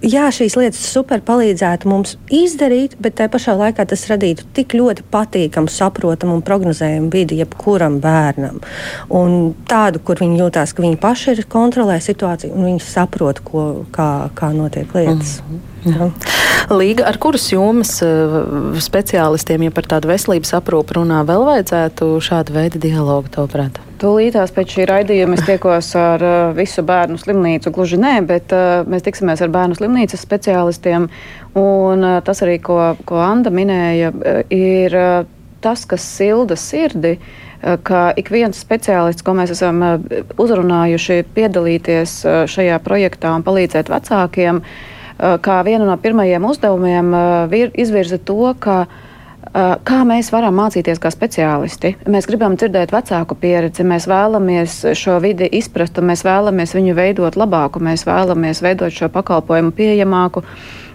jā, 0.04 0.28
šīs 0.34 0.58
lietas 0.60 0.84
super 0.92 1.24
palīdzētu 1.26 1.90
mums 1.90 2.16
izdarīt, 2.34 2.98
bet 3.04 3.18
tajā 3.20 3.32
pašā 3.34 3.56
laikā 3.60 3.86
tas 3.90 4.06
radītu 4.12 4.46
tik 4.56 4.76
ļoti 4.78 5.06
patīkamu, 5.14 5.72
saprotamu 5.72 6.38
un 6.38 6.46
prognozējumu 6.46 7.12
vidi 7.14 7.40
jebkuram 7.42 8.00
bērnam. 8.04 8.62
Un 9.14 9.54
tādu, 9.70 10.04
kur 10.04 10.22
viņi 10.24 10.42
jūtās, 10.44 10.76
ka 10.76 10.86
viņi 10.86 11.00
paši 11.02 11.36
ir 11.36 11.46
kontrolē 11.52 12.00
situāciju 12.04 12.56
un 12.56 12.72
viņi 12.72 12.88
saprot, 12.88 13.44
ko, 13.46 13.68
kā, 13.96 14.10
kā 14.38 14.54
notiek 14.56 14.92
lietas. 14.96 15.40
Mm 15.42 15.54
-hmm. 15.54 15.73
Jā. 15.84 16.10
Līga, 16.72 17.04
ar 17.10 17.18
kuras 17.20 17.50
jomas 17.52 17.98
speciālistiem, 18.86 19.66
ja 19.68 19.74
par 19.76 19.88
tādu 19.92 20.08
veselības 20.12 20.54
aprūpu 20.56 20.96
runā, 21.00 21.20
vēl 21.28 21.44
vajadzētu 21.48 22.08
šādu 22.24 22.56
veidu 22.56 22.80
dialogu, 22.84 23.32
tavuprāt? 23.34 23.82
Tūlītās 24.00 24.52
pēc 24.56 24.78
šī 24.78 24.86
raidījuma 24.90 25.38
es 25.38 25.44
tiekos 25.48 25.92
ar 26.00 26.24
uh, 26.24 26.38
visu 26.56 26.84
bērnu 26.88 27.20
slimnīcu. 27.20 27.72
Gluži 27.76 28.00
nē, 28.00 28.16
bet 28.28 28.56
uh, 28.56 28.88
mēs 28.88 29.04
tiksimies 29.06 29.44
ar 29.44 29.52
bērnu 29.52 29.78
slimnīcas 29.80 30.24
speciālistiem. 30.24 31.10
Un 31.60 32.08
tas 32.26 32.42
arī, 32.44 32.58
ko, 32.64 32.80
ko 33.08 33.20
Anda 33.22 33.52
minēja, 33.54 34.10
ir 34.52 34.96
tas, 35.64 35.84
kas 35.86 36.08
silda 36.16 36.58
sirdi. 36.60 37.18
Ka 37.64 38.10
ik 38.20 38.28
viens 38.34 38.58
speciālists, 38.60 39.24
ko 39.24 39.36
mēs 39.38 39.54
esam 39.54 39.78
uzrunājuši, 40.42 41.22
piedalīties 41.38 42.18
šajā 42.52 42.80
projektā 42.84 43.32
un 43.38 43.46
palīdzēt 43.46 43.92
vecākiem, 43.94 44.60
uh, 44.60 44.93
kā 45.18 45.62
vienu 45.66 45.86
no 45.88 45.98
pirmajiem 46.02 46.46
uzdevumiem 46.46 47.16
uh, 47.18 47.58
izvirza 47.74 48.18
to, 48.18 48.54
ka 48.60 48.86
uh, 48.88 49.02
Uh, 49.54 49.76
kā 49.86 50.00
mēs 50.08 50.32
varam 50.34 50.56
mācīties 50.58 50.98
kā 50.98 51.12
speciālisti? 51.14 51.92
Mēs 52.10 52.26
gribam 52.26 52.56
dzirdēt 52.58 52.90
vecāku 52.96 53.36
pieredzi, 53.38 53.84
mēs 53.86 54.08
vēlamies 54.10 54.78
šo 54.98 55.20
vidi 55.22 55.50
izprast, 55.60 56.00
mēs 56.02 56.24
vēlamies 56.26 56.74
viņu 56.74 56.96
veidot 56.98 57.38
labāku, 57.38 57.82
mēs 57.84 58.06
vēlamies 58.08 58.64
veidot 58.66 58.96
šo 58.96 59.12
pakalpojumu 59.14 59.76
pieejamāku. 59.78 60.42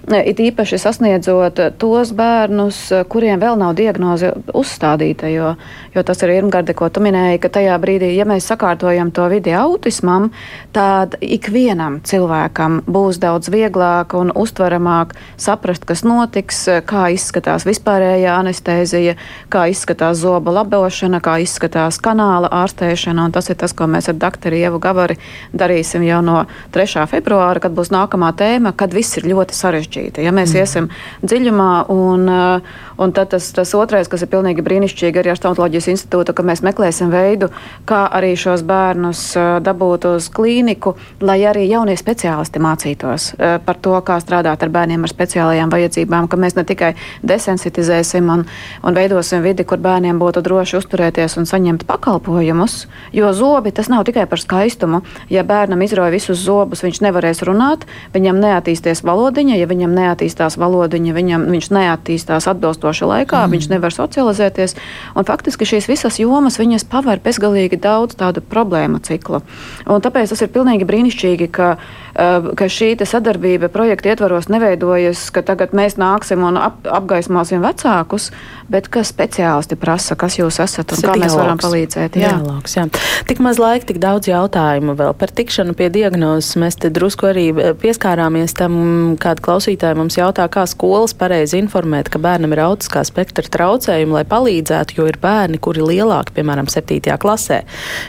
It 0.07 0.38
īpaši 0.40 0.78
sasniedzot 0.80 1.59
tos 1.76 2.14
bērnus, 2.16 2.78
kuriem 3.12 3.40
vēl 3.42 3.59
nav 3.61 3.74
diagnoze 3.76 4.30
uzstādīta, 4.57 5.28
jo, 5.28 5.51
jo 5.92 6.05
tas 6.07 6.22
ir 6.24 6.32
Irmgarde, 6.32 6.72
ko 6.72 6.88
tu 6.88 7.03
minēji, 7.05 7.40
ka 7.42 7.51
tajā 7.59 7.74
brīdī, 7.82 8.14
ja 8.16 8.24
mēs 8.28 8.46
sakārtojam 8.49 9.11
to 9.12 9.26
vidi 9.28 9.53
autismam, 9.53 10.30
tad 10.72 11.18
ikvienam 11.20 11.99
cilvēkam 12.09 12.78
būs 12.88 13.18
daudz 13.20 13.51
vieglāk 13.53 14.14
un 14.16 14.32
uztveramāk 14.32 15.12
saprast, 15.36 15.84
kas 15.84 16.05
notiks, 16.09 16.62
kā 16.88 17.11
izskatās 17.12 17.68
vispārējā 17.68 18.38
anestēzija, 18.38 19.18
kā 19.53 19.66
izskatās 19.74 20.22
zoba 20.22 20.57
labošana, 20.62 21.20
kā 21.20 21.36
izskatās 21.44 22.01
kanāla 22.01 22.49
ārstēšana, 22.62 23.28
tas 23.34 23.53
ir 23.53 23.61
tas, 23.61 23.76
ko 23.76 23.90
mēs 23.90 24.09
ar 24.09 24.16
doktoru 24.16 24.57
Ievu 24.57 24.80
Gavari 24.80 25.18
darīsim 25.53 26.07
jau 26.09 26.22
no 26.24 26.46
3. 26.72 27.05
februāra, 27.12 27.61
kad 27.61 27.76
būs 27.76 27.92
nākamā 27.92 28.32
tēma, 28.40 28.72
kad 28.72 28.96
viss 28.96 29.20
ir 29.20 29.28
ļoti 29.34 29.59
sarežģīts 29.59 29.88
sarežģīta. 29.89 30.22
Ja 30.22 30.32
mēs 30.32 30.53
mm. 30.53 30.59
iesim 30.61 30.89
dziļumā, 31.22 31.89
un, 31.89 32.28
uh, 32.28 32.61
un 32.99 33.12
tas, 33.12 33.53
tas 33.53 33.74
otrais, 33.74 34.09
kas 34.09 34.22
ir 34.22 34.28
pilnīgi 34.28 34.62
brīnišķīgi 34.62 35.18
arī 35.18 35.32
ar 35.32 35.39
Stomatoloģijas 35.39 35.89
institūtu, 35.95 36.34
ka 36.34 36.43
mēs 36.43 36.62
meklēsim 36.62 37.11
veidu, 37.11 37.51
kā 37.86 38.09
arī 38.12 38.34
šos 38.36 38.62
bērnus 38.62 39.36
uh, 39.36 39.59
dabūt 39.62 40.09
uz 40.12 40.28
klīniku, 40.28 40.97
lai 41.20 41.41
arī 41.49 41.68
jaunie 41.68 41.97
speciālisti 41.97 42.61
mācītos 42.61 43.34
uh, 43.34 43.59
par 43.64 43.78
to, 43.80 43.97
kā 44.03 44.18
strādāt 44.20 44.62
ar 44.62 44.72
bērniem 44.72 45.05
ar 45.05 45.12
speciālajām 45.12 45.72
vajadzībām, 45.72 46.28
ka 46.28 46.36
mēs 46.36 46.57
ne 46.57 46.64
tikai 46.68 46.95
desensitizēsim 47.22 48.28
un, 48.32 48.45
un 48.82 48.99
veidosim 48.99 49.43
vidi, 49.43 49.64
kur 49.64 49.80
bērniem 49.82 50.18
būtu 50.18 50.43
droši 50.45 50.78
uzturēties 50.78 51.39
un 51.39 51.49
saņemt 51.49 51.86
pakalpojumus, 51.89 52.86
jo 53.12 53.32
zobi 53.32 53.72
tas 53.72 53.89
nav 53.89 54.05
tikai 54.09 54.26
par 54.28 54.41
skaistumu. 54.41 55.03
Ja 55.32 55.45
bērnam 55.47 55.82
izrauj 55.84 56.12
visus 56.12 56.41
zobus, 56.43 56.82
viņš 56.84 57.01
nevarēs 57.05 57.43
runāt, 57.47 57.84
viņam 58.14 58.41
neattīsties 58.43 59.03
valodiņa, 59.07 59.59
ja 59.59 59.68
viņam 59.79 59.95
neattīstās 59.95 60.59
valodiņa, 60.59 61.14
viņam, 61.14 61.47
viņš 61.55 61.70
neattīstās 61.76 62.49
atbilstoši 62.51 63.07
laikā, 63.07 63.45
mm. 63.45 63.55
viņš 63.55 63.70
nevar 63.70 63.95
socializēties. 63.95 64.74
Un 65.14 65.29
faktiski 65.29 65.68
šīs 65.68 65.89
visas 65.91 66.18
jomas 66.18 66.59
viņas 66.59 66.87
paver 66.91 67.22
bezgalīgi 67.22 67.79
daudz 67.79 68.18
tādu 68.18 68.43
problēmu 68.43 69.01
ciklu. 69.07 69.43
Un 69.87 70.03
tāpēc 70.03 70.35
tas 70.35 70.43
ir 70.43 70.51
pilnīgi 70.55 70.89
brīnišķīgi, 70.89 71.49
ka, 71.55 71.70
uh, 71.79 72.51
ka 72.59 72.68
šī 72.72 72.97
sadarbība 72.99 73.70
projekta 73.70 74.11
ietvaros 74.12 74.51
neveidojas, 74.51 75.29
ka 75.35 75.45
tagad 75.47 75.74
mēs 75.76 75.99
nāksim 76.01 76.43
un 76.49 76.59
ap, 76.59 76.81
apgaismosim 76.83 77.62
vecākus, 77.62 78.31
bet 78.68 78.91
ka 78.93 79.05
speciālisti 79.07 79.79
prasa, 79.79 80.16
kas 80.18 80.39
jūs 80.41 80.59
esat 80.64 80.97
un 80.97 81.05
kā 81.05 81.14
mēs 81.14 81.31
dialogs. 81.31 81.39
varam 81.39 81.62
palīdzēt. 81.62 82.18
Jā. 82.18 82.35
Dialogs, 82.35 82.76
jā. 82.76 82.87
Tik 83.29 83.43
maz 83.45 83.61
laika, 83.62 83.87
tik 83.93 84.01
daudz 84.03 84.31
jautājumu 84.31 84.97
vēl 84.99 85.14
par 85.18 85.33
tikšanu 85.35 85.76
pie 85.79 85.91
diagnozes. 85.95 86.57
Mēs 86.61 86.79
te 86.81 86.91
drusku 86.93 87.31
arī 87.31 87.47
eh, 87.53 87.72
pieskārāmies 87.79 88.57
tam, 88.59 88.74
kāda 89.20 89.45
klausītāja 89.45 89.68
klausītāji 89.69 89.99
mums 89.99 90.16
jautā, 90.16 90.47
kā 90.49 90.64
skolas 90.64 91.12
pareizi 91.12 91.59
informēt, 91.61 92.09
ka 92.09 92.19
bērnam 92.19 92.55
ir 92.55 92.62
autiskā 92.64 93.03
spektra 93.05 93.45
traucējumi, 93.45 94.14
lai 94.16 94.25
palīdzētu, 94.25 94.97
jo 94.97 95.09
ir 95.11 95.19
bērni, 95.21 95.61
kuri 95.61 95.85
lielāki, 95.85 96.33
piemēram, 96.39 96.71
7. 96.73 97.05
klasē, 97.21 97.61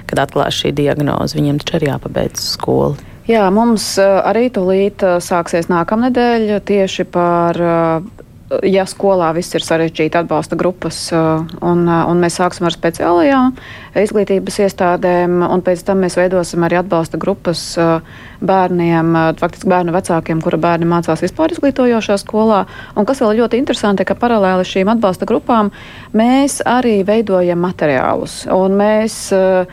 kad 0.07 0.22
atklās 0.24 0.55
šī 0.55 0.72
diagnoze. 0.72 1.36
Viņiem 1.36 1.60
taču 1.60 1.76
ir 1.82 1.89
jāpabeidz 1.89 2.45
skolu. 2.55 2.95
Jā, 3.28 3.43
mums 3.51 3.91
eh, 3.99 4.07
arī 4.26 4.47
tūlīt 4.49 5.03
eh, 5.03 5.20
sāksies 5.20 5.68
nākamnedēļ 5.70 6.62
tieši 6.66 7.05
par 7.12 7.60
eh, 7.60 8.18
ja 8.66 8.86
skolā 8.89 9.30
viss 9.38 9.54
ir 9.54 9.64
sarežģīti, 9.64 10.18
atbalsta 10.24 10.58
grupas, 10.60 10.97
uh, 11.14 11.43
un, 11.62 11.84
uh, 11.86 12.08
un 12.10 12.22
mēs 12.22 12.39
sāksim 12.39 12.66
ar 12.66 12.74
speciālajām 12.74 13.54
izglītības 14.00 14.60
iestādēm, 14.66 15.39
un 15.45 15.64
pēc 15.66 15.84
tam 15.86 16.02
mēs 16.04 16.18
veidosim 16.18 16.66
arī 16.66 16.80
atbalsta 16.82 17.20
grupas 17.22 17.62
uh, 17.78 18.00
bērniem, 18.41 19.14
faktiski 19.39 19.70
bērnu 19.70 19.93
vecākiem, 19.93 20.41
kura 20.41 20.62
bērni 20.62 20.89
mācās 20.89 21.22
vispār 21.26 21.54
izglītojošā 21.54 22.18
skolā. 22.22 22.64
Un 22.97 23.08
kas 23.10 23.22
vēl 23.24 23.38
ļoti 23.41 23.60
interesanti, 23.62 24.08
ka 24.08 24.18
paralēli 24.18 24.66
šīm 24.66 24.93
atbalsta 24.95 25.28
grupām 25.30 25.74
mēs 26.18 26.62
arī 26.66 27.00
veidojam 27.06 27.62
materiālus. 27.68 28.45
Un 28.56 28.80
mēs, 28.80 29.22
uh, 29.36 29.70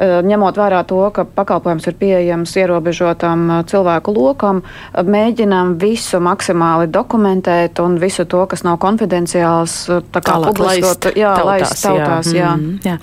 ņemot 0.00 0.58
vērā 0.58 0.82
to, 0.88 0.98
ka 1.14 1.24
pakalpojums 1.24 1.86
ir 1.88 1.96
pieejams 2.00 2.52
ierobežotam 2.60 3.44
eh, 3.50 3.62
cilvēku 3.70 4.12
lokam, 4.16 4.62
eh, 4.62 5.02
mēģinām 5.02 5.76
visu 5.80 6.20
maksimāli 6.20 6.90
dokumentēt 6.92 7.80
un 7.84 7.96
visu 8.00 8.26
to, 8.28 8.44
kas 8.50 8.64
nav 8.66 8.78
konfidenciāls, 8.82 9.76
tā 10.12 10.22
kā 10.24 10.38
publiskot, 10.44 11.10
jā, 11.16 11.32
tautās, 11.38 11.46
laist 11.46 11.84
tautās. 11.84 12.32
Jā. 12.32 12.46
Jā. 12.46 12.54
Mm, 12.56 12.78
jā. 12.84 12.96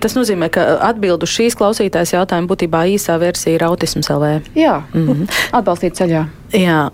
Tas 0.00 0.14
nozīmē, 0.18 0.50
ka 0.52 0.66
atbildu 0.88 1.26
šīs 1.28 1.56
klausītājas 1.58 2.14
jautājumu 2.14 2.50
būtībā 2.52 2.86
īsā 2.94 3.18
versija 3.20 3.58
ir 3.58 3.66
autisms 3.66 4.10
LV. 4.12 4.52
Jā, 4.58 4.82
mm 4.92 5.06
-hmm. 5.08 5.40
atbalstīt 5.52 5.98
ceļā. 5.98 6.26
Jā. 6.54 6.88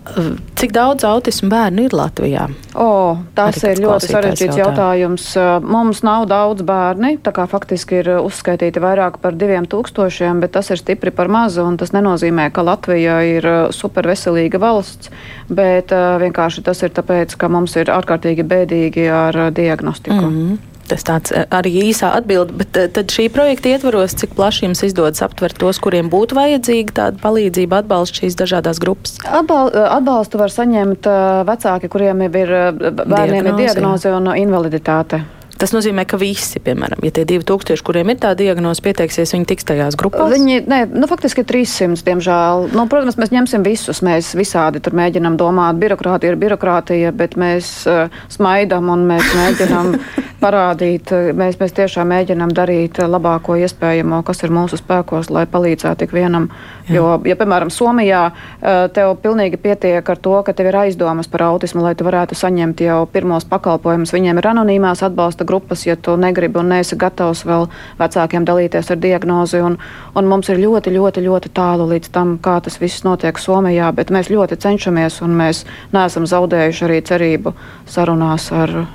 Cik 0.59 0.73
daudz 0.75 1.05
autismu 1.07 1.47
bērnu 1.51 1.85
ir 1.87 1.93
Latvijā? 1.95 2.49
O, 2.75 3.15
tas 3.37 3.61
Arī 3.63 3.71
ir 3.71 3.81
ļoti 3.85 4.09
sarežģīts 4.11 4.59
jautājums. 4.59 5.27
Mums 5.63 6.01
nav 6.03 6.25
daudz 6.27 6.65
bērni, 6.67 7.15
tā 7.23 7.31
kā 7.35 7.45
faktiski 7.47 8.01
ir 8.01 8.09
uzskaitīti 8.17 8.83
vairāk 8.83 9.21
par 9.23 9.37
diviem 9.39 9.67
tūkstošiem, 9.71 10.43
bet 10.43 10.55
tas 10.57 10.73
ir 10.75 10.81
stipri 10.81 11.13
par 11.15 11.31
mazu, 11.31 11.63
un 11.63 11.79
tas 11.79 11.95
nenozīmē, 11.95 12.49
ka 12.51 12.65
Latvija 12.67 13.21
ir 13.29 13.47
superveselīga 13.75 14.59
valsts, 14.59 15.11
bet 15.47 15.95
vienkārši 15.95 16.65
tas 16.65 16.83
ir 16.83 16.91
tāpēc, 16.95 17.37
ka 17.39 17.51
mums 17.51 17.77
ir 17.79 17.93
ārkārtīgi 17.95 18.43
bēdīgi 18.43 19.07
ar 19.07 19.45
diagnostiku. 19.55 20.19
Mm 20.19 20.39
-hmm. 20.39 20.74
Tas 20.89 21.05
tāds 21.05 21.33
eh, 21.33 21.45
arī 21.55 21.71
īsā 21.89 22.11
atbilde, 22.17 22.53
bet 22.59 22.77
eh, 22.77 22.89
tad 22.93 23.09
šī 23.13 23.27
projekta 23.33 23.71
ietvaros, 23.73 24.13
cik 24.21 24.35
plaši 24.37 24.67
jums 24.67 24.83
izdodas 24.85 25.23
aptvert 25.25 25.57
tos, 25.61 25.79
kuriem 25.81 26.11
būtu 26.13 26.37
vajadzīga 26.37 26.97
tāda 26.99 27.21
palīdzība, 27.23 27.81
atbalsts 27.81 28.21
šīs 28.21 28.37
dažādās 28.37 28.81
grupas? 28.83 29.17
Atbal, 29.25 29.71
eh, 29.73 29.87
atbalstu 29.97 30.41
var 30.41 30.53
saņemt 30.53 31.09
vecāki, 31.49 31.89
kuriem 31.89 32.21
ir 32.27 32.53
bērniem 32.77 33.49
diagnoze, 33.49 33.55
ir 33.55 33.63
diagnoze 33.63 34.13
un 34.13 34.29
invaliditāte. 34.37 35.23
Tas 35.55 35.71
nozīmē, 35.71 36.03
ka 36.03 36.17
visi, 36.19 36.59
piemēram, 36.59 36.99
ja 37.05 37.13
tie 37.15 37.23
2000, 37.23 37.79
kuriem 37.85 38.09
ir 38.11 38.17
tā 38.19 38.33
diagnoze, 38.35 38.83
pieteiksies, 38.83 39.31
viņi 39.31 39.47
tiks 39.47 39.67
tajās 39.69 39.95
grupās? 39.99 40.33
Viņi, 40.33 40.57
nē, 40.67 40.79
nu, 40.91 41.07
faktiski 41.07 41.45
300, 41.47 42.03
diemžēl. 42.03 42.65
Nu, 42.75 42.83
protams, 42.91 43.15
mēs 43.21 43.31
ņemsim 43.31 43.63
visus, 43.63 44.03
mēs 44.03 44.33
visādi 44.35 44.83
tur 44.83 44.97
mēģinam 44.99 45.37
domāt, 45.39 45.79
birokrātija 45.79 46.33
ir 46.33 46.39
birokrātija, 46.41 47.13
bet 47.15 47.37
mēs 47.39 47.71
uh, 47.87 48.11
smaidam 48.31 48.91
un 48.91 49.07
mēs 49.07 49.31
mēģinam 49.31 49.93
parādīt, 50.43 51.15
mēs, 51.39 51.55
mēs 51.61 51.75
tiešām 51.79 52.11
mēģinam 52.11 52.51
darīt 52.55 52.99
labāko 53.07 53.55
iespējamo, 53.55 54.25
kas 54.27 54.43
ir 54.43 54.51
mūsu 54.55 54.81
spēkos, 54.81 55.31
lai 55.31 55.47
palīdzētu 55.47 56.03
tik 56.03 56.19
vienam. 56.19 56.51
Jā. 56.85 56.95
Jo, 56.95 57.05
ja, 57.25 57.33
piemēram, 57.33 57.71
Somijā 57.73 58.21
uh, 58.29 58.85
tev 58.93 59.15
pilnīgi 59.23 59.57
pietiek 59.57 60.05
ar 60.05 60.19
to, 60.21 60.35
ka 60.45 60.53
tev 60.53 60.69
ir 60.69 60.75
aizdomas 60.83 61.29
par 61.31 61.47
autismu, 61.47 61.81
lai 61.81 61.95
tu 61.97 62.05
varētu 62.05 62.37
saņemt 62.37 62.83
jau 62.85 62.99
pirmos 63.09 63.47
pakalpojumus, 63.49 64.13
viņiem 64.13 64.37
ir 64.37 64.47
anonīmās 64.51 65.01
atbalsta 65.07 65.47
grupas, 65.49 65.87
ja 65.87 65.95
tu 65.97 66.13
negribi 66.21 66.61
un 66.61 66.69
neesi 66.75 66.97
gatavs 67.01 67.41
vēl 67.49 67.65
vecākiem 67.97 68.45
dalīties 68.45 68.93
ar 68.93 69.01
diagnozi. 69.01 69.63
Un, 69.65 69.79
un 70.13 70.29
mums 70.29 70.51
ir 70.53 70.61
ļoti, 70.61 70.93
ļoti, 70.93 71.25
ļoti 71.25 71.53
tālu 71.57 71.89
līdz 71.89 72.11
tam, 72.13 72.37
kā 72.37 72.59
tas 72.61 72.77
viss 72.81 73.05
notiek 73.07 73.41
Somijā, 73.41 73.89
bet 73.95 74.13
mēs 74.13 74.29
ļoti 74.29 74.59
cenšamies 74.61 75.23
un 75.25 75.33
mēs 75.41 75.63
neesam 75.95 76.29
zaudējuši 76.29 76.85
arī 76.85 77.01
cerību 77.09 77.55
sarunās 77.89 78.51
ar 78.53 78.77
e, 78.83 78.85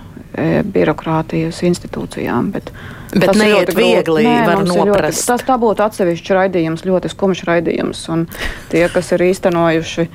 birokrātijas 0.75 1.63
institūcijām. 1.67 2.53
Bet, 2.55 2.73
Bet 3.11 3.35
neiet 3.35 3.73
viegli, 3.75 4.23
Nē, 4.23 4.37
var 4.47 4.61
noprast. 4.63 5.19
Ļoti, 5.19 5.27
tas 5.33 5.43
tā 5.47 5.57
būtu 5.59 5.83
atsevišķs 5.83 6.37
raidījums, 6.37 6.87
ļoti 6.87 7.11
skumjš 7.11 7.43
raidījums, 7.49 8.05
un 8.15 8.29
tie, 8.71 8.85
kas 8.93 9.11
ir 9.17 9.27
īstenojuši 9.33 10.07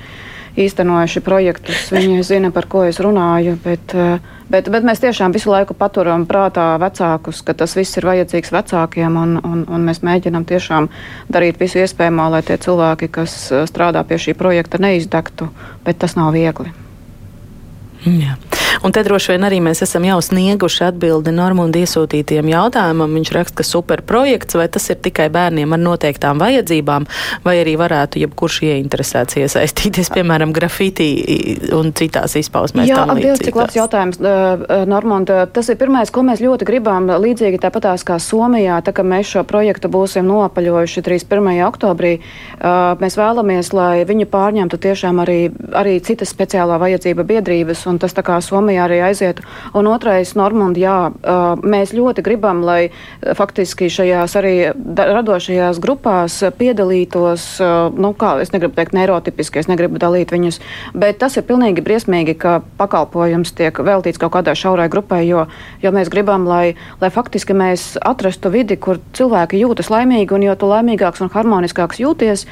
īstenojuši 0.56 1.20
projektus, 1.20 1.90
viņi 1.92 2.22
zina, 2.24 2.50
par 2.52 2.66
ko 2.70 2.84
es 2.88 2.98
runāju. 3.02 3.56
Bet, 3.64 3.94
eh, 3.94 4.18
bet, 4.48 4.70
bet 4.72 4.86
mēs 4.88 5.02
tiešām 5.04 5.34
visu 5.36 5.52
laiku 5.52 5.76
paturam 5.76 6.26
prātā 6.26 6.68
vecākus, 6.80 7.42
ka 7.44 7.54
tas 7.54 7.76
viss 7.76 7.96
ir 8.00 8.08
vajadzīgs 8.08 8.52
vecākiem, 8.54 9.20
un, 9.22 9.36
un, 9.44 9.64
un 9.68 9.86
mēs 9.86 10.02
mēģinam 10.06 10.46
tiešām 10.48 10.88
darīt 11.32 11.60
visu 11.60 11.82
iespējamo, 11.84 12.30
lai 12.32 12.42
tie 12.42 12.56
cilvēki, 12.56 13.10
kas 13.12 13.36
eh, 13.52 13.66
strādā 13.68 14.04
pie 14.08 14.20
šī 14.22 14.36
projekta, 14.38 14.80
neizdegtu, 14.80 15.50
bet 15.84 16.00
tas 16.00 16.16
nav 16.16 16.32
viegli. 16.36 16.72
Jā. 18.06 18.36
Un 18.84 18.92
te 18.92 19.00
droši 19.06 19.32
vien 19.32 19.46
arī 19.48 19.58
mēs 19.64 19.80
esam 19.86 20.04
jau 20.04 20.18
snieguši 20.20 20.82
atbildi 20.90 21.32
Normunda 21.32 21.80
iesūtītiem 21.80 22.48
jautājumam. 22.50 23.14
Viņš 23.16 23.30
raksta, 23.32 23.56
ka 23.62 23.64
superprojekts, 23.64 24.58
vai 24.58 24.66
tas 24.72 24.84
ir 24.92 24.98
tikai 25.00 25.28
bērniem 25.32 25.72
ar 25.72 25.80
noteiktām 25.80 26.40
vajadzībām, 26.42 27.06
vai 27.46 27.54
arī 27.62 27.76
varētu 27.80 28.20
jebkurš 28.20 28.58
ieinteresēts 28.66 29.38
iesaistīties, 29.40 30.10
piemēram, 30.12 30.52
grafitī 30.56 31.08
un 31.72 31.92
citās 31.96 32.36
izpausmēs. 32.36 32.90
Jā, 32.90 33.06
atbildes, 33.06 33.44
cik 33.46 33.56
labs 33.56 33.78
jautājums, 33.78 34.20
Normunda. 34.86 35.46
Tas 35.48 35.70
ir 35.72 35.80
pirmais, 35.80 36.12
ko 36.12 36.26
mēs 36.26 36.42
ļoti 36.44 36.68
gribam, 36.68 37.08
līdzīgi 37.08 37.62
tāpatās 37.62 38.04
kā 38.06 38.18
Somijā, 38.22 38.82
tā 38.84 38.92
kā 38.96 39.06
mēs 39.06 39.32
šo 39.32 39.46
projektu 39.48 39.88
būsim 39.92 40.28
nopaļojuši 40.28 41.04
31. 41.06 41.62
oktobrī, 41.70 42.12
mēs 43.00 43.18
vēlamies, 43.18 43.72
lai 43.72 44.04
viņi 44.08 44.28
pārņemtu 44.28 44.82
tiešām 44.84 45.24
arī, 45.24 45.40
arī 45.72 45.96
citas 46.04 46.34
speciālā 46.34 46.76
vajadzība 46.82 47.24
biedrības, 47.26 47.86
un 47.88 48.02
tas 48.02 48.12
tā 48.12 48.26
kā 48.26 48.36
Somijā 48.44 48.65
Somijā 48.66 48.86
arī 48.88 48.98
aizietu. 49.06 49.44
Un 49.78 49.86
otrais, 49.86 50.32
Normund, 50.34 50.76
jā, 50.80 51.12
mēs 51.62 51.92
ļoti 51.94 52.22
gribam, 52.26 52.64
lai 52.66 52.90
faktiski 53.22 53.86
šajās 53.92 54.34
arī 54.40 54.54
radošajās 54.74 55.78
grupās 55.78 56.40
piedalītos, 56.58 57.44
nu, 57.94 58.10
kā 58.18 58.32
es 58.42 58.50
negribu 58.50 58.74
teikt, 58.74 58.96
neirotipiski, 58.96 59.60
es 59.62 59.70
negribu 59.70 60.00
dalīt 60.02 60.34
viņus, 60.34 60.58
bet 60.98 61.20
tas 61.22 61.38
ir 61.38 61.46
pilnīgi 61.46 61.84
briesmīgi, 61.86 62.34
ka 62.42 62.56
pakalpojums 62.80 63.54
tiek 63.54 63.78
veltīts 63.78 64.18
kaut 64.18 64.34
kādai 64.34 64.56
šaurai 64.58 64.88
grupai, 64.90 65.22
jo, 65.28 65.46
jo 65.84 65.94
mēs 65.94 66.10
gribam, 66.10 66.48
lai, 66.50 66.74
lai 66.98 67.12
faktiski 67.14 67.54
mēs 67.54 67.94
atrastu 68.02 68.50
vidi, 68.50 68.74
kur 68.82 68.98
cilvēki 69.14 69.62
jūtas 69.62 69.92
laimīgi, 69.94 70.34
un 70.34 70.48
jo 70.48 70.56
tu 70.58 70.72
laimīgāks 70.72 71.22
un 71.22 71.30
harmoniskāks 71.30 72.02
jūties, 72.02 72.46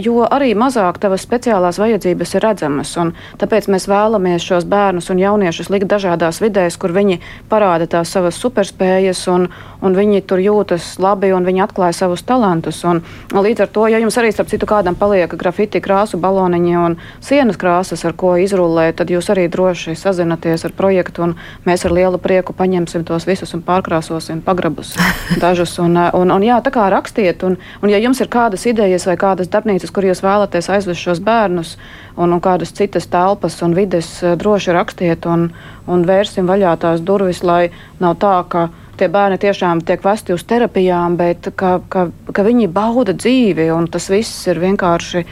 jo 0.00 0.24
arī 0.24 0.54
mazāk 0.56 1.02
tavas 1.04 1.28
speciālās 1.28 1.82
vajadzības 1.82 2.34
ir 2.38 2.48
redzamas. 2.48 2.96
Un 3.00 3.12
tāpēc 3.42 3.68
mēs 3.68 3.90
vēlamies 3.90 4.48
šos 4.48 4.64
bērnus 4.70 5.10
un 5.12 5.20
jauniešus 5.20 5.49
jauniešus 5.50 5.70
likt 5.70 5.90
dažādās 5.90 6.40
vidēs, 6.40 6.78
kur 6.78 6.92
viņi 6.94 7.20
parāda 7.50 7.86
tās 7.86 8.10
savas 8.14 8.38
superspējas, 8.38 9.26
un, 9.28 9.48
un 9.82 9.96
viņi 9.96 10.22
tur 10.28 10.40
jūtas 10.42 10.94
labi, 11.02 11.32
un 11.34 11.46
viņi 11.46 11.64
atklāja 11.64 11.96
savus 11.96 12.22
talantus. 12.26 12.82
Un, 12.88 13.02
līdz 13.34 13.64
ar 13.64 13.70
to, 13.72 13.86
ja 13.90 14.00
jums 14.02 14.18
arī, 14.20 14.32
starp 14.34 14.50
citu, 14.52 14.68
kādam 14.70 14.96
paliek 14.98 15.32
grafiti 15.40 15.82
krāsu 15.82 16.20
baloniņi 16.20 16.76
un 16.80 16.96
sienas 17.24 17.58
krāsas, 17.60 18.04
ar 18.06 18.14
ko 18.18 18.34
izrullēt, 18.40 18.98
tad 19.00 19.10
jūs 19.12 19.30
arī 19.32 19.48
droši 19.50 19.96
sazināties 19.98 20.66
ar 20.68 20.76
projektu, 20.76 21.24
un 21.26 21.34
mēs 21.66 21.86
ar 21.88 21.96
lielu 21.96 22.20
prieku 22.22 22.54
paņemsim 22.56 23.06
tos 23.08 23.26
visus 23.28 23.54
un 23.56 23.64
pārkrāsosim 23.66 24.44
pagrabus 24.46 24.94
dažus. 25.42 25.76
Un, 25.82 25.96
un, 25.96 26.34
un, 26.36 26.46
jā, 26.46 26.60
tā 26.64 26.74
kā 26.74 26.86
rakstiet, 26.92 27.42
un, 27.46 27.58
un 27.82 27.92
ja 27.92 27.98
jums 28.02 28.20
ir 28.20 28.30
kādas 28.32 28.68
idejas 28.70 29.08
vai 29.08 29.16
kādas 29.20 29.50
darbnīcas, 29.50 29.92
kur 29.94 30.06
jūs 30.06 30.22
vēlaties 30.24 30.70
aizvest 30.70 31.08
šos 31.08 31.24
bērnus, 31.24 31.76
un, 32.20 32.30
un 32.30 32.40
kādas 32.44 32.74
citas 32.76 33.08
telpas 33.10 33.58
un 33.64 33.74
vides, 33.74 34.12
droši 34.38 34.76
rakstiet. 34.76 35.26
Un, 35.26 35.48
un, 35.50 35.70
un 35.90 36.04
vērsim 36.06 36.48
vaļā 36.48 36.76
tās 36.80 37.02
durvis, 37.04 37.42
lai 37.46 37.70
nav 38.02 38.18
tā, 38.22 38.36
ka 38.50 38.68
tie 39.00 39.08
bērni 39.12 39.38
tiešām 39.40 39.80
tiek 39.86 40.02
vesti 40.04 40.34
uz 40.36 40.44
terapijām, 40.48 41.16
bet 41.20 41.50
ka, 41.56 41.78
ka, 41.92 42.08
ka 42.32 42.44
viņi 42.46 42.68
bauda 42.72 43.14
dzīvi, 43.16 43.70
un 43.74 43.88
tas 43.92 44.10
viss 44.12 44.46
ir 44.50 44.60
vienkārši, 44.62 45.24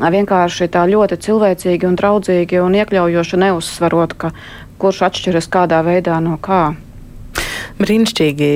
vienkārši 0.00 0.70
tā 0.72 0.86
ļoti 0.90 1.20
cilvēcīgi 1.26 1.88
un 1.88 1.98
draudzīgi 2.00 2.62
un 2.64 2.78
iekļaujoši 2.80 3.42
neuzsvarot, 3.44 4.16
ka 4.20 4.32
kurš 4.80 5.04
atšķiras 5.10 5.50
kādā 5.52 5.82
veidā 5.86 6.16
no 6.24 6.38
kā. 6.40 6.62
Brīnišķīgi 7.80 8.50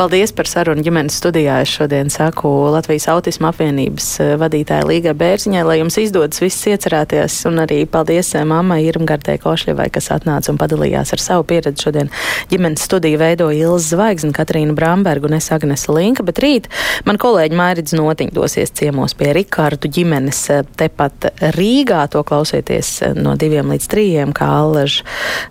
Paldies 0.00 0.30
par 0.32 0.48
sarunu 0.48 0.80
ģimenes 0.80 1.18
studijā. 1.20 1.58
Es 1.60 1.74
šodien 1.76 2.08
saku 2.08 2.48
Latvijas 2.72 3.04
autisma 3.12 3.50
apvienības 3.50 4.04
eh, 4.24 4.30
vadītāja 4.40 4.86
Līga 4.88 5.12
Bērziņai, 5.12 5.64
lai 5.68 5.74
jums 5.76 5.98
izdodas 6.00 6.40
viss 6.40 6.64
iecerēties, 6.70 7.34
un 7.50 7.60
arī 7.60 7.82
paldies 7.84 8.30
eh, 8.32 8.46
mammai 8.48 8.78
Irmgardē 8.86 9.34
Košļevai, 9.42 9.90
kas 9.92 10.08
atnāca 10.14 10.54
un 10.54 10.60
padalījās 10.62 11.12
ar 11.12 11.20
savu 11.20 11.44
pieredzi. 11.50 11.84
Šodien 11.84 12.08
ģimenes 12.48 12.86
studiju 12.88 13.18
veidoja 13.20 13.66
Ilza 13.66 13.90
Zvaigzne, 13.90 14.32
Katrīna 14.38 14.72
Bramberga 14.78 15.28
un 15.28 15.36
es 15.36 15.50
Agnesa 15.52 15.92
Linka, 15.92 16.24
bet 16.24 16.40
rīt 16.40 16.70
man 17.04 17.20
kolēģi 17.20 17.60
Mairidz 17.60 17.92
Notiņ 18.00 18.32
dosies 18.32 18.72
ciemos 18.80 19.12
pie 19.20 19.34
Rikārdu 19.36 19.92
ģimenes 19.92 20.42
eh, 20.56 20.64
tepat 20.80 21.28
Rīgā. 21.58 22.06
To 22.16 22.24
klausieties 22.24 22.94
no 23.20 23.36
diviem 23.36 23.68
līdz 23.76 23.90
trījiem, 23.92 24.32
kā 24.32 24.48
Allaž 24.62 25.02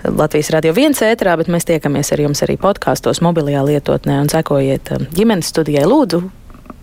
Latvijas 0.09 0.49
radio 0.57 0.73
viens 0.73 1.05
ētrā, 1.05 1.37
bet 1.37 1.53
mēs 1.53 1.69
tiekamies 1.69 2.15
ar 2.17 2.25
jums 2.25 2.41
arī 2.49 2.57
podkāstos 2.57 3.21
mobilajā 3.21 3.61
lietotnē. 3.69 4.17
Un 4.25 4.33
sekojiet 4.39 4.93
um, 4.95 5.07
ģimenes 5.15 5.51
studijai 5.53 5.87
lūdzu 5.89 6.23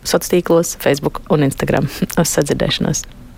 sociālos 0.06 0.30
tīklos, 0.32 0.74
Facebook 0.78 1.22
un 1.34 1.42
Instagram. 1.46 1.88
Uz 2.22 2.34
sadzirdēšanos! 2.36 3.06